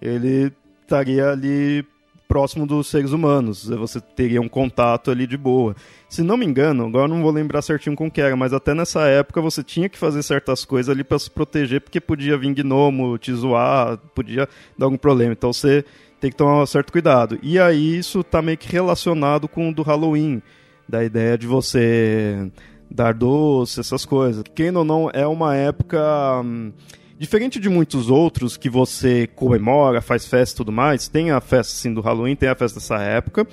é, 0.00 0.06
ele 0.06 0.52
estaria 0.82 1.30
ali 1.30 1.84
próximo 2.28 2.66
dos 2.66 2.86
seres 2.88 3.10
humanos. 3.10 3.66
Você 3.66 4.00
teria 4.00 4.40
um 4.40 4.48
contato 4.48 5.10
ali 5.10 5.26
de 5.26 5.36
boa. 5.36 5.74
Se 6.08 6.22
não 6.22 6.36
me 6.36 6.44
engano, 6.44 6.86
agora 6.86 7.08
não 7.08 7.22
vou 7.22 7.32
lembrar 7.32 7.62
certinho 7.62 7.96
com 7.96 8.10
que 8.10 8.20
era, 8.20 8.36
mas 8.36 8.52
até 8.52 8.74
nessa 8.74 9.06
época 9.08 9.40
você 9.40 9.64
tinha 9.64 9.88
que 9.88 9.98
fazer 9.98 10.22
certas 10.22 10.64
coisas 10.64 10.94
ali 10.94 11.02
para 11.02 11.18
se 11.18 11.30
proteger, 11.30 11.80
porque 11.80 12.00
podia 12.00 12.36
vir 12.36 12.54
gnomo, 12.54 13.16
te 13.16 13.32
zoar, 13.32 13.96
podia 14.14 14.46
dar 14.76 14.86
algum 14.86 14.98
problema. 14.98 15.32
Então 15.32 15.52
você 15.52 15.84
tem 16.20 16.30
que 16.30 16.36
tomar 16.36 16.62
um 16.62 16.66
certo 16.66 16.92
cuidado. 16.92 17.38
E 17.42 17.58
aí 17.58 17.96
isso 17.96 18.22
tá 18.22 18.42
meio 18.42 18.58
que 18.58 18.70
relacionado 18.70 19.48
com 19.48 19.70
o 19.70 19.74
do 19.74 19.82
Halloween, 19.82 20.42
da 20.86 21.02
ideia 21.02 21.38
de 21.38 21.46
você 21.46 22.50
dar 22.90 23.14
doce, 23.14 23.80
essas 23.80 24.04
coisas. 24.04 24.44
Quem 24.54 24.74
ou 24.76 24.84
não, 24.84 25.10
é 25.12 25.26
uma 25.26 25.56
época. 25.56 25.98
Hum, 26.42 26.72
Diferente 27.18 27.58
de 27.58 27.68
muitos 27.68 28.08
outros 28.08 28.56
que 28.56 28.70
você 28.70 29.26
comemora, 29.26 30.00
faz 30.00 30.24
festa 30.24 30.54
e 30.54 30.56
tudo 30.58 30.70
mais, 30.70 31.08
tem 31.08 31.32
a 31.32 31.40
festa 31.40 31.72
assim 31.72 31.92
do 31.92 32.00
Halloween, 32.00 32.36
tem 32.36 32.48
a 32.48 32.54
festa 32.54 32.78
dessa 32.78 32.98
época, 32.98 33.44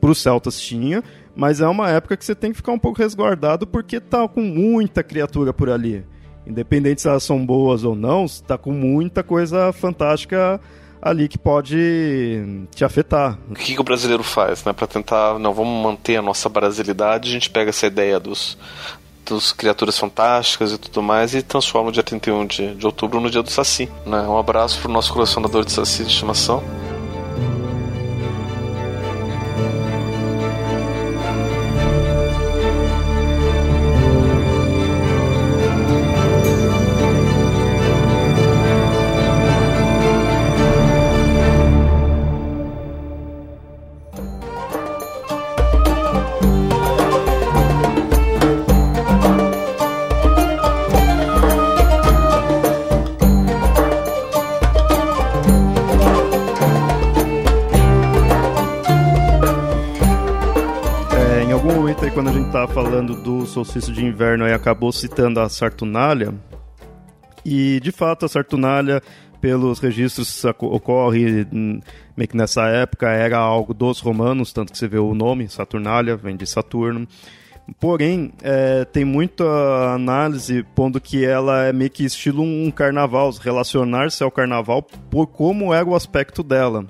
para 0.00 0.10
os 0.10 0.18
celtas 0.18 0.60
tinha, 0.60 1.02
mas 1.34 1.60
é 1.60 1.66
uma 1.66 1.90
época 1.90 2.16
que 2.16 2.24
você 2.24 2.32
tem 2.32 2.52
que 2.52 2.58
ficar 2.58 2.70
um 2.70 2.78
pouco 2.78 3.02
resguardado 3.02 3.66
porque 3.66 3.98
tá 3.98 4.28
com 4.28 4.40
muita 4.40 5.02
criatura 5.02 5.52
por 5.52 5.68
ali. 5.68 6.04
Independente 6.46 7.02
se 7.02 7.08
elas 7.08 7.24
são 7.24 7.44
boas 7.44 7.82
ou 7.82 7.96
não, 7.96 8.24
está 8.24 8.56
com 8.56 8.70
muita 8.70 9.24
coisa 9.24 9.72
fantástica 9.72 10.60
ali 11.02 11.26
que 11.26 11.38
pode 11.38 12.66
te 12.72 12.84
afetar. 12.84 13.36
O 13.50 13.54
que, 13.54 13.74
que 13.74 13.80
o 13.80 13.84
brasileiro 13.84 14.22
faz, 14.22 14.64
né? 14.64 14.72
Para 14.72 14.86
tentar, 14.86 15.40
não, 15.40 15.52
vamos 15.52 15.82
manter 15.82 16.16
a 16.16 16.22
nossa 16.22 16.48
brasilidade, 16.48 17.28
a 17.28 17.32
gente 17.32 17.50
pega 17.50 17.70
essa 17.70 17.86
ideia 17.86 18.20
dos, 18.20 18.56
dos 19.28 19.52
Criaturas 19.52 19.98
Fantásticas 19.98 20.72
e 20.72 20.78
tudo 20.78 21.02
mais 21.02 21.34
e 21.34 21.42
transforma 21.42 21.90
o 21.90 21.92
dia 21.92 22.02
31 22.02 22.46
de, 22.46 22.74
de 22.74 22.86
outubro 22.86 23.20
no 23.20 23.30
dia 23.30 23.42
do 23.42 23.50
Saci. 23.50 23.88
Né? 24.06 24.20
Um 24.22 24.38
abraço 24.38 24.80
pro 24.80 24.90
nosso 24.90 25.12
colecionador 25.12 25.64
de 25.64 25.72
Saci 25.72 26.04
de 26.04 26.10
estimação. 26.10 26.62
Solstício 63.64 63.92
de 63.92 64.04
inverno 64.04 64.44
acabou 64.44 64.92
citando 64.92 65.40
a 65.40 65.48
Saturnália. 65.48 66.32
E 67.44 67.80
de 67.80 67.90
fato 67.90 68.26
a 68.26 68.28
Saturnália, 68.28 69.02
pelos 69.40 69.78
registros, 69.80 70.44
ocorre 70.44 71.46
meio 72.16 72.28
que 72.28 72.36
nessa 72.36 72.66
época, 72.68 73.08
era 73.08 73.38
algo 73.38 73.74
dos 73.74 74.00
romanos, 74.00 74.52
tanto 74.52 74.72
que 74.72 74.78
você 74.78 74.86
vê 74.86 74.98
o 74.98 75.14
nome, 75.14 75.48
Saturnália, 75.48 76.16
vem 76.16 76.36
de 76.36 76.46
Saturno. 76.46 77.06
Porém, 77.80 78.32
é, 78.42 78.84
tem 78.84 79.04
muita 79.04 79.44
análise 79.92 80.64
pondo 80.74 81.00
que 81.00 81.24
ela 81.24 81.64
é 81.64 81.72
meio 81.72 81.90
que 81.90 82.04
estilo 82.04 82.42
um 82.42 82.70
carnaval, 82.70 83.30
relacionar-se 83.40 84.22
ao 84.22 84.30
carnaval 84.30 84.82
por 84.82 85.26
como 85.26 85.74
era 85.74 85.84
o 85.84 85.94
aspecto 85.94 86.42
dela 86.42 86.86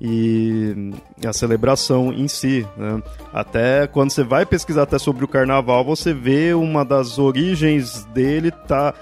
e 0.00 0.92
a 1.26 1.32
celebração 1.32 2.12
em 2.12 2.28
si. 2.28 2.66
Né? 2.76 3.02
Até 3.32 3.86
quando 3.86 4.10
você 4.10 4.22
vai 4.22 4.44
pesquisar 4.44 4.82
até 4.82 4.98
sobre 4.98 5.24
o 5.24 5.28
carnaval, 5.28 5.84
você 5.84 6.12
vê 6.12 6.54
uma 6.54 6.84
das 6.84 7.18
origens 7.18 8.04
dele 8.06 8.50
tá 8.50 8.94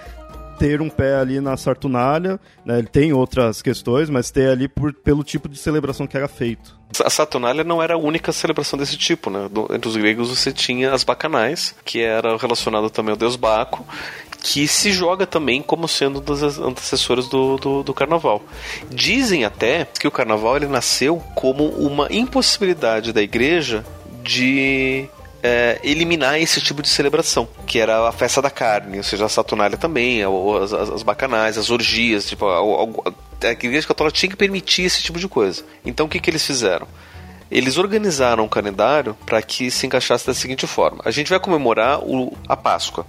ter 0.59 0.80
um 0.80 0.88
pé 0.88 1.16
ali 1.16 1.40
na 1.40 1.57
Saturnália, 1.57 2.38
né? 2.64 2.78
ele 2.78 2.86
tem 2.86 3.12
outras 3.12 3.61
questões, 3.61 4.09
mas 4.09 4.30
ter 4.30 4.49
ali 4.49 4.68
por, 4.68 4.93
pelo 4.93 5.24
tipo 5.24 5.49
de 5.49 5.59
celebração 5.59 6.07
que 6.07 6.16
era 6.16 6.28
feito. 6.28 6.78
A 7.05 7.11
Saturnália 7.11 7.64
não 7.64 7.82
era 7.82 7.95
a 7.95 7.99
única 7.99 8.30
celebração 8.30 8.78
desse 8.78 8.97
tipo, 8.97 9.28
né? 9.30 9.49
Entre 9.70 9.88
os 9.88 9.97
gregos 9.97 10.28
você 10.28 10.53
tinha 10.53 10.93
as 10.93 11.03
bacanais, 11.03 11.74
que 11.84 12.01
era 12.01 12.36
relacionado 12.36 12.90
também 12.90 13.11
ao 13.11 13.16
deus 13.16 13.34
Baco, 13.34 13.84
que 14.43 14.66
se 14.66 14.90
joga 14.90 15.26
também 15.26 15.62
como 15.62 15.86
sendo 15.86 16.20
das 16.20 16.59
antecessoras 16.59 17.28
do, 17.28 17.57
do, 17.57 17.82
do, 17.82 17.95
carnaval. 17.95 18.43
Dizem 18.90 19.45
até 19.45 19.84
que 19.84 20.09
o 20.09 20.11
carnaval 20.11 20.57
ele 20.57 20.66
nasceu 20.66 21.22
como 21.34 21.68
uma 21.68 22.09
impossibilidade 22.11 23.12
da 23.12 23.22
igreja 23.22 23.84
de 24.22 25.09
é, 25.43 25.80
eliminar 25.84 26.40
esse 26.40 26.61
tipo 26.61 26.82
de 26.82 26.88
celebração, 26.88 27.49
que 27.66 27.78
era 27.78 28.09
a 28.09 28.12
festa 28.12 28.43
da 28.43 28.51
carne, 28.51 28.99
ou 28.99 29.05
seja, 29.05 29.24
a 29.24 29.28
Saturnália 29.28 29.78
também, 29.78 30.22
as, 30.22 30.72
as, 30.72 31.03
bacanais, 31.03 31.57
as 31.57 31.70
orgias, 31.70 32.28
tipo, 32.28 32.47
a, 32.47 32.59
a, 32.59 33.49
a 33.49 33.53
igreja 33.53 33.86
católica 33.86 34.16
tinha 34.16 34.30
que 34.30 34.36
permitir 34.36 34.82
esse 34.82 35.03
tipo 35.03 35.18
de 35.18 35.28
coisa. 35.28 35.64
Então 35.84 36.07
o 36.07 36.09
que, 36.09 36.18
que 36.18 36.30
eles 36.30 36.45
fizeram? 36.45 36.86
Eles 37.51 37.76
organizaram 37.76 38.45
um 38.45 38.49
calendário 38.49 39.14
para 39.26 39.43
que 39.43 39.70
se 39.70 39.86
encaixasse 39.86 40.26
da 40.26 40.32
seguinte 40.32 40.66
forma: 40.66 41.03
a 41.05 41.11
gente 41.11 41.28
vai 41.28 41.38
comemorar 41.38 42.01
o, 42.01 42.36
a 42.49 42.57
Páscoa. 42.57 43.07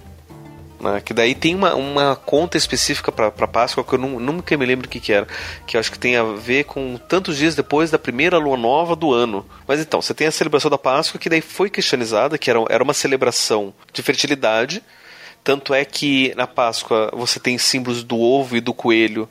Né? 0.92 1.00
Que 1.00 1.14
daí 1.14 1.34
tem 1.34 1.54
uma, 1.54 1.74
uma 1.74 2.14
conta 2.14 2.58
específica 2.58 3.10
para 3.10 3.30
Páscoa 3.48 3.82
que 3.82 3.94
eu 3.94 3.98
não, 3.98 4.20
nunca 4.20 4.56
me 4.56 4.66
lembro 4.66 4.86
o 4.86 4.90
que, 4.90 5.00
que 5.00 5.12
era. 5.12 5.26
Que 5.66 5.78
acho 5.78 5.90
que 5.90 5.98
tem 5.98 6.16
a 6.16 6.22
ver 6.22 6.64
com 6.64 6.98
tantos 7.08 7.36
dias 7.38 7.54
depois 7.54 7.90
da 7.90 7.98
primeira 7.98 8.36
lua 8.38 8.56
nova 8.56 8.94
do 8.94 9.12
ano. 9.12 9.46
Mas 9.66 9.80
então, 9.80 10.02
você 10.02 10.12
tem 10.12 10.26
a 10.26 10.30
celebração 10.30 10.70
da 10.70 10.78
Páscoa 10.78 11.18
que 11.18 11.30
daí 11.30 11.40
foi 11.40 11.70
cristianizada, 11.70 12.36
que 12.36 12.50
era, 12.50 12.62
era 12.68 12.84
uma 12.84 12.94
celebração 12.94 13.72
de 13.92 14.02
fertilidade. 14.02 14.82
Tanto 15.42 15.74
é 15.74 15.84
que 15.84 16.34
na 16.36 16.46
Páscoa 16.46 17.10
você 17.14 17.40
tem 17.40 17.56
símbolos 17.58 18.02
do 18.02 18.18
ovo 18.18 18.56
e 18.56 18.60
do 18.60 18.74
coelho 18.74 19.28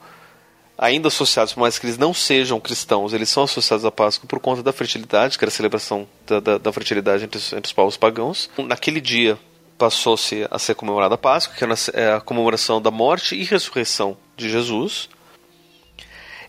ainda 0.78 1.08
associados, 1.08 1.54
por 1.54 1.62
mais 1.62 1.78
que 1.78 1.86
eles 1.86 1.98
não 1.98 2.14
sejam 2.14 2.60
cristãos, 2.60 3.14
eles 3.14 3.30
são 3.30 3.44
associados 3.44 3.86
à 3.86 3.92
Páscoa 3.92 4.28
por 4.28 4.40
conta 4.40 4.64
da 4.64 4.74
fertilidade, 4.74 5.38
que 5.38 5.44
era 5.44 5.50
a 5.50 5.54
celebração 5.54 6.08
da, 6.26 6.40
da, 6.40 6.58
da 6.58 6.74
fertilidade 6.74 7.24
entre 7.24 7.38
os, 7.38 7.54
entre 7.54 7.68
os 7.68 7.74
povos 7.74 7.96
pagãos. 7.96 8.50
Naquele 8.58 9.00
dia, 9.00 9.38
passou-se 9.84 10.48
a 10.50 10.58
ser 10.58 10.76
comemorada 10.76 11.16
a 11.16 11.18
Páscoa, 11.18 11.58
que 11.58 11.66
é 11.94 12.14
a 12.14 12.22
comemoração 12.22 12.82
da 12.82 12.90
morte 12.90 13.36
e 13.36 13.44
ressurreição 13.44 14.16
de 14.38 14.50
Jesus. 14.50 15.10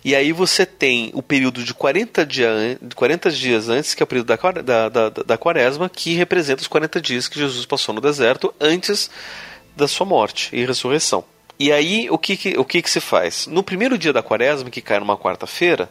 E 0.05 0.15
aí 0.15 0.31
você 0.31 0.65
tem 0.65 1.11
o 1.15 1.21
período 1.21 1.65
de 1.65 1.75
40, 1.75 2.25
dia, 2.25 2.79
40 2.95 3.33
dias 3.33 3.69
antes, 3.69 3.93
que 3.93 4.01
é 4.01 4.05
o 4.05 4.07
período 4.07 4.29
da, 4.29 4.37
da, 4.37 4.89
da, 4.89 5.09
da 5.09 5.37
quaresma, 5.37 5.89
que 5.89 6.15
representa 6.15 6.63
os 6.63 6.69
40 6.69 7.01
dias 7.01 7.27
que 7.27 7.37
Jesus 7.37 7.67
passou 7.67 7.93
no 7.93 8.01
deserto 8.01 8.55
antes 8.61 9.11
da 9.75 9.89
sua 9.89 10.07
morte 10.07 10.55
e 10.55 10.65
ressurreição. 10.65 11.25
E 11.59 11.73
aí 11.73 12.09
o 12.11 12.17
que, 12.17 12.37
que 12.37 12.57
o 12.57 12.65
que, 12.65 12.83
que 12.83 12.91
se 12.91 13.01
faz? 13.01 13.49
No 13.49 13.65
primeiro 13.65 13.99
dia 13.99 14.13
da 14.13 14.23
quaresma, 14.23 14.71
que 14.71 14.81
cai 14.81 15.01
numa 15.01 15.19
quarta-feira, 15.19 15.91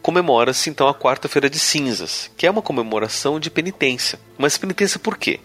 comemora-se 0.00 0.70
então 0.70 0.88
a 0.88 0.94
quarta-feira 0.94 1.50
de 1.50 1.58
cinzas, 1.58 2.30
que 2.34 2.46
é 2.46 2.50
uma 2.50 2.62
comemoração 2.62 3.38
de 3.38 3.50
penitência. 3.50 4.18
Mas 4.38 4.56
penitência 4.56 4.98
por 4.98 5.18
quê? 5.18 5.38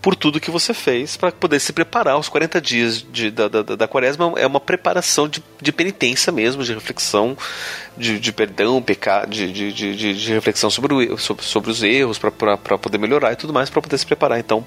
Por 0.00 0.14
tudo 0.14 0.40
que 0.40 0.50
você 0.50 0.72
fez 0.72 1.16
para 1.16 1.32
poder 1.32 1.60
se 1.60 1.72
preparar. 1.72 2.18
Os 2.18 2.28
40 2.28 2.60
dias 2.60 3.04
de, 3.10 3.30
da, 3.30 3.48
da, 3.48 3.62
da 3.62 3.88
quaresma 3.88 4.32
é 4.36 4.46
uma 4.46 4.60
preparação 4.60 5.28
de, 5.28 5.42
de 5.60 5.72
penitência 5.72 6.32
mesmo, 6.32 6.62
de 6.62 6.72
reflexão, 6.72 7.36
de, 7.96 8.20
de 8.20 8.32
perdão, 8.32 8.80
pecado, 8.80 9.30
de, 9.30 9.72
de, 9.72 10.14
de, 10.14 10.32
reflexão 10.32 10.70
sobre, 10.70 10.94
o, 10.94 11.18
sobre, 11.18 11.44
sobre 11.44 11.70
os 11.70 11.82
erros, 11.82 12.18
para 12.18 12.78
poder 12.78 12.98
melhorar 12.98 13.32
e 13.32 13.36
tudo 13.36 13.52
mais, 13.52 13.68
para 13.70 13.82
poder 13.82 13.98
se 13.98 14.06
preparar 14.06 14.38
então 14.38 14.64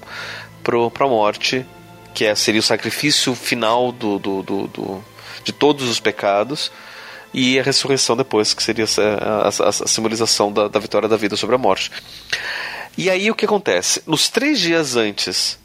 para 0.62 0.76
a 0.76 1.08
morte, 1.08 1.66
que 2.14 2.24
é, 2.24 2.34
seria 2.34 2.60
o 2.60 2.62
sacrifício 2.62 3.34
final 3.34 3.90
do, 3.90 4.18
do, 4.18 4.42
do, 4.42 4.66
do 4.68 5.04
de 5.44 5.52
todos 5.52 5.88
os 5.88 5.98
pecados, 5.98 6.70
e 7.34 7.58
a 7.58 7.62
ressurreição 7.62 8.16
depois, 8.16 8.52
que 8.52 8.62
seria 8.62 8.84
a, 9.20 9.48
a, 9.48 9.68
a 9.68 9.72
simbolização 9.72 10.52
da, 10.52 10.68
da 10.68 10.78
vitória 10.78 11.08
da 11.08 11.16
vida 11.16 11.36
sobre 11.36 11.54
a 11.54 11.58
morte. 11.58 11.90
E 12.96 13.08
aí 13.08 13.30
o 13.30 13.34
que 13.34 13.44
acontece? 13.44 14.02
Nos 14.06 14.28
três 14.28 14.60
dias 14.60 14.96
antes 14.96 15.58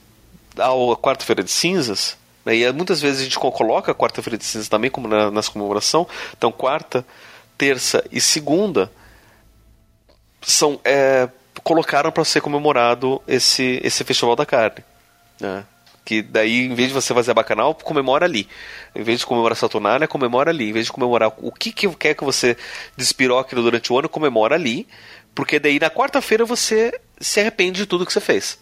da 0.56 0.70
quarta-feira 1.02 1.44
de 1.44 1.52
cinzas, 1.52 2.18
né, 2.46 2.56
e 2.56 2.72
muitas 2.72 3.02
vezes 3.02 3.22
a 3.22 3.24
gente 3.24 3.38
coloca 3.38 3.92
a 3.92 3.96
quarta-feira 3.96 4.38
de 4.38 4.46
cinzas 4.46 4.68
também 4.68 4.90
como 4.90 5.08
na, 5.08 5.30
nas 5.30 5.50
comemoração, 5.50 6.08
então 6.36 6.52
quarta, 6.52 7.06
terça 7.58 8.04
e 8.12 8.22
segunda 8.22 8.92
são 10.42 10.80
é, 10.84 11.30
colocaram 11.64 12.12
para 12.12 12.24
ser 12.24 12.42
comemorado 12.42 13.22
esse, 13.28 13.82
esse 13.84 14.04
festival 14.04 14.36
da 14.36 14.46
carne. 14.46 14.84
Né? 15.40 15.66
Que 16.06 16.22
daí, 16.22 16.66
em 16.66 16.74
vez 16.74 16.88
de 16.88 16.94
você 16.94 17.14
fazer 17.14 17.32
a 17.32 17.34
bacanal, 17.34 17.76
comemora 17.76 18.26
ali. 18.26 18.48
Em 18.96 19.04
vez 19.04 19.20
de 19.20 19.26
comemorar 19.26 19.58
Saturnália, 19.58 20.08
comemora 20.08 20.52
ali. 20.52 20.70
Em 20.70 20.72
vez 20.72 20.86
de 20.86 20.92
comemorar 20.92 21.34
o 21.38 21.52
que, 21.52 21.74
que 21.74 21.90
quer 21.96 22.14
que 22.14 22.24
você 22.24 22.56
despiroque 22.96 23.54
durante 23.54 23.92
o 23.92 24.00
ano, 24.00 24.08
comemora 24.08 24.56
ali. 24.56 24.88
Porque 25.36 25.60
daí 25.60 25.80
na 25.80 25.90
quarta-feira 25.90 26.46
você 26.46 26.98
se 27.20 27.40
arrepende 27.40 27.80
de 27.80 27.86
tudo 27.86 28.06
que 28.06 28.14
você 28.14 28.22
fez. 28.22 28.60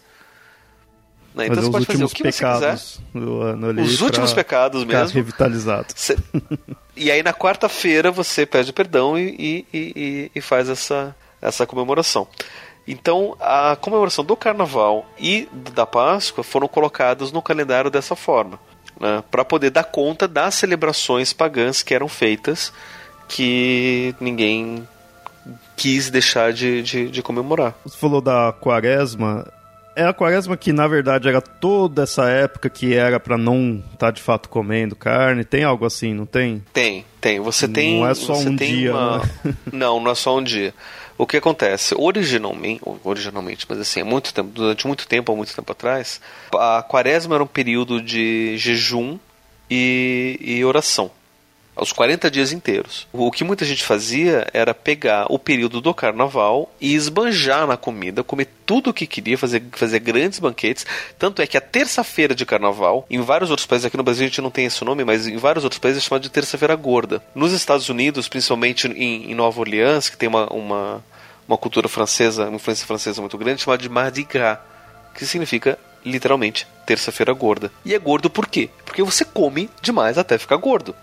Né? 1.34 1.46
Então 1.46 1.62
você 1.62 1.70
pode 1.70 1.86
fazer 1.86 2.04
o 2.04 2.08
que 2.08 2.22
pecados 2.22 2.98
você 3.00 3.02
quiser. 3.12 3.20
Do 3.20 3.82
os 3.82 4.00
últimos 4.00 4.32
pecados 4.32 4.84
mesmo. 4.84 5.14
revitalizado. 5.14 5.88
Cê... 5.94 6.16
e 6.96 7.10
aí 7.10 7.22
na 7.22 7.34
quarta-feira 7.34 8.10
você 8.10 8.46
pede 8.46 8.72
perdão 8.72 9.18
e, 9.18 9.36
e, 9.38 9.66
e, 9.72 10.30
e 10.34 10.40
faz 10.40 10.68
essa, 10.68 11.14
essa 11.40 11.66
comemoração. 11.66 12.26
Então, 12.88 13.36
a 13.40 13.76
comemoração 13.76 14.24
do 14.24 14.36
Carnaval 14.36 15.04
e 15.18 15.48
da 15.52 15.84
Páscoa 15.84 16.44
foram 16.44 16.68
colocadas 16.68 17.32
no 17.32 17.42
calendário 17.42 17.90
dessa 17.90 18.14
forma, 18.14 18.60
né, 19.00 19.24
para 19.28 19.44
poder 19.44 19.70
dar 19.70 19.84
conta 19.84 20.28
das 20.28 20.54
celebrações 20.54 21.32
pagãs 21.32 21.82
que 21.82 21.92
eram 21.92 22.06
feitas, 22.06 22.72
que 23.28 24.14
ninguém 24.20 24.86
quis 25.76 26.10
deixar 26.10 26.52
de, 26.52 26.82
de, 26.82 27.08
de 27.08 27.22
comemorar. 27.22 27.74
Você 27.84 27.96
falou 27.96 28.20
da 28.20 28.52
Quaresma. 28.52 29.46
É 29.94 30.04
a 30.04 30.12
Quaresma 30.12 30.56
que, 30.56 30.72
na 30.72 30.86
verdade, 30.86 31.28
era 31.28 31.40
toda 31.40 32.02
essa 32.02 32.28
época 32.28 32.68
que 32.68 32.94
era 32.94 33.18
para 33.18 33.38
não 33.38 33.82
estar 33.92 34.06
tá, 34.06 34.10
de 34.10 34.22
fato 34.22 34.48
comendo 34.48 34.94
carne. 34.94 35.44
Tem 35.44 35.64
algo 35.64 35.86
assim, 35.86 36.12
não 36.12 36.26
tem? 36.26 36.62
Tem, 36.72 37.04
tem. 37.20 37.40
Você 37.40 37.66
tem. 37.66 38.00
Não 38.00 38.08
é 38.08 38.14
só 38.14 38.34
um 38.34 38.54
dia. 38.54 38.92
Uma... 38.92 39.18
Né? 39.18 39.54
Não, 39.72 40.00
não 40.00 40.10
é 40.10 40.14
só 40.14 40.36
um 40.36 40.42
dia. 40.42 40.74
O 41.18 41.26
que 41.26 41.38
acontece? 41.38 41.94
Originalmente, 41.96 42.82
originalmente, 43.02 43.64
mas 43.66 43.78
assim, 43.78 44.02
muito 44.02 44.34
tempo, 44.34 44.50
durante 44.50 44.86
muito 44.86 45.08
tempo, 45.08 45.32
há 45.32 45.36
muito 45.36 45.56
tempo 45.56 45.72
atrás, 45.72 46.20
a 46.54 46.84
quaresma 46.86 47.36
era 47.36 47.42
um 47.42 47.46
período 47.46 48.02
de 48.02 48.54
jejum 48.58 49.18
e, 49.70 50.38
e 50.38 50.62
oração 50.62 51.10
aos 51.76 51.92
40 51.92 52.30
dias 52.30 52.52
inteiros. 52.52 53.06
O 53.12 53.30
que 53.30 53.44
muita 53.44 53.64
gente 53.66 53.84
fazia 53.84 54.46
era 54.54 54.72
pegar 54.72 55.26
o 55.28 55.38
período 55.38 55.80
do 55.82 55.92
carnaval 55.92 56.72
e 56.80 56.94
esbanjar 56.94 57.66
na 57.66 57.76
comida, 57.76 58.24
comer 58.24 58.48
tudo 58.64 58.90
o 58.90 58.94
que 58.94 59.06
queria, 59.06 59.36
fazer, 59.36 59.62
fazer 59.72 59.98
grandes 59.98 60.38
banquetes. 60.38 60.86
Tanto 61.18 61.42
é 61.42 61.46
que 61.46 61.56
a 61.56 61.60
terça-feira 61.60 62.34
de 62.34 62.46
carnaval, 62.46 63.06
em 63.10 63.20
vários 63.20 63.50
outros 63.50 63.66
países, 63.66 63.84
aqui 63.84 63.96
no 63.96 64.02
Brasil 64.02 64.24
a 64.24 64.28
gente 64.28 64.40
não 64.40 64.50
tem 64.50 64.64
esse 64.64 64.82
nome, 64.82 65.04
mas 65.04 65.28
em 65.28 65.36
vários 65.36 65.64
outros 65.64 65.78
países 65.78 66.02
é 66.02 66.06
chamado 66.06 66.22
de 66.22 66.30
terça-feira 66.30 66.74
gorda. 66.74 67.22
Nos 67.34 67.52
Estados 67.52 67.88
Unidos, 67.90 68.26
principalmente 68.26 68.88
em, 68.88 69.30
em 69.30 69.34
Nova 69.34 69.60
Orleans, 69.60 70.08
que 70.08 70.16
tem 70.16 70.28
uma, 70.28 70.46
uma, 70.46 71.04
uma 71.46 71.58
cultura 71.58 71.88
francesa, 71.88 72.48
uma 72.48 72.56
influência 72.56 72.86
francesa 72.86 73.20
muito 73.20 73.36
grande, 73.36 73.62
chamada 73.62 73.82
de 73.82 73.88
Mardi 73.90 74.22
Gras, 74.22 74.58
que 75.14 75.26
significa 75.26 75.78
literalmente 76.04 76.66
terça-feira 76.86 77.32
gorda. 77.34 77.70
E 77.84 77.94
é 77.94 77.98
gordo 77.98 78.30
por 78.30 78.46
quê? 78.46 78.70
Porque 78.84 79.02
você 79.02 79.24
come 79.24 79.68
demais 79.82 80.16
até 80.16 80.38
ficar 80.38 80.56
gordo 80.56 80.94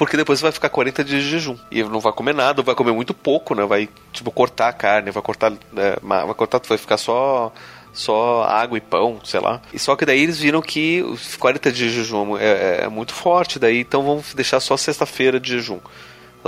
porque 0.00 0.16
depois 0.16 0.40
vai 0.40 0.50
ficar 0.50 0.70
40 0.70 1.04
dias 1.04 1.22
de 1.22 1.28
jejum. 1.28 1.58
E 1.70 1.84
não 1.84 2.00
vai 2.00 2.10
comer 2.10 2.34
nada, 2.34 2.62
vai 2.62 2.74
comer 2.74 2.90
muito 2.90 3.12
pouco, 3.12 3.54
né? 3.54 3.66
Vai, 3.66 3.86
tipo, 4.14 4.30
cortar 4.30 4.68
a 4.68 4.72
carne, 4.72 5.10
vai 5.10 5.22
cortar. 5.22 5.52
É, 5.76 5.98
vai 6.00 6.34
cortar, 6.34 6.58
vai 6.66 6.78
ficar 6.78 6.96
só 6.96 7.52
só 7.92 8.44
água 8.44 8.78
e 8.78 8.80
pão, 8.80 9.20
sei 9.22 9.40
lá. 9.40 9.60
E 9.74 9.78
só 9.78 9.94
que 9.96 10.06
daí 10.06 10.22
eles 10.22 10.38
viram 10.38 10.62
que 10.62 11.02
os 11.02 11.36
40 11.36 11.70
dias 11.70 11.92
de 11.92 11.98
jejum 11.98 12.38
é, 12.38 12.44
é, 12.44 12.80
é 12.84 12.88
muito 12.88 13.12
forte, 13.12 13.58
daí 13.58 13.80
então 13.80 14.02
vamos 14.02 14.32
deixar 14.32 14.58
só 14.60 14.74
sexta-feira 14.74 15.38
de 15.38 15.50
jejum. 15.50 15.80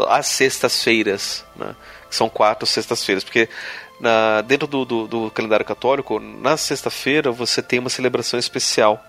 As 0.08 0.28
sextas-feiras, 0.28 1.44
né? 1.54 1.76
Que 2.08 2.16
são 2.16 2.30
quatro 2.30 2.66
sextas-feiras, 2.66 3.22
porque 3.22 3.50
na, 4.00 4.40
dentro 4.40 4.66
do, 4.66 4.86
do, 4.86 5.06
do, 5.06 5.30
calendário 5.30 5.66
católico, 5.66 6.18
na 6.18 6.56
sexta-feira 6.56 7.30
você 7.30 7.60
tem 7.60 7.80
uma 7.80 7.90
celebração 7.90 8.40
especial 8.40 9.04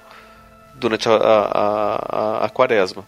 durante 0.76 1.08
a, 1.08 1.14
a, 1.14 2.42
a, 2.42 2.46
a 2.46 2.50
quaresma 2.50 3.06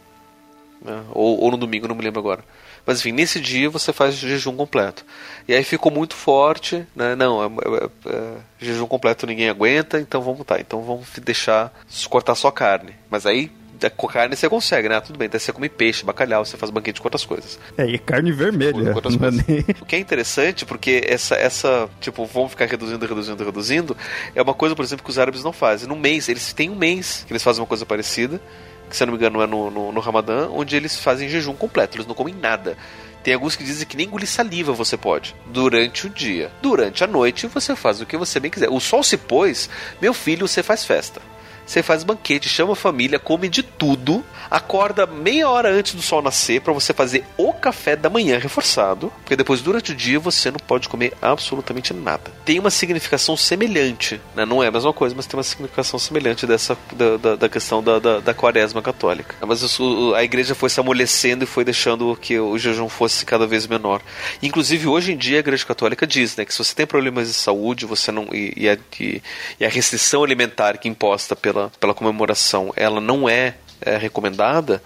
né? 0.86 1.03
ou, 1.11 1.39
ou 1.41 1.51
no 1.51 1.57
domingo, 1.57 1.88
não 1.88 1.95
me 1.95 2.03
lembro 2.03 2.19
agora. 2.19 2.43
Mas 2.86 2.99
enfim, 2.99 3.11
nesse 3.11 3.39
dia 3.39 3.69
você 3.69 3.91
faz 3.91 4.15
jejum 4.15 4.55
completo. 4.55 5.03
E 5.47 5.53
aí 5.53 5.63
ficou 5.63 5.91
muito 5.91 6.15
forte, 6.15 6.86
né? 6.95 7.15
Não, 7.15 7.43
é, 7.43 7.47
é, 7.47 8.13
é, 8.13 8.33
jejum 8.59 8.86
completo 8.86 9.25
ninguém 9.25 9.49
aguenta, 9.49 9.99
então 9.99 10.21
vamos 10.21 10.45
tá, 10.45 10.59
então 10.59 10.83
vamos 10.83 11.07
deixar 11.23 11.73
cortar 12.07 12.36
só 12.36 12.51
carne. 12.51 12.93
Mas 13.09 13.25
aí 13.25 13.51
com 13.97 14.07
carne 14.07 14.36
você 14.36 14.47
consegue, 14.47 14.88
né? 14.88 14.99
Tudo 15.01 15.17
bem, 15.17 15.27
até 15.27 15.38
você 15.38 15.51
come 15.51 15.67
peixe, 15.67 16.05
bacalhau, 16.05 16.45
você 16.45 16.57
faz 16.57 16.71
banquete 16.71 17.01
com 17.01 17.07
outras 17.07 17.25
coisas. 17.25 17.59
É, 17.77 17.86
e 17.86 17.97
carne 17.97 18.31
vermelha. 18.31 18.89
É 18.89 19.81
o 19.81 19.86
que 19.86 19.95
é 19.95 19.99
interessante, 19.99 20.65
porque 20.65 21.03
essa, 21.05 21.36
essa, 21.36 21.89
tipo, 21.99 22.25
vamos 22.25 22.51
ficar 22.51 22.65
reduzindo, 22.65 23.05
reduzindo, 23.05 23.43
reduzindo, 23.43 23.97
é 24.33 24.41
uma 24.41 24.53
coisa, 24.53 24.75
por 24.75 24.83
exemplo, 24.83 25.03
que 25.03 25.09
os 25.09 25.19
árabes 25.19 25.43
não 25.43 25.51
fazem. 25.51 25.88
No 25.88 25.95
mês, 25.95 26.29
eles 26.29 26.53
têm 26.53 26.69
um 26.69 26.75
mês 26.75 27.23
que 27.27 27.33
eles 27.33 27.43
fazem 27.43 27.61
uma 27.61 27.67
coisa 27.67 27.86
parecida, 27.86 28.41
que 28.89 28.95
se 28.95 29.03
eu 29.03 29.07
não 29.07 29.13
me 29.13 29.19
engano 29.19 29.41
é 29.41 29.47
no, 29.47 29.71
no, 29.71 29.91
no 29.91 29.99
Ramadã, 29.99 30.49
onde 30.49 30.75
eles 30.75 30.97
fazem 30.97 31.29
jejum 31.29 31.53
completo, 31.53 31.97
eles 31.97 32.07
não 32.07 32.15
comem 32.15 32.33
nada. 32.33 32.77
Tem 33.23 33.33
alguns 33.33 33.55
que 33.55 33.63
dizem 33.63 33.88
que 33.88 33.97
nem 33.97 34.05
engolir 34.05 34.27
saliva 34.27 34.71
você 34.71 34.95
pode 34.95 35.36
durante 35.47 36.05
o 36.05 36.09
dia. 36.09 36.51
Durante 36.61 37.03
a 37.03 37.07
noite 37.07 37.47
você 37.47 37.75
faz 37.75 37.99
o 37.99 38.05
que 38.05 38.15
você 38.15 38.39
bem 38.39 38.51
quiser. 38.51 38.69
O 38.69 38.79
sol 38.79 39.03
se 39.03 39.17
pôs, 39.17 39.67
meu 39.99 40.13
filho, 40.13 40.47
você 40.47 40.61
faz 40.61 40.86
festa. 40.86 41.21
Você 41.66 41.82
faz 41.82 42.03
banquete, 42.03 42.47
chama 42.47 42.74
a 42.74 42.76
família, 42.76 43.18
come 43.18 43.49
de 43.49 43.63
tudo, 43.63 44.24
acorda 44.49 45.05
meia 45.05 45.49
hora 45.49 45.72
antes 45.72 45.95
do 45.95 46.01
sol 46.01 46.22
nascer 46.22 46.61
para 46.61 46.74
você 46.74 46.93
fazer 46.93 47.24
o 47.38 47.51
café 47.53 47.95
da 47.95 48.09
manhã 48.09 48.38
reforçado, 48.38 49.11
porque 49.22 49.36
depois 49.36 49.61
durante 49.61 49.91
o 49.91 49.95
dia 49.95 50.20
você 50.20 50.51
não 50.51 50.59
pode 50.59 50.88
comer 50.88 51.13
absolutamente 51.22 51.93
nada. 51.93 52.32
Tem 52.45 52.59
uma 52.59 52.70
significação 52.70 53.36
semelhante, 53.36 54.22
né? 54.36 54.45
não 54.45 54.63
é 54.63 54.68
a 54.68 54.72
mesma 54.72 54.93
coisa, 54.93 55.16
mas 55.16 55.26
tem 55.26 55.38
uma 55.38 55.43
significação 55.43 55.99
semelhante 55.99 56.45
dessa 56.45 56.78
da, 56.93 57.18
da, 57.18 57.36
da 57.36 57.49
questão 57.49 57.82
da, 57.82 57.99
da, 57.99 58.20
da, 58.20 58.34
quaresma 58.34 58.82
católica. 58.82 59.36
Mas 59.45 59.80
o, 59.80 60.13
a 60.13 60.24
igreja 60.24 60.53
foi 60.53 60.70
se 60.70 60.80
amolecendo 60.80 61.43
e 61.43 61.47
foi 61.47 61.63
deixando 61.63 62.16
que 62.16 62.39
o 62.39 62.57
jejum 62.57 62.88
fosse 62.88 63.26
cada 63.26 63.47
vez 63.47 63.66
menor. 63.66 64.01
Inclusive 64.41 64.88
hoje 64.88 65.13
em 65.13 65.18
dia 65.18 65.38
a 65.38 65.39
igreja 65.39 65.66
católica 65.66 66.05
diz, 66.05 66.36
né, 66.36 66.45
que 66.45 66.53
se 66.53 66.63
você 66.63 66.76
tem 66.76 66.86
problemas 66.86 67.28
de 67.28 67.34
saúde, 67.34 67.86
você 67.86 68.11
não 68.11 68.28
e, 68.32 68.53
e, 68.55 68.70
a, 68.70 68.78
e, 68.99 69.22
a 69.66 69.70
restrição 69.70 70.24
alimentar 70.24 70.78
que 70.78 70.88
é 70.88 70.91
imposta 70.91 71.36
pela 71.36 71.54
pela, 71.55 71.71
pela 71.79 71.93
comemoração 71.93 72.73
ela 72.75 72.99
não 72.99 73.29
é, 73.29 73.55
é 73.81 73.95
recomendada, 73.97 74.83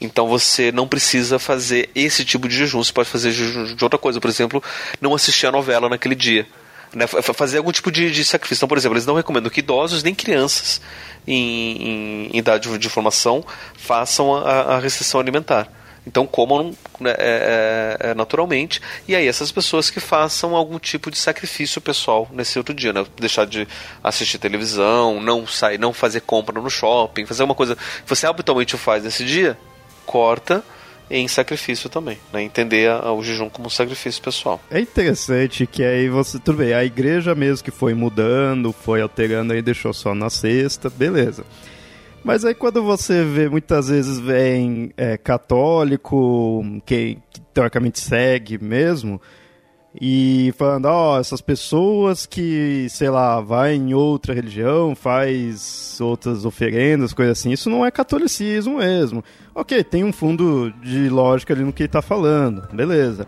então 0.00 0.26
você 0.26 0.72
não 0.72 0.88
precisa 0.88 1.38
fazer 1.38 1.90
esse 1.94 2.24
tipo 2.24 2.48
de 2.48 2.56
jejum. 2.56 2.82
Você 2.82 2.92
pode 2.92 3.08
fazer 3.08 3.32
jejum 3.32 3.74
de 3.74 3.84
outra 3.84 3.98
coisa, 3.98 4.20
por 4.20 4.30
exemplo, 4.30 4.62
não 5.00 5.14
assistir 5.14 5.46
a 5.46 5.52
novela 5.52 5.88
naquele 5.88 6.14
dia. 6.14 6.46
Né? 6.94 7.06
Fazer 7.06 7.58
algum 7.58 7.72
tipo 7.72 7.90
de, 7.90 8.10
de, 8.10 8.24
sacrifício. 8.24 8.60
Então, 8.60 8.68
por 8.68 8.78
exemplo, 8.78 8.96
eles 8.96 9.04
não 9.04 9.16
recomendam 9.16 9.50
que 9.50 9.58
idosos 9.60 10.02
nem 10.02 10.14
crianças 10.14 10.80
em, 11.26 11.36
em, 11.36 12.30
em 12.32 12.38
idade 12.38 12.78
de 12.78 12.88
formação 12.88 13.44
façam 13.76 14.34
a, 14.36 14.76
a 14.76 14.78
restrição 14.78 15.20
alimentar. 15.20 15.68
Então 16.08 16.26
comam 16.26 16.74
né, 16.98 17.14
é, 17.18 17.98
é, 18.00 18.10
é, 18.10 18.14
naturalmente. 18.14 18.80
E 19.06 19.14
aí 19.14 19.28
essas 19.28 19.52
pessoas 19.52 19.90
que 19.90 20.00
façam 20.00 20.56
algum 20.56 20.78
tipo 20.78 21.10
de 21.10 21.18
sacrifício 21.18 21.80
pessoal 21.82 22.26
nesse 22.32 22.58
outro 22.58 22.74
dia, 22.74 22.94
né? 22.94 23.04
Deixar 23.18 23.44
de 23.44 23.68
assistir 24.02 24.38
televisão, 24.38 25.20
não 25.20 25.46
sair, 25.46 25.78
não 25.78 25.92
fazer 25.92 26.22
compra 26.22 26.58
no 26.60 26.70
shopping, 26.70 27.26
fazer 27.26 27.42
uma 27.42 27.54
coisa 27.54 27.76
que 27.76 28.08
você 28.08 28.26
habitualmente 28.26 28.76
faz 28.78 29.04
nesse 29.04 29.24
dia, 29.24 29.56
corta 30.06 30.64
em 31.10 31.28
sacrifício 31.28 31.90
também, 31.90 32.18
né? 32.32 32.42
Entender 32.42 32.90
a, 32.90 32.96
a, 32.96 33.12
o 33.12 33.22
jejum 33.22 33.50
como 33.50 33.66
um 33.66 33.70
sacrifício 33.70 34.22
pessoal. 34.22 34.58
É 34.70 34.80
interessante 34.80 35.66
que 35.66 35.84
aí 35.84 36.08
você, 36.08 36.38
tudo 36.38 36.58
bem, 36.58 36.72
a 36.72 36.84
igreja 36.84 37.34
mesmo 37.34 37.62
que 37.62 37.70
foi 37.70 37.92
mudando, 37.92 38.72
foi 38.72 39.02
alterando 39.02 39.52
aí, 39.52 39.60
deixou 39.60 39.92
só 39.92 40.14
na 40.14 40.30
sexta, 40.30 40.88
beleza. 40.88 41.44
Mas 42.24 42.44
aí 42.44 42.54
quando 42.54 42.82
você 42.82 43.24
vê, 43.24 43.48
muitas 43.48 43.88
vezes 43.88 44.18
vem 44.18 44.92
é, 44.96 45.16
católico, 45.16 46.62
que, 46.84 47.18
que 47.30 47.40
teoricamente 47.52 48.00
segue 48.00 48.58
mesmo, 48.62 49.20
e 50.00 50.52
falando, 50.56 50.86
ó, 50.86 51.16
oh, 51.16 51.20
essas 51.20 51.40
pessoas 51.40 52.26
que, 52.26 52.86
sei 52.90 53.10
lá, 53.10 53.40
vai 53.40 53.74
em 53.74 53.94
outra 53.94 54.34
religião, 54.34 54.94
faz 54.94 55.98
outras 56.00 56.44
oferendas, 56.44 57.12
coisas 57.12 57.38
assim, 57.38 57.50
isso 57.50 57.70
não 57.70 57.84
é 57.84 57.90
catolicismo 57.90 58.78
mesmo. 58.78 59.24
Ok, 59.54 59.82
tem 59.82 60.04
um 60.04 60.12
fundo 60.12 60.70
de 60.82 61.08
lógica 61.08 61.52
ali 61.52 61.64
no 61.64 61.72
que 61.72 61.82
ele 61.82 61.88
tá 61.88 62.02
falando, 62.02 62.68
beleza. 62.72 63.26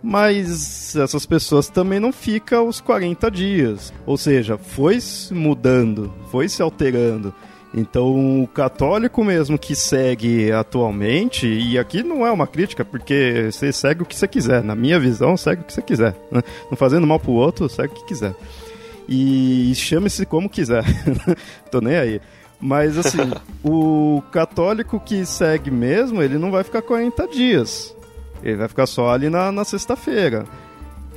Mas 0.00 0.94
essas 0.94 1.26
pessoas 1.26 1.68
também 1.68 1.98
não 1.98 2.12
ficam 2.12 2.68
os 2.68 2.80
40 2.80 3.30
dias. 3.30 3.92
Ou 4.06 4.16
seja, 4.16 4.56
foi 4.56 4.98
mudando, 5.32 6.14
foi 6.30 6.48
se 6.48 6.62
alterando. 6.62 7.34
Então, 7.74 8.42
o 8.42 8.48
católico 8.48 9.22
mesmo 9.22 9.58
que 9.58 9.76
segue 9.76 10.50
atualmente, 10.50 11.46
e 11.46 11.78
aqui 11.78 12.02
não 12.02 12.26
é 12.26 12.30
uma 12.30 12.46
crítica, 12.46 12.84
porque 12.84 13.50
você 13.52 13.72
segue 13.72 14.02
o 14.02 14.06
que 14.06 14.16
você 14.16 14.26
quiser. 14.26 14.62
Na 14.62 14.74
minha 14.74 14.98
visão, 14.98 15.36
segue 15.36 15.62
o 15.62 15.64
que 15.64 15.72
você 15.72 15.82
quiser. 15.82 16.16
Né? 16.30 16.42
Não 16.70 16.76
fazendo 16.76 17.06
mal 17.06 17.20
pro 17.20 17.32
outro, 17.32 17.68
segue 17.68 17.92
o 17.92 17.96
que 17.96 18.06
quiser. 18.06 18.34
E 19.08 19.72
chame-se 19.74 20.24
como 20.24 20.48
quiser. 20.48 20.84
Tô 21.70 21.80
nem 21.80 21.96
aí. 21.96 22.20
Mas 22.60 22.98
assim, 22.98 23.18
o 23.62 24.22
católico 24.32 24.98
que 24.98 25.24
segue 25.24 25.70
mesmo, 25.70 26.22
ele 26.22 26.38
não 26.38 26.50
vai 26.50 26.64
ficar 26.64 26.82
40 26.82 27.28
dias. 27.28 27.94
Ele 28.42 28.56
vai 28.56 28.68
ficar 28.68 28.86
só 28.86 29.10
ali 29.10 29.28
na, 29.28 29.52
na 29.52 29.64
sexta-feira. 29.64 30.44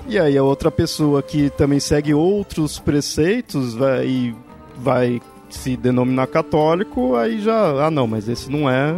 E 0.08 0.20
aí 0.20 0.38
a 0.38 0.43
outra 0.43 0.72
pessoa 0.72 1.22
que 1.22 1.49
também 1.52 1.80
segue 1.80 2.14
outros 2.14 2.80
preceitos 2.80 3.74
vai, 3.74 4.36
vai 4.78 5.22
se 5.56 5.78
denominar 5.78 6.28
católico, 6.28 7.16
aí 7.16 7.41
já. 7.41 7.86
Ah, 7.86 7.91
não, 7.91 8.08
mas 8.08 8.28
esse 8.28 8.49
não 8.49 8.70
é. 8.70 8.95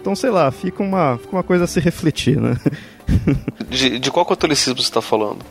Então, 0.00 0.14
sei 0.14 0.30
lá, 0.30 0.50
fica 0.50 0.82
uma, 0.82 1.18
fica 1.18 1.36
uma 1.36 1.42
coisa 1.42 1.64
a 1.64 1.66
se 1.66 1.80
refletir, 1.80 2.40
né? 2.40 2.56
De, 3.68 3.98
de 3.98 4.10
qual 4.10 4.24
catolicismo 4.24 4.78
você 4.78 4.84
está 4.84 5.02
falando? 5.02 5.44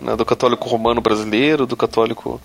Né? 0.00 0.14
Do 0.16 0.24
católico 0.24 0.68
romano 0.68 1.00
brasileiro, 1.00 1.66
do 1.66 1.76
católico. 1.76 2.40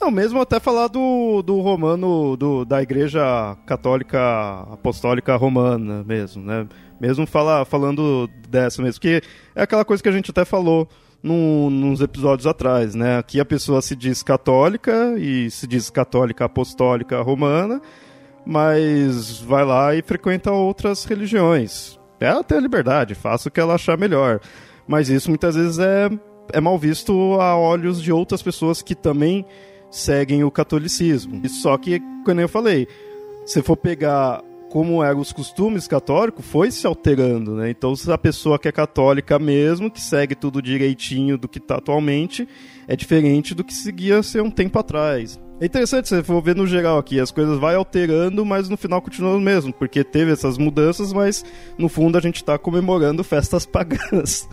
Não, 0.00 0.10
mesmo 0.10 0.40
até 0.40 0.60
falar 0.60 0.86
do, 0.88 1.42
do 1.42 1.60
romano, 1.60 2.36
do, 2.36 2.64
da 2.64 2.80
igreja 2.80 3.56
católica 3.66 4.60
apostólica 4.72 5.34
romana 5.36 6.04
mesmo, 6.04 6.42
né? 6.42 6.68
Mesmo 7.00 7.26
fala, 7.26 7.64
falando 7.64 8.28
dessa 8.48 8.82
mesmo, 8.82 9.00
que 9.00 9.22
é 9.54 9.62
aquela 9.62 9.84
coisa 9.84 10.02
que 10.02 10.08
a 10.08 10.12
gente 10.12 10.30
até 10.30 10.44
falou 10.44 10.88
num, 11.22 11.70
nos 11.70 12.00
episódios 12.00 12.46
atrás, 12.46 12.94
né? 12.94 13.18
Aqui 13.18 13.40
a 13.40 13.44
pessoa 13.44 13.82
se 13.82 13.96
diz 13.96 14.22
católica 14.22 15.14
e 15.18 15.50
se 15.50 15.66
diz 15.66 15.90
católica 15.90 16.44
apostólica 16.44 17.20
romana, 17.20 17.80
mas 18.46 19.40
vai 19.40 19.64
lá 19.64 19.94
e 19.94 20.02
frequenta 20.02 20.50
outras 20.52 21.04
religiões. 21.04 21.98
Ela 22.20 22.42
tem 22.42 22.58
a 22.58 22.60
liberdade, 22.60 23.14
faça 23.14 23.48
o 23.48 23.52
que 23.52 23.60
ela 23.60 23.74
achar 23.74 23.96
melhor. 23.98 24.40
Mas 24.86 25.08
isso 25.08 25.28
muitas 25.28 25.54
vezes 25.54 25.78
é, 25.78 26.08
é 26.52 26.60
mal 26.60 26.78
visto 26.78 27.12
a 27.40 27.56
olhos 27.56 28.02
de 28.02 28.10
outras 28.10 28.42
pessoas 28.42 28.80
que 28.82 28.94
também 28.94 29.44
seguem 29.90 30.44
o 30.44 30.50
catolicismo. 30.50 31.46
Só 31.48 31.76
que, 31.76 32.00
como 32.24 32.40
eu 32.40 32.48
falei, 32.48 32.88
se 33.44 33.62
for 33.62 33.76
pegar 33.76 34.42
como 34.68 35.02
eram 35.02 35.20
os 35.20 35.32
costumes 35.32 35.88
católicos, 35.88 36.44
foi 36.44 36.70
se 36.70 36.86
alterando, 36.86 37.54
né? 37.54 37.70
Então, 37.70 37.94
se 37.96 38.10
a 38.10 38.18
pessoa 38.18 38.58
que 38.58 38.68
é 38.68 38.72
católica 38.72 39.38
mesmo, 39.38 39.90
que 39.90 40.00
segue 40.00 40.34
tudo 40.34 40.62
direitinho 40.62 41.38
do 41.38 41.48
que 41.48 41.58
está 41.58 41.76
atualmente, 41.76 42.46
é 42.86 42.94
diferente 42.94 43.54
do 43.54 43.64
que 43.64 43.72
seguia 43.72 44.22
ser 44.22 44.42
um 44.42 44.50
tempo 44.50 44.78
atrás. 44.78 45.38
É 45.60 45.66
interessante, 45.66 46.08
se 46.08 46.22
for 46.22 46.40
ver 46.40 46.54
no 46.54 46.68
geral 46.68 46.98
aqui, 46.98 47.18
as 47.18 47.32
coisas 47.32 47.58
vai 47.58 47.74
alterando, 47.74 48.46
mas 48.46 48.68
no 48.68 48.76
final 48.76 49.02
continua 49.02 49.34
o 49.34 49.40
mesmo, 49.40 49.72
porque 49.72 50.04
teve 50.04 50.30
essas 50.30 50.56
mudanças, 50.56 51.12
mas 51.12 51.44
no 51.76 51.88
fundo 51.88 52.16
a 52.16 52.20
gente 52.20 52.36
está 52.36 52.56
comemorando 52.56 53.24
festas 53.24 53.66
pagãs. 53.66 54.48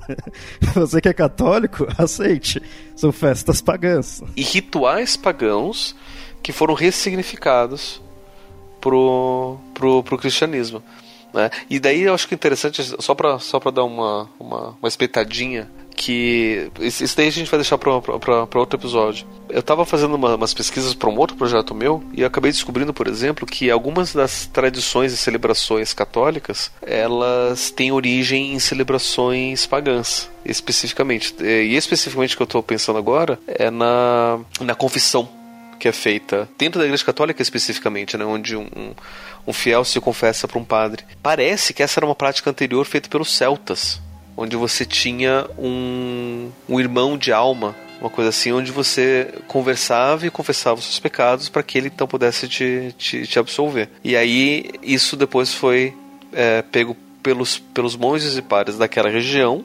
Você 0.74 0.99
que 0.99 1.09
é 1.09 1.13
católico, 1.13 1.86
aceite, 1.95 2.59
são 2.95 3.11
festas 3.11 3.61
pagãs. 3.61 4.24
E 4.36 4.41
rituais 4.41 5.16
pagãos 5.16 5.95
que 6.41 6.51
foram 6.51 6.74
ressignificados 6.74 8.01
pro, 8.86 9.58
pro, 9.74 10.04
pro 10.04 10.18
cristianismo. 10.20 10.84
Né? 11.34 11.50
E 11.68 11.80
daí 11.80 12.04
eu 12.04 12.14
acho 12.14 12.28
que 12.28 12.36
é 12.36 12.38
interessante, 12.38 12.84
só 13.00 13.16
para 13.16 13.40
só 13.40 13.60
dar 13.72 13.84
uma, 13.84 14.30
uma, 14.40 14.78
uma 14.80 14.88
espetadinha, 14.88 15.68
que 15.96 16.70
isso 16.80 17.18
daí 17.18 17.28
a 17.28 17.32
gente 17.32 17.50
vai 17.50 17.58
deixar 17.58 17.80
para 17.80 18.60
outro 18.60 18.78
episódio. 18.78 19.26
Eu 19.50 19.62
estava 19.62 19.86
fazendo 19.86 20.14
uma, 20.14 20.36
umas 20.36 20.54
pesquisas 20.54 20.94
para 20.94 21.10
um 21.10 21.18
outro 21.18 21.36
projeto 21.36 21.74
meu 21.74 22.04
e 22.14 22.22
eu 22.22 22.28
acabei 22.28 22.52
descobrindo, 22.52 22.94
por 22.94 23.08
exemplo, 23.08 23.48
que 23.48 23.72
algumas 23.72 24.14
das 24.14 24.46
tradições 24.46 25.12
e 25.14 25.18
celebrações 25.18 25.92
católicas 25.92 26.70
elas 26.82 27.72
têm 27.72 27.92
origem 27.92 28.54
em 28.54 28.60
celebrações 28.60 29.66
pagãs, 29.66 30.30
especificamente. 30.46 31.34
E 31.42 31.76
especificamente 31.76 32.36
o 32.36 32.38
que 32.38 32.44
eu 32.44 32.46
estou 32.46 32.62
pensando 32.62 33.00
agora 33.00 33.40
é 33.48 33.72
na, 33.72 34.40
na 34.62 34.76
confissão 34.76 35.28
que 35.80 35.88
é 35.88 35.92
feita 35.92 36.50
dentro 36.58 36.80
da 36.80 36.86
Igreja 36.86 37.04
Católica 37.04 37.42
especificamente, 37.42 38.18
né, 38.18 38.26
onde 38.26 38.56
um, 38.56 38.68
um, 38.76 38.92
um 39.48 39.54
fiel 39.54 39.84
se 39.84 40.00
confessa 40.00 40.48
para 40.48 40.60
um 40.60 40.66
padre. 40.66 41.04
Parece 41.22 41.74
que 41.74 41.84
essa 41.84 42.00
era 42.00 42.06
uma 42.06 42.16
prática 42.16 42.50
anterior 42.50 42.86
feita 42.86 43.10
pelos 43.10 43.36
celtas, 43.36 44.02
onde 44.38 44.56
você 44.56 44.86
tinha 44.86 45.48
um, 45.58 46.50
um 46.68 46.80
irmão 46.80 47.18
de 47.18 47.32
alma, 47.32 47.76
uma 48.00 48.10
coisa 48.10 48.30
assim, 48.30 48.52
onde 48.52 48.72
você 48.72 49.34
conversava 49.48 50.28
e 50.28 50.30
confessava 50.30 50.80
os 50.80 50.86
seus 50.86 51.00
pecados 51.00 51.50
para 51.50 51.64
que 51.64 51.78
ele 51.78 51.88
então 51.88 52.08
pudesse 52.08 52.48
te, 52.48 52.94
te, 52.98 53.26
te, 53.26 53.40
absolver. 53.40 53.90
E 54.04 54.16
aí 54.16 54.72
isso 54.84 55.16
depois 55.16 55.54
foi 55.54 55.94
é, 56.34 56.62
pego 56.62 56.96
pelos, 57.24 57.58
pelos 57.58 57.96
monges 57.96 58.38
e 58.38 58.42
padres 58.42 58.78
daquela 58.78 59.10
região 59.10 59.64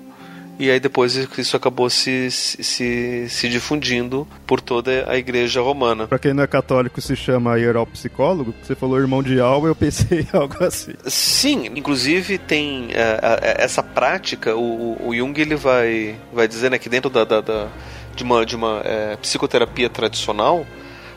e 0.60 0.70
aí 0.70 0.78
depois 0.78 1.14
isso 1.14 1.56
acabou 1.56 1.88
se, 1.88 2.30
se, 2.30 3.26
se 3.30 3.48
difundindo 3.48 4.28
por 4.46 4.60
toda 4.60 5.10
a 5.10 5.16
igreja 5.16 5.62
romana. 5.62 6.06
Para 6.06 6.18
quem 6.18 6.34
não 6.34 6.42
é 6.42 6.46
católico, 6.46 7.00
se 7.00 7.16
chama 7.16 7.56
hieropsicólogo. 7.56 8.54
Você 8.62 8.74
falou 8.74 8.98
irmão 8.98 9.22
de 9.22 9.40
alma, 9.40 9.68
eu 9.68 9.74
pensei 9.74 10.26
algo 10.34 10.62
assim. 10.62 10.92
Sim, 11.06 11.70
inclusive 11.74 12.36
tem 12.36 12.90
é, 12.92 13.56
essa 13.64 13.82
prática, 13.82 14.54
o, 14.54 15.08
o 15.08 15.16
Jung 15.16 15.40
ele 15.40 15.56
vai, 15.56 16.14
vai 16.30 16.46
dizer 16.46 16.70
né, 16.70 16.78
que 16.78 16.90
dentro 16.90 17.08
da, 17.08 17.24
da, 17.24 17.40
da 17.40 17.68
de 18.14 18.22
uma, 18.22 18.44
de 18.44 18.54
uma 18.54 18.82
é, 18.84 19.16
psicoterapia 19.16 19.88
tradicional, 19.88 20.66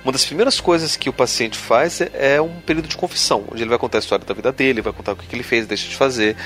uma 0.06 0.14
das 0.14 0.26
primeiras 0.26 0.62
coisas 0.62 0.96
que 0.96 1.10
o 1.10 1.14
paciente 1.14 1.58
faz 1.58 2.00
é, 2.00 2.39
um 2.39 2.62
período 2.62 2.88
de 2.88 2.96
confissão, 2.96 3.44
onde 3.52 3.62
ele 3.62 3.70
vai 3.70 3.78
contar 3.78 3.98
a 3.98 4.00
história 4.00 4.26
da 4.26 4.34
vida 4.34 4.54
dele, 4.54 4.82
vai 4.82 4.94
contar 4.94 5.12
o 5.12 5.16
que, 5.18 5.28
que 5.28 5.36
ele 5.36 5.44
fez, 5.44 5.68
deixa 5.68 5.89
de 5.89 5.98
fazer. 5.98 6.38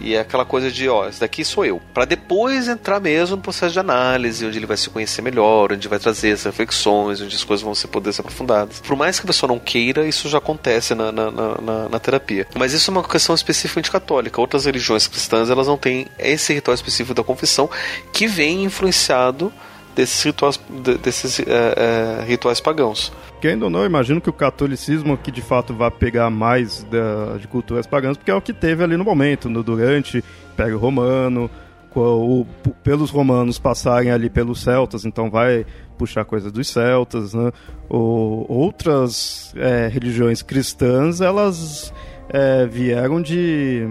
E 0.00 0.14
é 0.14 0.20
aquela 0.20 0.44
coisa 0.44 0.70
de, 0.70 0.88
ó, 0.88 1.08
esse 1.08 1.20
daqui 1.20 1.44
sou 1.44 1.64
eu. 1.64 1.80
Para 1.92 2.04
depois 2.04 2.68
entrar 2.68 3.00
mesmo 3.00 3.36
no 3.36 3.42
processo 3.42 3.72
de 3.72 3.78
análise, 3.78 4.44
onde 4.44 4.58
ele 4.58 4.66
vai 4.66 4.76
se 4.76 4.90
conhecer 4.90 5.22
melhor, 5.22 5.72
onde 5.72 5.88
vai 5.88 5.98
trazer 5.98 6.32
as 6.32 6.44
reflexões, 6.44 7.20
onde 7.20 7.34
as 7.34 7.44
coisas 7.44 7.62
vão 7.62 7.74
ser 7.74 7.88
poder 7.88 8.12
ser 8.12 8.22
aprofundadas. 8.22 8.80
Por 8.80 8.96
mais 8.96 9.18
que 9.18 9.26
a 9.26 9.28
pessoa 9.28 9.48
não 9.48 9.58
queira, 9.58 10.06
isso 10.06 10.28
já 10.28 10.38
acontece 10.38 10.94
na, 10.94 11.10
na, 11.12 11.30
na, 11.30 11.88
na 11.88 11.98
terapia. 11.98 12.46
Mas 12.54 12.72
isso 12.72 12.90
é 12.90 12.92
uma 12.92 13.04
questão 13.04 13.34
especificamente 13.34 13.90
católica. 13.90 14.40
Outras 14.40 14.64
religiões 14.64 15.06
cristãs, 15.06 15.50
elas 15.50 15.66
não 15.66 15.76
têm 15.76 16.06
esse 16.18 16.52
ritual 16.52 16.74
específico 16.74 17.14
da 17.14 17.22
confissão 17.22 17.68
que 18.12 18.26
vem 18.26 18.64
influenciado 18.64 19.52
desses 19.94 20.22
rituais, 20.22 20.60
desses, 21.02 21.40
é, 21.40 21.44
é, 21.46 22.24
rituais 22.24 22.60
pagãos. 22.60 23.12
Querendo 23.40 23.64
ou 23.64 23.70
não, 23.70 23.84
imagino 23.84 24.20
que 24.20 24.30
o 24.30 24.32
catolicismo 24.32 25.18
que 25.18 25.30
de 25.30 25.42
fato 25.42 25.74
vai 25.74 25.90
pegar 25.90 26.30
mais 26.30 26.82
da, 26.84 27.36
de 27.38 27.46
culturas 27.46 27.86
pagãs, 27.86 28.16
porque 28.16 28.30
é 28.30 28.34
o 28.34 28.40
que 28.40 28.52
teve 28.52 28.82
ali 28.82 28.96
no 28.96 29.04
momento, 29.04 29.50
no 29.50 29.62
durante 29.62 30.24
Império 30.52 30.78
Romano, 30.78 31.50
o, 31.94 32.46
pelos 32.82 33.10
romanos 33.10 33.58
passarem 33.58 34.10
ali 34.10 34.28
pelos 34.28 34.62
celtas, 34.62 35.04
então 35.04 35.30
vai 35.30 35.64
puxar 35.96 36.24
coisas 36.24 36.50
dos 36.50 36.68
celtas, 36.68 37.34
né? 37.34 37.52
O, 37.88 38.44
outras 38.48 39.52
é, 39.56 39.88
religiões 39.88 40.42
cristãs, 40.42 41.20
elas 41.20 41.92
é, 42.28 42.66
vieram 42.66 43.22
de 43.22 43.86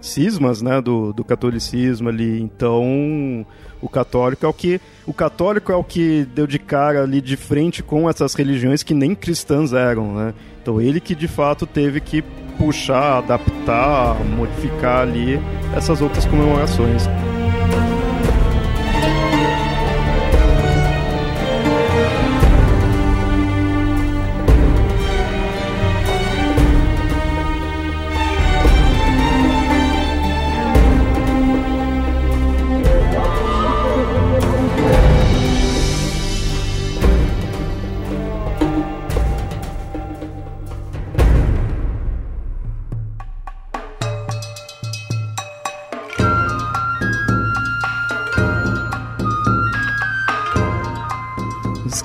cismas, 0.00 0.62
né, 0.62 0.80
do, 0.80 1.12
do 1.12 1.24
catolicismo 1.24 2.08
ali, 2.08 2.40
então 2.40 3.44
o 3.86 3.88
católico 3.88 4.44
é 4.44 4.48
o 4.48 4.52
que 4.52 4.80
o 5.06 5.12
católico 5.12 5.70
é 5.70 5.76
o 5.76 5.84
que 5.84 6.26
deu 6.34 6.44
de 6.44 6.58
cara 6.58 7.04
ali 7.04 7.20
de 7.20 7.36
frente 7.36 7.84
com 7.84 8.10
essas 8.10 8.34
religiões 8.34 8.82
que 8.82 8.92
nem 8.92 9.14
cristãs 9.14 9.72
eram, 9.72 10.12
né? 10.12 10.34
Então 10.60 10.80
ele 10.80 11.00
que 11.00 11.14
de 11.14 11.28
fato 11.28 11.64
teve 11.64 12.00
que 12.00 12.22
puxar, 12.58 13.18
adaptar, 13.18 14.16
modificar 14.24 15.02
ali 15.02 15.40
essas 15.76 16.02
outras 16.02 16.26
comemorações. 16.26 17.04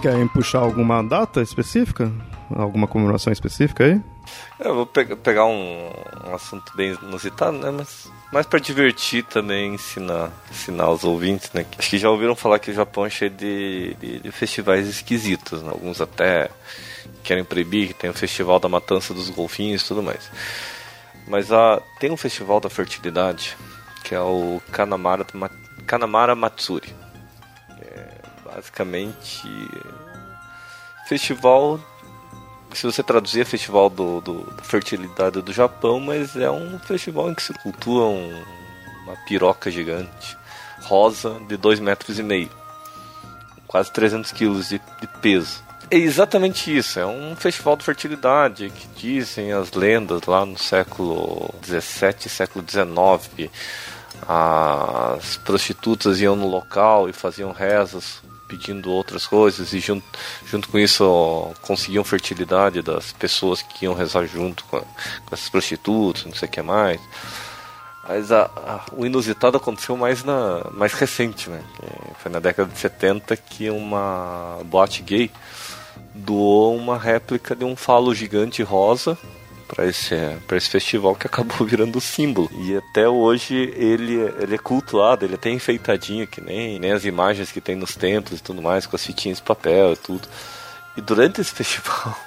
Querem 0.02 0.28
puxar 0.28 0.60
alguma 0.60 1.04
data 1.04 1.42
específica? 1.42 2.12
Alguma 2.50 2.88
comemoração 2.88 3.32
específica 3.32 3.86
aí? 3.86 4.02
Eu 4.60 4.76
vou 4.76 4.86
pe 4.86 5.16
pegar 5.16 5.46
um, 5.46 5.92
um, 6.28 6.36
assunto 6.36 6.76
bem 6.76 6.98
inusitado, 7.02 7.58
né? 7.58 7.72
Mas 7.72 8.10
mais 8.32 8.46
para 8.46 8.60
divertir 8.60 9.24
também, 9.24 9.76
ensinar, 9.76 10.32
ensinar 10.50 10.90
os 10.90 11.04
ouvintes, 11.04 11.52
né? 11.54 11.66
Acho 11.78 11.90
que 11.90 11.98
já 11.98 12.10
ouviram 12.10 12.36
falar 12.36 12.60
que 12.60 12.72
o 12.72 12.74
Japão 12.74 13.06
é 13.06 13.10
cheio 13.10 13.32
de, 13.32 13.96
de, 14.00 14.20
de 14.20 14.32
festivais 14.32 14.88
esquisitos, 14.88 15.62
né? 15.62 15.70
Alguns 15.70 16.02
até 16.02 16.50
querem 17.24 17.44
proibir, 17.44 17.90
que 17.90 17.94
tem 17.94 18.10
o 18.10 18.14
festival 18.14 18.60
da 18.60 18.68
matança 18.68 19.14
dos 19.14 19.30
golfinhos 19.30 19.84
e 19.84 19.88
tudo 19.88 20.02
mais. 20.02 20.30
Mas 21.28 21.52
ah, 21.52 21.82
tem 22.00 22.12
um 22.12 22.18
festival 22.18 22.60
da 22.60 22.70
fertilidade, 22.70 23.56
que 24.04 24.16
é 24.16 24.22
o 24.22 24.62
Kanamara, 24.72 25.26
Kanamara 25.86 26.36
Matsuri. 26.36 26.94
Basicamente 28.54 29.48
festival 31.08 31.80
se 32.76 32.86
você 32.86 33.04
traduzir 33.04 33.42
é 33.42 33.46
festival 33.46 33.90
do, 33.90 34.22
do, 34.22 34.44
do, 34.44 34.64
fertilidade 34.64 35.42
do 35.42 35.54
Japão, 35.54 36.00
mas 36.00 36.36
é 36.36 36.50
um 36.50 36.80
festival 36.80 37.30
em 37.30 37.36
que 37.36 37.44
se 37.44 37.54
cultua 37.54 38.06
um, 38.06 38.44
uma 39.04 39.16
piroca 39.28 39.70
gigante, 39.70 40.38
rosa, 40.84 41.40
de 41.48 41.58
2 41.58 41.80
metros 41.80 42.20
e 42.20 42.24
meio, 42.24 42.50
quase 43.68 43.92
300 43.92 44.32
quilos 44.32 44.70
de, 44.70 44.82
de, 45.00 45.08
peso. 45.22 45.64
É 45.90 45.98
exatamente 45.98 46.76
isso, 46.76 47.00
é 47.00 47.06
um 47.06 47.36
festival 47.36 47.76
de 47.76 47.84
fertilidade 47.84 48.70
que 48.70 48.88
dizem 48.96 49.52
as 49.52 49.74
lendas 49.74 50.24
lá 50.24 50.46
no 50.46 50.58
século 50.58 51.54
17 51.62 52.30
século 52.30 52.64
19 52.64 53.52
as 54.26 55.36
prostitutas 55.38 56.22
iam 56.22 56.36
no 56.36 56.48
local 56.48 57.10
e 57.10 57.14
faziam 57.14 57.52
rezas 57.52 58.22
pedindo 58.52 58.92
outras 58.92 59.26
coisas 59.26 59.72
e 59.72 59.80
junto, 59.80 60.06
junto 60.46 60.68
com 60.68 60.78
isso 60.78 61.56
conseguiam 61.62 62.04
fertilidade 62.04 62.82
das 62.82 63.14
pessoas 63.14 63.62
que 63.62 63.86
iam 63.86 63.94
rezar 63.94 64.26
junto 64.26 64.66
com, 64.66 64.76
a, 64.76 64.82
com 64.82 65.32
essas 65.32 65.48
prostitutas, 65.48 66.26
não 66.26 66.36
sei 66.36 66.50
o 66.50 66.52
que 66.52 66.62
mais. 66.62 67.00
Mas 68.06 68.30
a, 68.30 68.44
a, 68.44 68.82
o 68.92 69.06
inusitado 69.06 69.56
aconteceu 69.56 69.96
mais 69.96 70.22
na 70.24 70.68
mais 70.72 70.92
recente, 70.92 71.50
né? 71.50 71.64
foi 72.20 72.30
na 72.30 72.40
década 72.40 72.70
de 72.70 72.78
70 72.78 73.38
que 73.38 73.70
uma 73.70 74.60
boate 74.66 75.02
gay 75.02 75.32
doou 76.14 76.76
uma 76.76 76.98
réplica 76.98 77.56
de 77.56 77.64
um 77.64 77.76
falo 77.76 78.14
gigante 78.14 78.62
rosa 78.62 79.18
para 79.74 79.86
esse, 79.86 80.14
esse 80.52 80.70
festival 80.70 81.16
que 81.16 81.26
acabou 81.26 81.64
virando 81.66 82.02
símbolo. 82.02 82.50
E 82.54 82.76
até 82.76 83.08
hoje 83.08 83.56
ele, 83.56 84.16
ele 84.40 84.56
é 84.56 84.58
cultuado, 84.58 85.26
ele 85.26 85.34
é 85.34 85.36
até 85.36 85.50
enfeitadinho, 85.50 86.28
que 86.28 86.42
nem, 86.42 86.78
nem 86.78 86.92
as 86.92 87.06
imagens 87.06 87.52
que 87.52 87.62
tem 87.62 87.76
nos 87.76 87.96
templos 87.96 88.40
e 88.40 88.44
tudo 88.44 88.62
mais, 88.62 88.86
com 88.86 88.96
as 88.98 89.06
fitinhas 89.06 89.38
de 89.38 89.44
papel 89.44 89.94
e 89.94 89.96
tudo. 89.96 90.28
E 90.98 91.02
durante 91.02 91.40
esse 91.40 91.54
festival, 91.56 92.18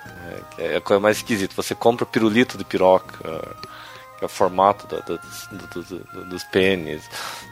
é, 0.58 0.74
é 0.74 0.76
a 0.76 0.80
coisa 0.80 0.98
mais 0.98 1.18
esquisita, 1.18 1.54
você 1.54 1.74
compra 1.74 2.06
pirulito 2.06 2.56
de 2.56 2.64
piroca, 2.64 3.18
que 4.18 4.24
é 4.24 4.26
o 4.26 4.28
formato 4.28 4.86
do, 4.86 5.02
do, 5.02 5.82
do, 5.82 6.24
dos 6.24 6.44
pênis, 6.44 7.02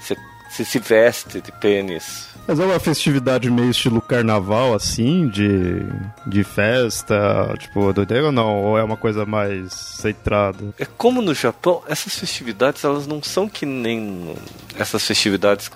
você, 0.01 0.16
você 0.49 0.64
se 0.64 0.78
veste 0.78 1.43
de 1.43 1.53
pênis 1.53 2.32
mas 2.47 2.59
é 2.59 2.64
uma 2.64 2.80
festividade 2.80 3.51
meio 3.51 3.70
estilo 3.70 4.01
carnaval, 4.01 4.74
assim, 4.74 5.28
de, 5.28 5.80
de 6.26 6.43
festa, 6.45 7.55
tipo, 7.59 7.93
doideira 7.93 8.26
ou 8.26 8.32
não? 8.32 8.62
Ou 8.62 8.78
é 8.78 8.82
uma 8.82 8.97
coisa 8.97 9.24
mais 9.24 9.72
centrada? 9.72 10.74
É 10.78 10.84
como 10.84 11.22
no 11.22 11.34
Japão, 11.34 11.82
essas 11.86 12.18
festividades, 12.18 12.84
elas 12.84 13.07
não 13.07 13.22
são 13.22 13.49
que 13.49 13.64
nem 13.64 14.34
essas 14.76 15.07
festividades 15.07 15.70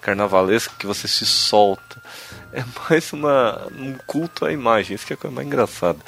carnavalescas 0.00 0.76
que 0.76 0.86
você 0.86 1.06
se 1.06 1.24
solta. 1.24 2.02
É 2.52 2.64
mais 2.90 3.12
uma, 3.12 3.66
um 3.78 3.94
culto 4.06 4.44
à 4.44 4.52
imagem, 4.52 4.94
isso 4.94 5.06
que 5.06 5.12
é 5.12 5.14
a 5.14 5.16
coisa 5.16 5.34
mais 5.34 5.46
engraçada. 5.46 5.98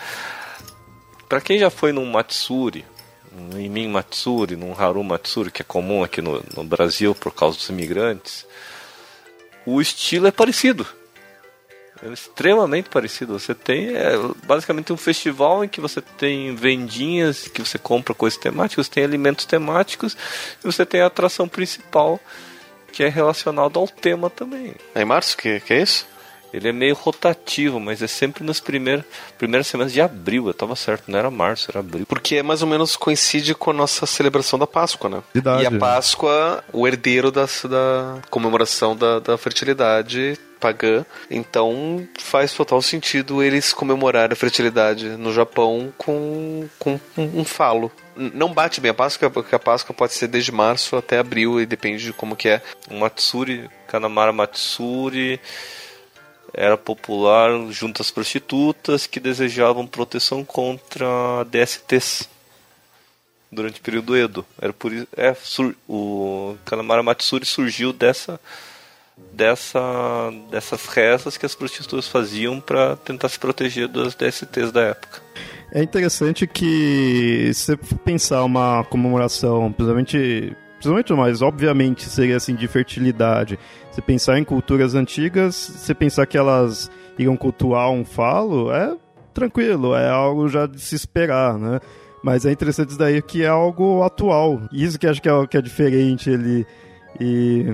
Pra 1.29 1.41
quem 1.41 1.59
já 1.59 1.71
foi 1.71 1.93
num 1.93 2.05
Matsuri, 2.05 2.85
no 3.33 3.61
Imin 3.61 3.89
Matsuri, 3.89 4.57
num 4.57 4.79
Haru 4.79 5.03
Matsuri, 5.03 5.51
que 5.51 5.63
é 5.63 5.65
comum 5.65 6.03
aqui 6.03 6.21
no, 6.21 6.43
no 6.55 6.65
Brasil 6.65 7.15
por 7.15 7.33
causa 7.33 7.57
dos 7.57 7.69
imigrantes, 7.69 8.47
o 9.67 9.81
estilo 9.81 10.27
é 10.27 10.31
parecido. 10.31 10.87
É 12.03 12.13
extremamente 12.13 12.89
parecido. 12.89 13.39
Você 13.39 13.55
tem 13.55 13.97
é, 13.97 14.13
basicamente 14.47 14.93
um 14.93 14.97
festival 14.97 15.65
em 15.65 15.69
que 15.69 15.81
você 15.81 16.01
tem 16.01 16.55
vendinhas, 16.55 17.49
que 17.49 17.63
você 17.63 17.79
compra 17.79 18.15
coisas 18.15 18.39
temáticas, 18.39 18.89
tem 18.89 19.05
alimentos 19.05 19.45
temáticos 19.45 20.17
e 20.63 20.67
você 20.67 20.85
tem 20.85 21.01
a 21.01 21.07
atração 21.07 21.49
principal 21.49 22.21
que 22.93 23.03
é 23.03 23.09
relacionada 23.09 23.79
ao 23.79 23.89
tema 23.89 24.29
também. 24.29 24.75
É 24.95 25.03
em 25.03 25.05
março 25.05 25.37
que, 25.37 25.61
que 25.61 25.73
é 25.73 25.83
isso? 25.83 26.07
Ele 26.55 26.69
é 26.69 26.73
meio 26.73 26.95
rotativo, 26.95 27.81
mas 27.81 28.01
é 28.01 28.07
sempre 28.07 28.45
nas 28.45 28.61
primeiras, 28.61 29.05
primeiras 29.37 29.67
semanas 29.67 29.93
de 29.93 30.01
abril. 30.01 30.47
Eu 30.47 30.55
tava 30.55 30.77
certo, 30.77 31.11
não 31.11 31.19
era 31.19 31.29
março, 31.29 31.69
era 31.69 31.81
abril. 31.81 32.07
Porque 32.07 32.37
é 32.37 32.43
mais 32.45 32.63
ou 32.63 32.69
menos 32.69 32.95
coincide 32.95 33.57
com 33.57 33.71
a 33.71 33.75
nossa 33.75 34.07
celebração 34.07 34.57
da 34.57 34.67
Páscoa, 34.67 35.11
né? 35.11 35.23
Verdade, 35.35 35.65
e 35.65 35.67
a 35.67 35.73
Páscoa, 35.73 36.63
o 36.73 36.87
herdeiro 36.87 37.33
da, 37.33 37.47
da 37.69 38.23
comemoração 38.31 38.97
da, 38.97 39.19
da 39.19 39.37
fertilidade 39.37 40.39
pagã. 40.61 41.05
Então 41.29 42.07
faz 42.21 42.53
total 42.55 42.81
sentido 42.81 43.43
eles 43.43 43.73
comemorarem 43.73 44.33
a 44.33 44.37
fertilidade 44.37 45.09
no 45.09 45.33
Japão 45.33 45.93
com, 45.99 46.69
com 46.79 47.01
um, 47.19 47.41
um 47.41 47.45
falo. 47.45 47.91
Não 48.17 48.55
bate 48.55 48.81
bem 48.81 48.93
a 48.93 48.95
Páscoa, 48.95 49.29
porque 49.29 49.57
a 49.57 49.59
Páscoa 49.59 49.93
pode 49.93 50.13
ser 50.13 50.29
desde 50.29 50.53
março 50.53 50.97
até 50.97 51.19
abril 51.19 51.61
e 51.61 51.67
depende 51.67 52.05
de 52.05 52.13
como 52.13 52.37
que 52.37 52.49
é. 52.49 52.63
O 52.89 52.95
Matsuri, 52.95 53.69
Kanamara 53.89 54.33
Matsuri 54.33 55.41
era 56.55 56.77
popular 56.77 57.51
junto 57.71 58.01
às 58.01 58.11
prostitutas 58.11 59.07
que 59.07 59.21
desejavam 59.21 59.87
proteção 59.87 60.45
contra 60.45 61.07
DSTs 61.51 62.29
durante 63.51 63.81
o 63.81 63.83
período 63.83 64.17
Edo. 64.17 64.45
Era 64.61 64.73
por 64.73 64.93
isso, 64.93 65.09
é, 65.17 65.35
sur, 65.35 65.75
o 65.89 66.57
Kanamara 66.65 67.03
Matsuri 67.03 67.45
surgiu 67.45 67.93
dessa 67.93 68.41
dessa 69.33 69.81
dessas 70.51 70.87
rezas 70.87 71.37
que 71.37 71.47
as 71.47 71.55
prostitutas 71.55 72.09
faziam 72.09 72.61
para 72.61 72.97
tentar 72.97 73.29
se 73.29 73.39
proteger 73.39 73.87
das 73.87 74.15
DSTs 74.15 74.73
da 74.73 74.83
época. 74.83 75.23
É 75.73 75.83
interessante 75.83 76.47
que 76.47 77.51
se 77.55 77.77
pensar 78.05 78.45
uma 78.45 78.85
comemoração, 78.85 79.73
principalmente 79.73 80.57
principalmente 80.93 81.13
mas 81.15 81.41
obviamente 81.41 82.05
seria 82.09 82.37
assim 82.37 82.55
de 82.55 82.69
fertilidade 82.69 83.59
você 83.91 84.03
pensar 84.03 84.39
em 84.39 84.45
culturas 84.45 84.95
antigas, 84.95 85.55
você 85.55 85.95
pensar 85.95 86.27
que 86.27 86.37
elas 86.37 86.91
iriam 87.17 87.37
cultuar 87.37 87.91
um 87.91 88.05
falo, 88.05 88.73
é 88.73 88.97
tranquilo, 89.33 89.95
é 89.95 90.09
algo 90.09 90.49
já 90.49 90.67
de 90.67 90.81
se 90.81 90.97
esperar, 90.97 91.57
né? 91.57 91.81
Mas 92.23 92.45
é 92.45 92.51
interessante 92.51 92.89
isso 92.89 92.99
daí 92.99 93.23
que 93.23 93.45
é 93.45 93.49
algo 93.49 94.03
atual. 94.03 94.63
Isso 94.73 94.99
que 94.99 95.07
acho 95.07 95.21
que 95.21 95.29
é, 95.29 95.47
que 95.47 95.57
é 95.57 95.63
diferente 95.63 96.31
ali. 96.31 96.67
E, 97.21 97.65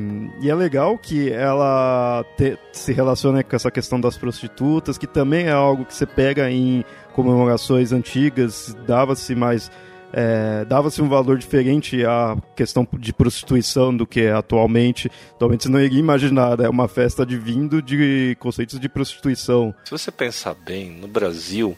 e, 0.43 0.51
é 0.51 0.55
legal 0.55 0.99
que 0.99 1.31
ela 1.33 2.23
te, 2.37 2.59
se 2.73 2.93
relaciona 2.93 3.43
com 3.43 3.57
essa 3.57 3.71
questão 3.71 3.99
das 3.99 4.19
prostitutas, 4.19 4.99
que 4.99 5.07
também 5.07 5.47
é 5.47 5.53
algo 5.53 5.87
que 5.87 5.95
você 5.95 6.05
pega 6.05 6.51
em 6.51 6.85
comemorações 7.15 7.93
antigas, 7.93 8.77
dava-se 8.87 9.35
mais 9.35 9.71
é, 10.13 10.65
dava-se 10.65 11.01
um 11.01 11.09
valor 11.09 11.39
diferente 11.39 12.05
à 12.05 12.37
questão 12.57 12.87
de 12.99 13.13
prostituição 13.13 13.97
do 13.97 14.07
que 14.07 14.23
é 14.23 14.33
atualmente. 14.33 15.11
Atualmente 15.35 15.65
você 15.65 15.69
não 15.69 15.81
iria 15.81 15.99
imaginar, 15.99 16.61
é 16.61 16.69
uma 16.69 16.89
festa 16.89 17.25
de 17.25 17.37
vindo 17.37 17.81
de 17.81 18.37
conceitos 18.41 18.79
de 18.79 18.89
prostituição. 18.89 19.75
Se 19.85 19.91
você 19.91 20.11
pensar 20.11 20.55
bem, 20.55 20.91
no 20.91 21.09
Brasil, 21.09 21.77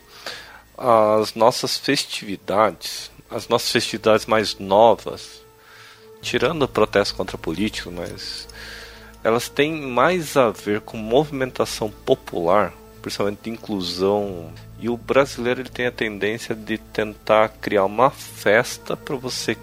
as 0.76 1.34
nossas 1.34 1.76
festividades, 1.76 3.10
as 3.30 3.48
nossas 3.48 3.70
festividades 3.70 4.26
mais 4.26 4.58
novas, 4.58 5.42
tirando 6.20 6.62
o 6.62 6.68
protesto 6.68 7.14
contra 7.14 7.36
político, 7.36 7.90
mas 7.90 8.48
elas 9.24 9.48
têm 9.48 9.80
mais 9.80 10.36
a 10.36 10.50
ver 10.50 10.80
com 10.80 10.96
movimentação 10.96 11.90
popular, 12.04 12.72
principalmente 13.02 13.40
de 13.42 13.50
inclusão 13.50 14.52
e 14.80 14.88
o 14.88 14.96
brasileiro 14.96 15.60
ele 15.60 15.68
tem 15.68 15.86
a 15.86 15.92
tendência 15.92 16.54
de 16.54 16.78
tentar 16.78 17.48
criar 17.60 17.84
uma 17.84 18.10
festa 18.10 18.96
para 18.96 19.16
você 19.16 19.56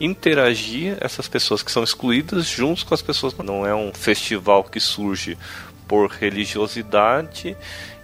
interagir 0.00 0.96
essas 1.00 1.28
pessoas 1.28 1.62
que 1.62 1.70
são 1.70 1.84
excluídas 1.84 2.46
juntos 2.46 2.82
com 2.82 2.94
as 2.94 3.02
pessoas. 3.02 3.34
Não 3.36 3.66
é 3.66 3.74
um 3.74 3.92
festival 3.92 4.64
que 4.64 4.80
surge 4.80 5.36
por 5.86 6.10
religiosidade 6.10 7.56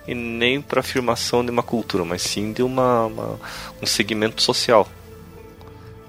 e 0.07 0.15
nem 0.15 0.61
para 0.61 0.81
afirmação 0.81 1.45
de 1.45 1.51
uma 1.51 1.63
cultura, 1.63 2.05
mas 2.05 2.23
sim 2.23 2.53
de 2.53 2.63
uma, 2.63 3.07
uma 3.07 3.41
um 3.83 3.87
segmento 3.87 4.43
social. 4.43 4.89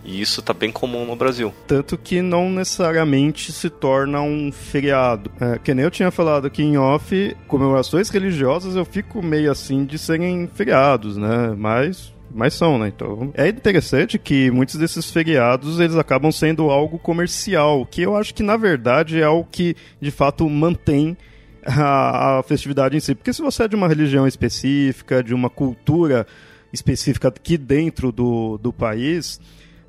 E 0.04 0.22
isso 0.22 0.40
está 0.40 0.54
bem 0.54 0.72
comum 0.72 1.06
no 1.06 1.16
Brasil. 1.16 1.54
Tanto 1.68 1.98
que 1.98 2.22
não 2.22 2.50
necessariamente 2.50 3.52
se 3.52 3.70
torna 3.70 4.22
um 4.22 4.52
feriado. 4.52 5.32
É, 5.40 5.60
que 5.60 5.74
nem 5.74 5.86
eu 5.86 5.92
tinha 5.92 6.12
falado 6.12 6.48
aqui 6.48 6.64
em 6.64 6.78
off, 6.78 7.36
comemorações 7.48 8.10
religiosas 8.10 8.76
eu 8.76 8.86
fico 8.86 9.22
meio 9.22 9.52
assim 9.52 9.86
de 9.86 9.98
serem 9.98 10.48
feriados, 10.48 11.18
né? 11.18 11.54
Mas 11.56 12.14
mas 12.34 12.54
são, 12.54 12.80
né? 12.80 12.88
Então, 12.88 13.32
é 13.34 13.50
interessante 13.50 14.18
que 14.18 14.50
muitos 14.52 14.76
desses 14.76 15.12
feriados 15.12 15.80
eles 15.80 15.98
acabam 15.98 16.32
sendo 16.32 16.70
algo 16.70 16.98
comercial, 16.98 17.86
que 17.86 18.02
eu 18.02 18.16
acho 18.16 18.34
que 18.34 18.42
na 18.42 18.56
verdade 18.56 19.20
é 19.20 19.28
o 19.28 19.44
que 19.44 19.76
de 20.00 20.12
fato 20.12 20.50
mantém 20.50 21.18
a, 21.66 22.40
a, 22.40 22.44
festividade 22.44 22.96
em 22.96 23.00
si. 23.00 23.14
Porque 23.14 23.34
se 23.34 23.42
você 23.42 23.64
é 23.64 23.68
de 23.68 23.76
uma 23.76 23.88
religião 23.88 24.26
específica, 24.26 25.24
de 25.24 25.34
uma 25.34 25.50
cultura 25.50 26.26
específica 26.72 27.28
aqui 27.28 27.58
dentro 27.58 28.12
do, 28.12 28.58
do 28.58 28.72
país, 28.72 29.40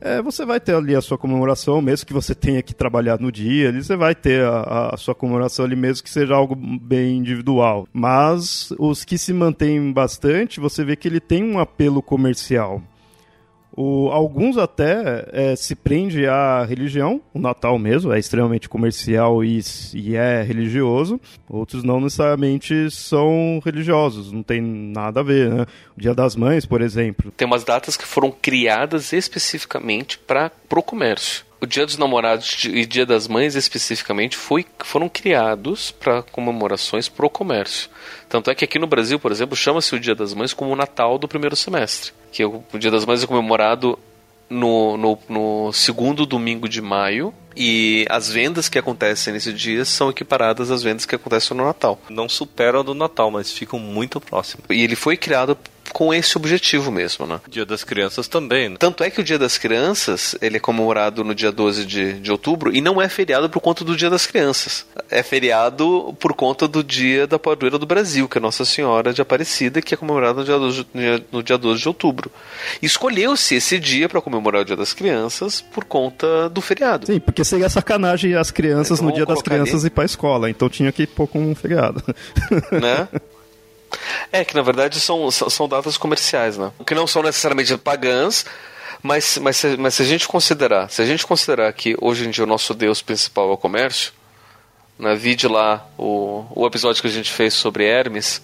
é, 0.04 0.20
você 0.20 0.44
vai 0.44 0.58
ter 0.58 0.74
ali 0.74 0.96
a 0.96 1.00
sua 1.00 1.16
comemoração, 1.16 1.80
mesmo 1.80 2.06
que 2.06 2.12
você 2.12 2.34
tenha 2.34 2.60
que 2.60 2.74
trabalhar 2.74 3.20
no 3.20 3.30
dia, 3.30 3.68
ali 3.68 3.82
você 3.82 3.96
vai 3.96 4.14
ter 4.14 4.44
a, 4.44 4.90
a, 4.92 4.96
sua 4.96 5.14
comemoração 5.14 5.64
ali, 5.64 5.76
mesmo 5.76 6.02
que 6.02 6.10
seja 6.10 6.34
algo 6.34 6.56
bem 6.56 7.18
individual. 7.18 7.86
Mas 7.92 8.72
os 8.78 9.04
que 9.04 9.16
se 9.16 9.32
mantêm 9.32 9.92
bastante, 9.92 10.58
você 10.58 10.84
vê 10.84 10.96
que 10.96 11.06
ele 11.06 11.20
tem 11.20 11.44
um 11.44 11.58
apelo 11.58 12.02
comercial. 12.02 12.82
O, 13.74 14.10
alguns 14.10 14.58
até 14.58 15.26
é, 15.32 15.56
se 15.56 15.74
prende 15.74 16.26
à 16.26 16.62
religião, 16.64 17.22
o 17.32 17.38
Natal 17.38 17.78
mesmo 17.78 18.12
é 18.12 18.18
extremamente 18.18 18.68
comercial 18.68 19.42
e, 19.42 19.60
e, 19.94 20.14
é 20.14 20.42
religioso. 20.42 21.18
Outros 21.48 21.82
não 21.82 22.00
necessariamente 22.00 22.90
são 22.90 23.60
religiosos, 23.64 24.30
não 24.30 24.42
tem 24.42 24.60
nada 24.60 25.20
a 25.20 25.22
ver. 25.22 25.50
Né? 25.50 25.66
O 25.96 26.00
Dia 26.00 26.14
das 26.14 26.36
Mães, 26.36 26.66
por 26.66 26.82
exemplo. 26.82 27.32
Tem 27.34 27.46
umas 27.46 27.64
datas 27.64 27.96
que 27.96 28.06
foram 28.06 28.30
criadas 28.30 29.12
especificamente 29.12 30.18
para 30.18 30.52
o 30.70 30.82
comércio. 30.82 31.44
O 31.58 31.66
Dia 31.66 31.86
dos 31.86 31.96
Namorados 31.96 32.64
e 32.64 32.84
Dia 32.84 33.06
das 33.06 33.28
Mães, 33.28 33.54
especificamente, 33.54 34.36
foi, 34.36 34.66
foram 34.80 35.08
criados 35.08 35.92
para 35.92 36.20
comemorações 36.20 37.08
pro 37.08 37.30
comércio. 37.30 37.88
Tanto 38.28 38.50
é 38.50 38.54
que 38.54 38.64
aqui 38.64 38.80
no 38.80 38.86
Brasil, 38.86 39.18
por 39.18 39.30
exemplo, 39.30 39.56
chama-se 39.56 39.94
o 39.94 40.00
Dia 40.00 40.14
das 40.14 40.34
Mães 40.34 40.52
como 40.52 40.72
o 40.72 40.76
Natal 40.76 41.16
do 41.18 41.28
primeiro 41.28 41.54
semestre 41.54 42.12
que 42.32 42.44
o 42.44 42.64
Dia 42.78 42.90
das 42.90 43.04
Mães 43.04 43.22
é 43.22 43.26
comemorado 43.26 43.98
no, 44.48 44.96
no, 44.96 45.18
no, 45.28 45.72
segundo 45.72 46.26
domingo 46.26 46.68
de 46.68 46.80
maio 46.80 47.32
e 47.56 48.06
as 48.08 48.30
vendas 48.30 48.68
que 48.68 48.78
acontecem 48.78 49.32
nesse 49.32 49.52
dia 49.52 49.84
são 49.84 50.10
equiparadas 50.10 50.70
às 50.70 50.82
vendas 50.82 51.06
que 51.06 51.14
acontecem 51.14 51.56
no 51.56 51.64
Natal. 51.64 52.00
Não 52.10 52.28
superam 52.28 52.80
a 52.80 52.82
do 52.82 52.94
Natal, 52.94 53.30
mas 53.30 53.52
ficam 53.52 53.78
muito 53.78 54.20
próximos. 54.20 54.64
E 54.70 54.82
ele 54.82 54.96
foi 54.96 55.16
criado 55.16 55.56
com 55.92 56.12
esse 56.12 56.36
objetivo 56.36 56.90
mesmo, 56.90 57.26
né? 57.26 57.40
Dia 57.48 57.66
das 57.66 57.84
Crianças 57.84 58.28
também, 58.28 58.68
né? 58.68 58.76
Tanto 58.78 59.02
é 59.02 59.10
que 59.10 59.20
o 59.20 59.24
Dia 59.24 59.38
das 59.38 59.58
Crianças, 59.58 60.36
ele 60.40 60.56
é 60.56 60.60
comemorado 60.60 61.24
no 61.24 61.34
dia 61.34 61.50
12 61.50 61.84
de, 61.84 62.14
de 62.14 62.30
outubro 62.30 62.74
e 62.74 62.80
não 62.80 63.00
é 63.00 63.08
feriado 63.08 63.48
por 63.50 63.60
conta 63.60 63.84
do 63.84 63.96
Dia 63.96 64.10
das 64.10 64.26
Crianças. 64.26 64.86
É 65.10 65.22
feriado 65.22 66.16
por 66.18 66.34
conta 66.34 66.66
do 66.68 66.82
Dia 66.82 67.26
da 67.26 67.38
Padroeira 67.38 67.78
do 67.78 67.86
Brasil, 67.86 68.28
que 68.28 68.38
é 68.38 68.40
Nossa 68.40 68.64
Senhora 68.64 69.12
de 69.12 69.20
Aparecida, 69.20 69.82
que 69.82 69.94
é 69.94 69.96
comemorado 69.96 70.40
no 70.40 70.44
dia 70.44 70.58
12, 70.58 70.86
no 71.30 71.42
dia 71.42 71.58
12 71.58 71.80
de 71.80 71.88
outubro. 71.88 72.30
Escolheu-se 72.80 73.54
esse 73.54 73.78
dia 73.78 74.08
para 74.08 74.20
comemorar 74.20 74.62
o 74.62 74.64
Dia 74.64 74.76
das 74.76 74.92
Crianças 74.92 75.60
por 75.60 75.84
conta 75.84 76.48
do 76.48 76.60
feriado. 76.60 77.06
Sim, 77.06 77.20
porque 77.20 77.44
seria 77.44 77.68
sacanagem 77.68 78.34
as 78.34 78.50
crianças 78.50 78.98
então, 78.98 79.10
no 79.10 79.14
Dia 79.14 79.26
das 79.26 79.42
Crianças 79.42 79.80
ali. 79.80 79.86
ir 79.86 79.90
para 79.90 80.04
a 80.04 80.06
escola, 80.06 80.50
então 80.50 80.68
tinha 80.68 80.92
que 80.92 81.06
pôr 81.06 81.26
como 81.26 81.48
um 81.48 81.54
feriado. 81.54 82.02
Né? 82.70 83.08
É, 84.30 84.44
que 84.44 84.54
na 84.54 84.62
verdade 84.62 84.98
são, 85.00 85.30
são 85.30 85.68
datas 85.68 85.96
comerciais, 85.96 86.56
né? 86.56 86.72
Que 86.86 86.94
não 86.94 87.06
são 87.06 87.22
necessariamente 87.22 87.76
pagãs, 87.76 88.46
mas, 89.02 89.38
mas, 89.38 89.56
se, 89.56 89.76
mas 89.76 89.94
se 89.94 90.02
a 90.02 90.04
gente 90.04 90.28
considerar, 90.28 90.90
se 90.90 91.02
a 91.02 91.06
gente 91.06 91.26
considerar 91.26 91.72
que 91.72 91.96
hoje 92.00 92.26
em 92.26 92.30
dia 92.30 92.44
o 92.44 92.46
nosso 92.46 92.72
Deus 92.74 93.02
principal 93.02 93.50
é 93.50 93.52
o 93.52 93.56
comércio, 93.56 94.12
né, 94.98 95.14
vide 95.14 95.48
lá 95.48 95.86
o, 95.98 96.44
o 96.54 96.66
episódio 96.66 97.02
que 97.02 97.08
a 97.08 97.10
gente 97.10 97.30
fez 97.30 97.54
sobre 97.54 97.84
Hermes, 97.84 98.42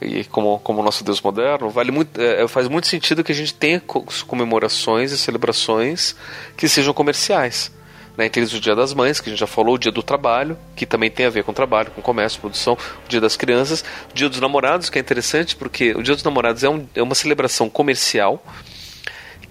e 0.00 0.24
como, 0.24 0.58
como 0.58 0.82
nosso 0.82 1.04
Deus 1.04 1.20
moderno, 1.20 1.70
vale 1.70 1.90
muito, 1.90 2.20
é, 2.20 2.46
faz 2.48 2.68
muito 2.68 2.86
sentido 2.86 3.22
que 3.22 3.32
a 3.32 3.34
gente 3.34 3.54
tenha 3.54 3.80
comemorações 4.26 5.12
e 5.12 5.18
celebrações 5.18 6.16
que 6.56 6.68
sejam 6.68 6.92
comerciais 6.92 7.70
né, 8.16 8.30
eles 8.34 8.52
o 8.52 8.60
Dia 8.60 8.74
das 8.74 8.94
Mães, 8.94 9.20
que 9.20 9.28
a 9.28 9.32
gente 9.32 9.40
já 9.40 9.46
falou, 9.46 9.74
o 9.74 9.78
Dia 9.78 9.90
do 9.90 10.02
Trabalho, 10.02 10.56
que 10.76 10.86
também 10.86 11.10
tem 11.10 11.26
a 11.26 11.30
ver 11.30 11.44
com 11.44 11.52
trabalho, 11.52 11.90
com 11.90 12.00
comércio, 12.00 12.40
produção, 12.40 12.78
o 13.04 13.08
Dia 13.08 13.20
das 13.20 13.36
Crianças, 13.36 13.84
o 14.10 14.14
Dia 14.14 14.28
dos 14.28 14.40
Namorados, 14.40 14.88
que 14.88 14.98
é 14.98 15.00
interessante 15.00 15.56
porque 15.56 15.92
o 15.92 16.02
Dia 16.02 16.14
dos 16.14 16.24
Namorados 16.24 16.62
é, 16.62 16.68
um, 16.68 16.86
é 16.94 17.02
uma 17.02 17.14
celebração 17.14 17.68
comercial 17.68 18.42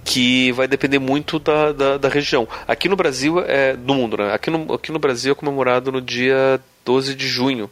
que 0.05 0.51
vai 0.51 0.67
depender 0.67 0.99
muito 0.99 1.39
da, 1.39 1.71
da, 1.71 1.97
da, 1.97 2.09
região. 2.09 2.47
Aqui 2.67 2.89
no 2.89 2.95
Brasil, 2.95 3.39
é, 3.39 3.75
do 3.75 3.93
mundo, 3.93 4.17
né? 4.17 4.33
aqui, 4.33 4.49
no, 4.49 4.73
aqui 4.73 4.91
no 4.91 4.99
Brasil 4.99 5.31
é 5.31 5.35
comemorado 5.35 5.91
no 5.91 6.01
dia 6.01 6.59
12 6.83 7.15
de 7.15 7.27
junho, 7.27 7.71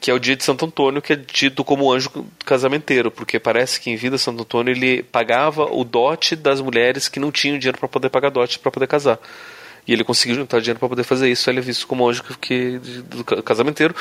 que 0.00 0.10
é 0.10 0.14
o 0.14 0.18
dia 0.18 0.34
de 0.34 0.42
Santo 0.42 0.66
Antônio, 0.66 1.00
que 1.00 1.12
é 1.12 1.16
tido 1.16 1.62
como 1.62 1.92
anjo 1.92 2.10
casamenteiro, 2.44 3.10
porque 3.10 3.38
parece 3.38 3.80
que 3.80 3.90
em 3.90 3.96
vida 3.96 4.18
Santo 4.18 4.42
Antônio 4.42 4.72
ele 4.72 5.04
pagava 5.04 5.64
o 5.64 5.84
dote 5.84 6.34
das 6.34 6.60
mulheres 6.60 7.08
que 7.08 7.20
não 7.20 7.30
tinham 7.30 7.58
dinheiro 7.58 7.78
para 7.78 7.88
poder 7.88 8.10
pagar 8.10 8.30
dote 8.30 8.58
para 8.58 8.72
poder 8.72 8.88
casar. 8.88 9.18
E 9.86 9.92
ele 9.92 10.04
conseguiu 10.04 10.36
juntar 10.36 10.60
dinheiro 10.60 10.78
para 10.78 10.88
poder 10.88 11.04
fazer 11.04 11.30
isso. 11.30 11.48
Ele 11.50 11.58
é 11.58 11.62
visto 11.62 11.86
como 11.86 12.08
anjo 12.08 12.22
que, 12.40 12.78
do 12.78 13.24
casamenteiro. 13.24 13.94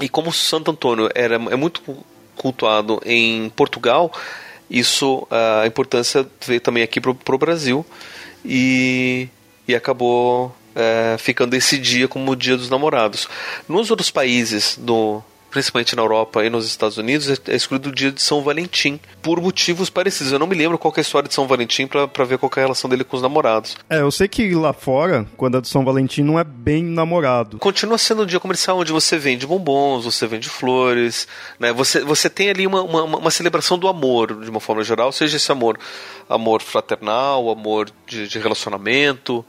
E 0.00 0.08
como 0.08 0.32
Santo 0.32 0.70
Antônio 0.70 1.10
era, 1.14 1.34
é 1.34 1.56
muito 1.56 1.82
cultuado 2.36 3.00
em 3.04 3.48
Portugal, 3.50 4.12
isso 4.70 5.26
a 5.30 5.66
importância 5.66 6.26
veio 6.46 6.60
também 6.60 6.82
aqui 6.82 7.00
para 7.00 7.10
o 7.10 7.38
Brasil 7.38 7.84
e, 8.44 9.28
e 9.66 9.74
acabou 9.74 10.54
é, 10.74 11.16
ficando 11.18 11.54
esse 11.54 11.78
dia 11.78 12.06
como 12.06 12.30
o 12.30 12.36
Dia 12.36 12.56
dos 12.56 12.68
Namorados. 12.68 13.28
Nos 13.66 13.90
outros 13.90 14.10
países 14.10 14.76
do, 14.78 15.22
principalmente 15.50 15.96
na 15.96 16.02
Europa 16.02 16.44
e 16.44 16.50
nos 16.50 16.66
Estados 16.66 16.98
Unidos, 16.98 17.30
é, 17.30 17.36
é 17.48 17.56
excluído 17.56 17.88
o 17.88 17.92
dia 17.92 18.12
de 18.12 18.20
São 18.22 18.42
Valentim, 18.42 19.00
por 19.22 19.40
motivos 19.40 19.90
parecidos. 19.90 20.32
Eu 20.32 20.38
não 20.38 20.46
me 20.46 20.54
lembro 20.54 20.78
qual 20.78 20.92
é 20.96 21.00
a 21.00 21.02
história 21.02 21.28
de 21.28 21.34
São 21.34 21.46
Valentim 21.46 21.86
para 21.86 22.24
ver 22.24 22.38
qual 22.38 22.50
é 22.56 22.60
a 22.60 22.62
relação 22.62 22.88
dele 22.88 23.04
com 23.04 23.16
os 23.16 23.22
namorados. 23.22 23.76
É, 23.88 24.00
eu 24.00 24.10
sei 24.10 24.28
que 24.28 24.54
lá 24.54 24.72
fora, 24.72 25.26
quando 25.36 25.58
é 25.58 25.60
do 25.60 25.66
São 25.66 25.84
Valentim, 25.84 26.22
não 26.22 26.38
é 26.38 26.44
bem 26.44 26.82
namorado. 26.82 27.58
Continua 27.58 27.98
sendo 27.98 28.22
um 28.22 28.26
dia 28.26 28.40
comercial 28.40 28.78
onde 28.78 28.92
você 28.92 29.18
vende 29.18 29.46
bombons, 29.46 30.04
você 30.04 30.26
vende 30.26 30.48
flores, 30.48 31.26
né? 31.58 31.72
Você, 31.72 32.00
você 32.04 32.28
tem 32.28 32.50
ali 32.50 32.66
uma, 32.66 32.82
uma, 32.82 33.02
uma 33.04 33.30
celebração 33.30 33.78
do 33.78 33.88
amor, 33.88 34.40
de 34.42 34.50
uma 34.50 34.60
forma 34.60 34.82
geral, 34.82 35.12
seja 35.12 35.36
esse 35.36 35.50
amor, 35.50 35.78
amor 36.28 36.62
fraternal, 36.62 37.50
amor 37.50 37.90
de, 38.06 38.28
de 38.28 38.38
relacionamento, 38.38 39.44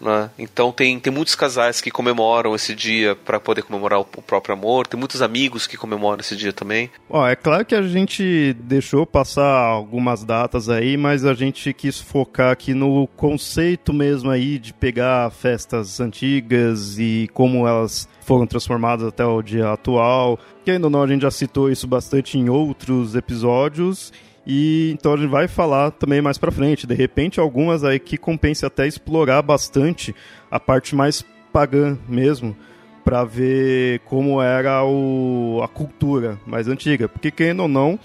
né? 0.00 0.30
Então 0.38 0.72
tem, 0.72 0.98
tem 1.00 1.12
muitos 1.12 1.34
casais 1.34 1.80
que 1.80 1.90
comemoram 1.90 2.54
esse 2.54 2.74
dia 2.74 3.14
para 3.16 3.40
poder 3.40 3.62
comemorar 3.62 4.00
o, 4.00 4.06
o, 4.16 4.22
próprio 4.22 4.54
amor, 4.54 4.86
tem 4.86 4.98
muitos 4.98 5.22
amigos 5.22 5.66
que 5.66 5.76
comemoram 5.76 6.20
esse 6.20 6.36
dia 6.36 6.52
também. 6.52 6.90
Ó, 7.08 7.26
é 7.26 7.36
claro 7.36 7.64
que 7.64 7.74
a 7.74 7.82
gente 7.82 8.54
deixou 8.60 9.06
passar 9.06 9.46
algumas 9.46 10.24
datas 10.24 10.68
aí, 10.68 10.96
mas 10.96 11.24
a 11.24 11.34
gente 11.34 11.72
quis 11.72 11.98
focar 11.98 12.52
aqui 12.52 12.74
no 12.74 13.06
conceito 13.16 13.92
mesmo 13.92 14.30
aí 14.30 14.58
de 14.58 14.72
pegar 14.72 15.30
festas 15.30 16.00
antigas 16.00 16.98
e 16.98 17.28
como 17.32 17.66
elas 17.66 18.08
foram 18.20 18.46
transformadas 18.46 19.06
até 19.06 19.24
o 19.24 19.40
dia 19.40 19.72
atual. 19.72 20.38
Que 20.64 20.72
ainda 20.72 20.90
não, 20.90 21.02
a 21.02 21.06
gente 21.06 21.22
já 21.22 21.30
citou 21.30 21.70
isso 21.70 21.86
bastante 21.86 22.36
em 22.36 22.48
outros 22.48 23.14
episódios 23.14 24.12
e 24.46 24.92
então 24.92 25.14
a 25.14 25.16
gente 25.16 25.28
vai 25.28 25.48
falar 25.48 25.90
também 25.90 26.22
mais 26.22 26.38
para 26.38 26.52
frente. 26.52 26.86
De 26.86 26.94
repente, 26.94 27.40
algumas 27.40 27.82
aí 27.82 27.98
que 27.98 28.16
compensa 28.16 28.68
até 28.68 28.86
explorar 28.86 29.42
bastante 29.42 30.14
a 30.50 30.60
parte 30.60 30.94
mais 30.94 31.24
pagã 31.52 31.98
mesmo, 32.08 32.56
para 33.04 33.24
ver 33.24 34.00
como 34.00 34.40
era 34.40 34.84
o, 34.84 35.60
a 35.62 35.68
cultura 35.68 36.38
mais 36.46 36.68
antiga. 36.68 37.08
Porque, 37.08 37.30
querendo 37.30 37.60
ou 37.60 37.68
não, 37.68 37.98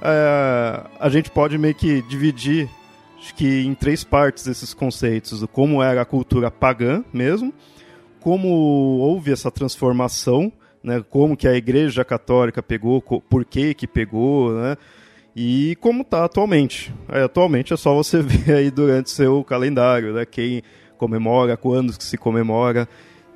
é, 0.00 0.82
a 0.98 1.08
gente 1.08 1.30
pode 1.30 1.58
meio 1.58 1.74
que 1.74 2.02
dividir 2.02 2.68
acho 3.18 3.34
que 3.34 3.64
em 3.64 3.74
três 3.74 4.02
partes 4.02 4.46
esses 4.46 4.72
conceitos: 4.72 5.44
como 5.52 5.82
era 5.82 6.02
a 6.02 6.06
cultura 6.06 6.50
pagã 6.50 7.04
mesmo, 7.12 7.52
como 8.20 8.48
houve 8.48 9.32
essa 9.32 9.50
transformação, 9.50 10.52
né, 10.82 11.04
como 11.08 11.36
que 11.36 11.46
a 11.46 11.54
Igreja 11.54 12.04
Católica 12.04 12.62
pegou, 12.62 13.00
por 13.02 13.44
que 13.44 13.74
que 13.74 13.86
pegou, 13.86 14.52
né? 14.54 14.76
E 15.34 15.76
como 15.80 16.02
está 16.02 16.24
atualmente. 16.24 16.92
É, 17.08 17.22
atualmente 17.22 17.72
é 17.72 17.76
só 17.76 17.94
você 17.94 18.20
ver 18.22 18.54
aí 18.54 18.70
durante 18.70 19.10
seu 19.10 19.42
calendário, 19.44 20.12
né? 20.12 20.24
Quem 20.24 20.62
comemora, 20.96 21.56
quando 21.56 21.92
se 22.00 22.16
comemora. 22.18 22.88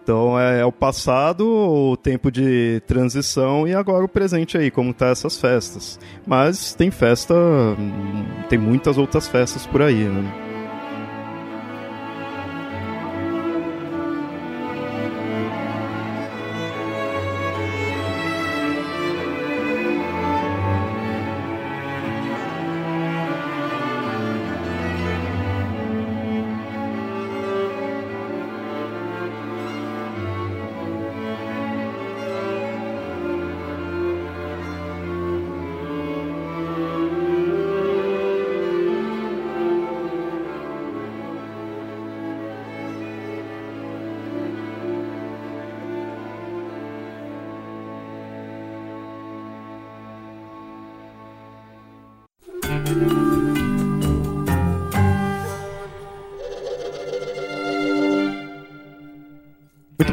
Então 0.02 0.38
é, 0.38 0.60
é, 0.60 0.64
o 0.66 0.70
passado, 0.70 1.48
o 1.48 1.96
tempo 1.96 2.30
de 2.30 2.82
transição 2.86 3.66
e 3.66 3.74
agora 3.74 4.04
o 4.04 4.08
presente 4.08 4.58
aí, 4.58 4.70
como 4.70 4.92
tá 4.92 5.08
essas 5.08 5.40
festas. 5.40 5.98
Mas 6.26 6.74
tem 6.74 6.90
festa, 6.90 7.34
hum, 7.34 8.26
tem 8.50 8.58
muitas 8.58 8.98
outras 8.98 9.26
festas 9.26 9.66
por 9.66 9.80
aí, 9.80 10.04
né? 10.04 10.53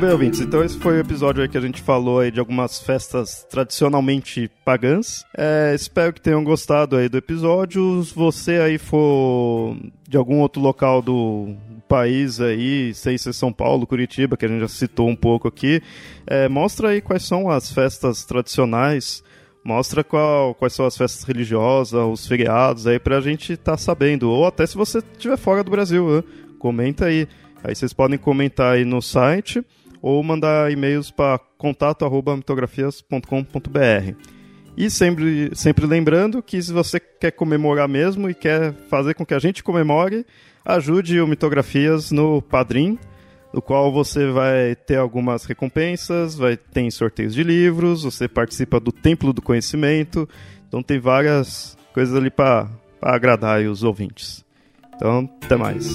Bem, 0.01 0.09
ouvintes. 0.09 0.39
Então 0.39 0.63
esse 0.63 0.79
foi 0.79 0.97
o 0.97 0.99
episódio 0.99 1.43
aí 1.43 1.47
que 1.47 1.57
a 1.57 1.61
gente 1.61 1.79
falou 1.79 2.21
aí 2.21 2.31
de 2.31 2.39
algumas 2.39 2.79
festas 2.79 3.45
tradicionalmente 3.47 4.49
pagãs. 4.65 5.23
É, 5.37 5.73
espero 5.75 6.11
que 6.11 6.19
tenham 6.19 6.43
gostado 6.43 6.95
aí 6.95 7.07
do 7.07 7.19
episódio. 7.19 8.03
Se 8.03 8.15
você 8.15 8.53
aí 8.53 8.79
for 8.79 9.77
de 10.09 10.17
algum 10.17 10.39
outro 10.39 10.59
local 10.59 11.03
do 11.03 11.55
país 11.87 12.41
aí, 12.41 12.95
sei 12.95 13.15
se 13.15 13.29
é 13.29 13.33
São 13.33 13.53
Paulo, 13.53 13.85
Curitiba, 13.85 14.35
que 14.35 14.43
a 14.43 14.47
gente 14.47 14.61
já 14.61 14.67
citou 14.67 15.07
um 15.07 15.15
pouco 15.15 15.47
aqui, 15.47 15.83
é, 16.25 16.49
mostra 16.49 16.89
aí 16.89 16.99
quais 16.99 17.23
são 17.23 17.47
as 17.47 17.71
festas 17.71 18.25
tradicionais 18.25 19.23
mostra 19.63 20.03
qual, 20.03 20.55
quais 20.55 20.73
são 20.73 20.87
as 20.87 20.97
festas 20.97 21.23
religiosas, 21.23 21.93
os 21.93 22.25
feriados 22.25 22.87
aí 22.87 22.97
pra 22.97 23.21
gente 23.21 23.53
estar 23.53 23.73
tá 23.73 23.77
sabendo. 23.77 24.31
Ou 24.31 24.47
até 24.47 24.65
se 24.65 24.75
você 24.75 24.97
estiver 24.97 25.37
fora 25.37 25.63
do 25.63 25.69
Brasil, 25.69 26.09
né? 26.09 26.23
comenta 26.57 27.05
aí. 27.05 27.27
Aí 27.63 27.75
vocês 27.75 27.93
podem 27.93 28.17
comentar 28.17 28.73
aí 28.73 28.83
no 28.83 29.03
site 29.03 29.63
ou 30.01 30.23
mandar 30.23 30.71
e-mails 30.71 31.11
para 31.11 31.39
contato@mitografias.com.br. 31.57 34.15
E 34.75 34.89
sempre, 34.89 35.51
sempre 35.53 35.85
lembrando 35.85 36.41
que 36.41 36.61
se 36.61 36.71
você 36.71 36.99
quer 36.99 37.31
comemorar 37.31 37.87
mesmo 37.87 38.29
e 38.29 38.33
quer 38.33 38.73
fazer 38.89 39.13
com 39.13 39.25
que 39.25 39.33
a 39.33 39.39
gente 39.39 39.63
comemore, 39.63 40.25
ajude 40.65 41.19
o 41.19 41.27
Mitografias 41.27 42.11
no 42.11 42.41
Padrim, 42.41 42.97
no 43.53 43.61
qual 43.61 43.91
você 43.91 44.31
vai 44.31 44.75
ter 44.75 44.95
algumas 44.95 45.43
recompensas, 45.43 46.35
vai 46.35 46.55
ter 46.55 46.89
sorteios 46.89 47.33
de 47.33 47.43
livros, 47.43 48.03
você 48.03 48.27
participa 48.27 48.79
do 48.79 48.91
Templo 48.91 49.33
do 49.33 49.41
Conhecimento, 49.41 50.27
então 50.67 50.81
tem 50.81 50.99
várias 50.99 51.77
coisas 51.93 52.15
ali 52.15 52.29
para 52.29 52.69
agradar 53.01 53.61
os 53.61 53.83
ouvintes. 53.83 54.45
Então, 54.95 55.29
até 55.43 55.57
mais. 55.57 55.89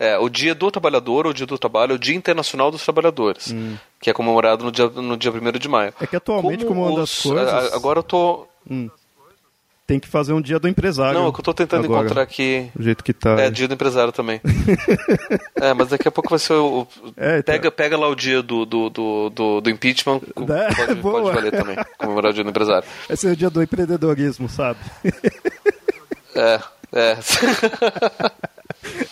É, 0.00 0.18
o 0.18 0.30
Dia 0.30 0.54
do 0.54 0.70
Trabalhador, 0.70 1.26
o 1.26 1.34
Dia 1.34 1.44
do 1.44 1.58
Trabalho, 1.58 1.96
o 1.96 1.98
Dia 1.98 2.16
Internacional 2.16 2.70
dos 2.70 2.82
Trabalhadores, 2.82 3.52
hum. 3.52 3.76
que 4.00 4.08
é 4.08 4.14
comemorado 4.14 4.64
no 4.64 4.72
dia, 4.72 4.88
no 4.88 5.14
dia 5.14 5.30
1 5.30 5.58
de 5.58 5.68
maio. 5.68 5.92
É 6.00 6.06
que 6.06 6.16
atualmente, 6.16 6.64
como, 6.64 6.80
como 6.80 6.92
uma 6.92 7.00
das 7.00 7.20
coisas... 7.20 7.74
Agora 7.74 7.98
eu 7.98 8.02
tô... 8.02 8.46
Hum. 8.68 8.88
Tem 9.86 10.00
que 10.00 10.08
fazer 10.08 10.32
um 10.32 10.40
dia 10.40 10.58
do 10.58 10.68
empresário. 10.68 11.18
Não, 11.18 11.28
é 11.28 11.32
que 11.32 11.40
eu 11.40 11.44
tô 11.44 11.52
tentando 11.52 11.84
agora, 11.84 12.04
encontrar 12.04 12.22
aqui. 12.22 12.70
O 12.78 12.82
jeito 12.82 13.02
que 13.02 13.12
tá. 13.12 13.40
É, 13.40 13.50
dia 13.50 13.66
do 13.66 13.74
empresário 13.74 14.12
também. 14.12 14.40
é, 15.60 15.74
mas 15.74 15.88
daqui 15.88 16.06
a 16.06 16.12
pouco 16.12 16.30
vai 16.30 16.38
ser 16.38 16.52
o. 16.52 16.86
É, 17.16 17.38
então. 17.38 17.52
pega, 17.52 17.72
pega 17.72 17.98
lá 17.98 18.08
o 18.08 18.14
dia 18.14 18.40
do, 18.40 18.64
do, 18.64 18.88
do, 18.88 19.30
do, 19.30 19.60
do 19.60 19.68
impeachment. 19.68 20.20
É, 20.48 20.86
pode, 20.86 21.00
pode 21.00 21.34
valer 21.34 21.50
também. 21.50 21.76
Comemorar 21.98 22.30
o 22.30 22.34
dia 22.34 22.44
do 22.44 22.50
empresário. 22.50 22.86
Esse 23.08 23.26
é 23.26 23.32
o 23.32 23.36
dia 23.36 23.50
do 23.50 23.60
empreendedorismo, 23.60 24.48
sabe? 24.48 24.78
é, 26.36 26.60
é. 26.92 27.16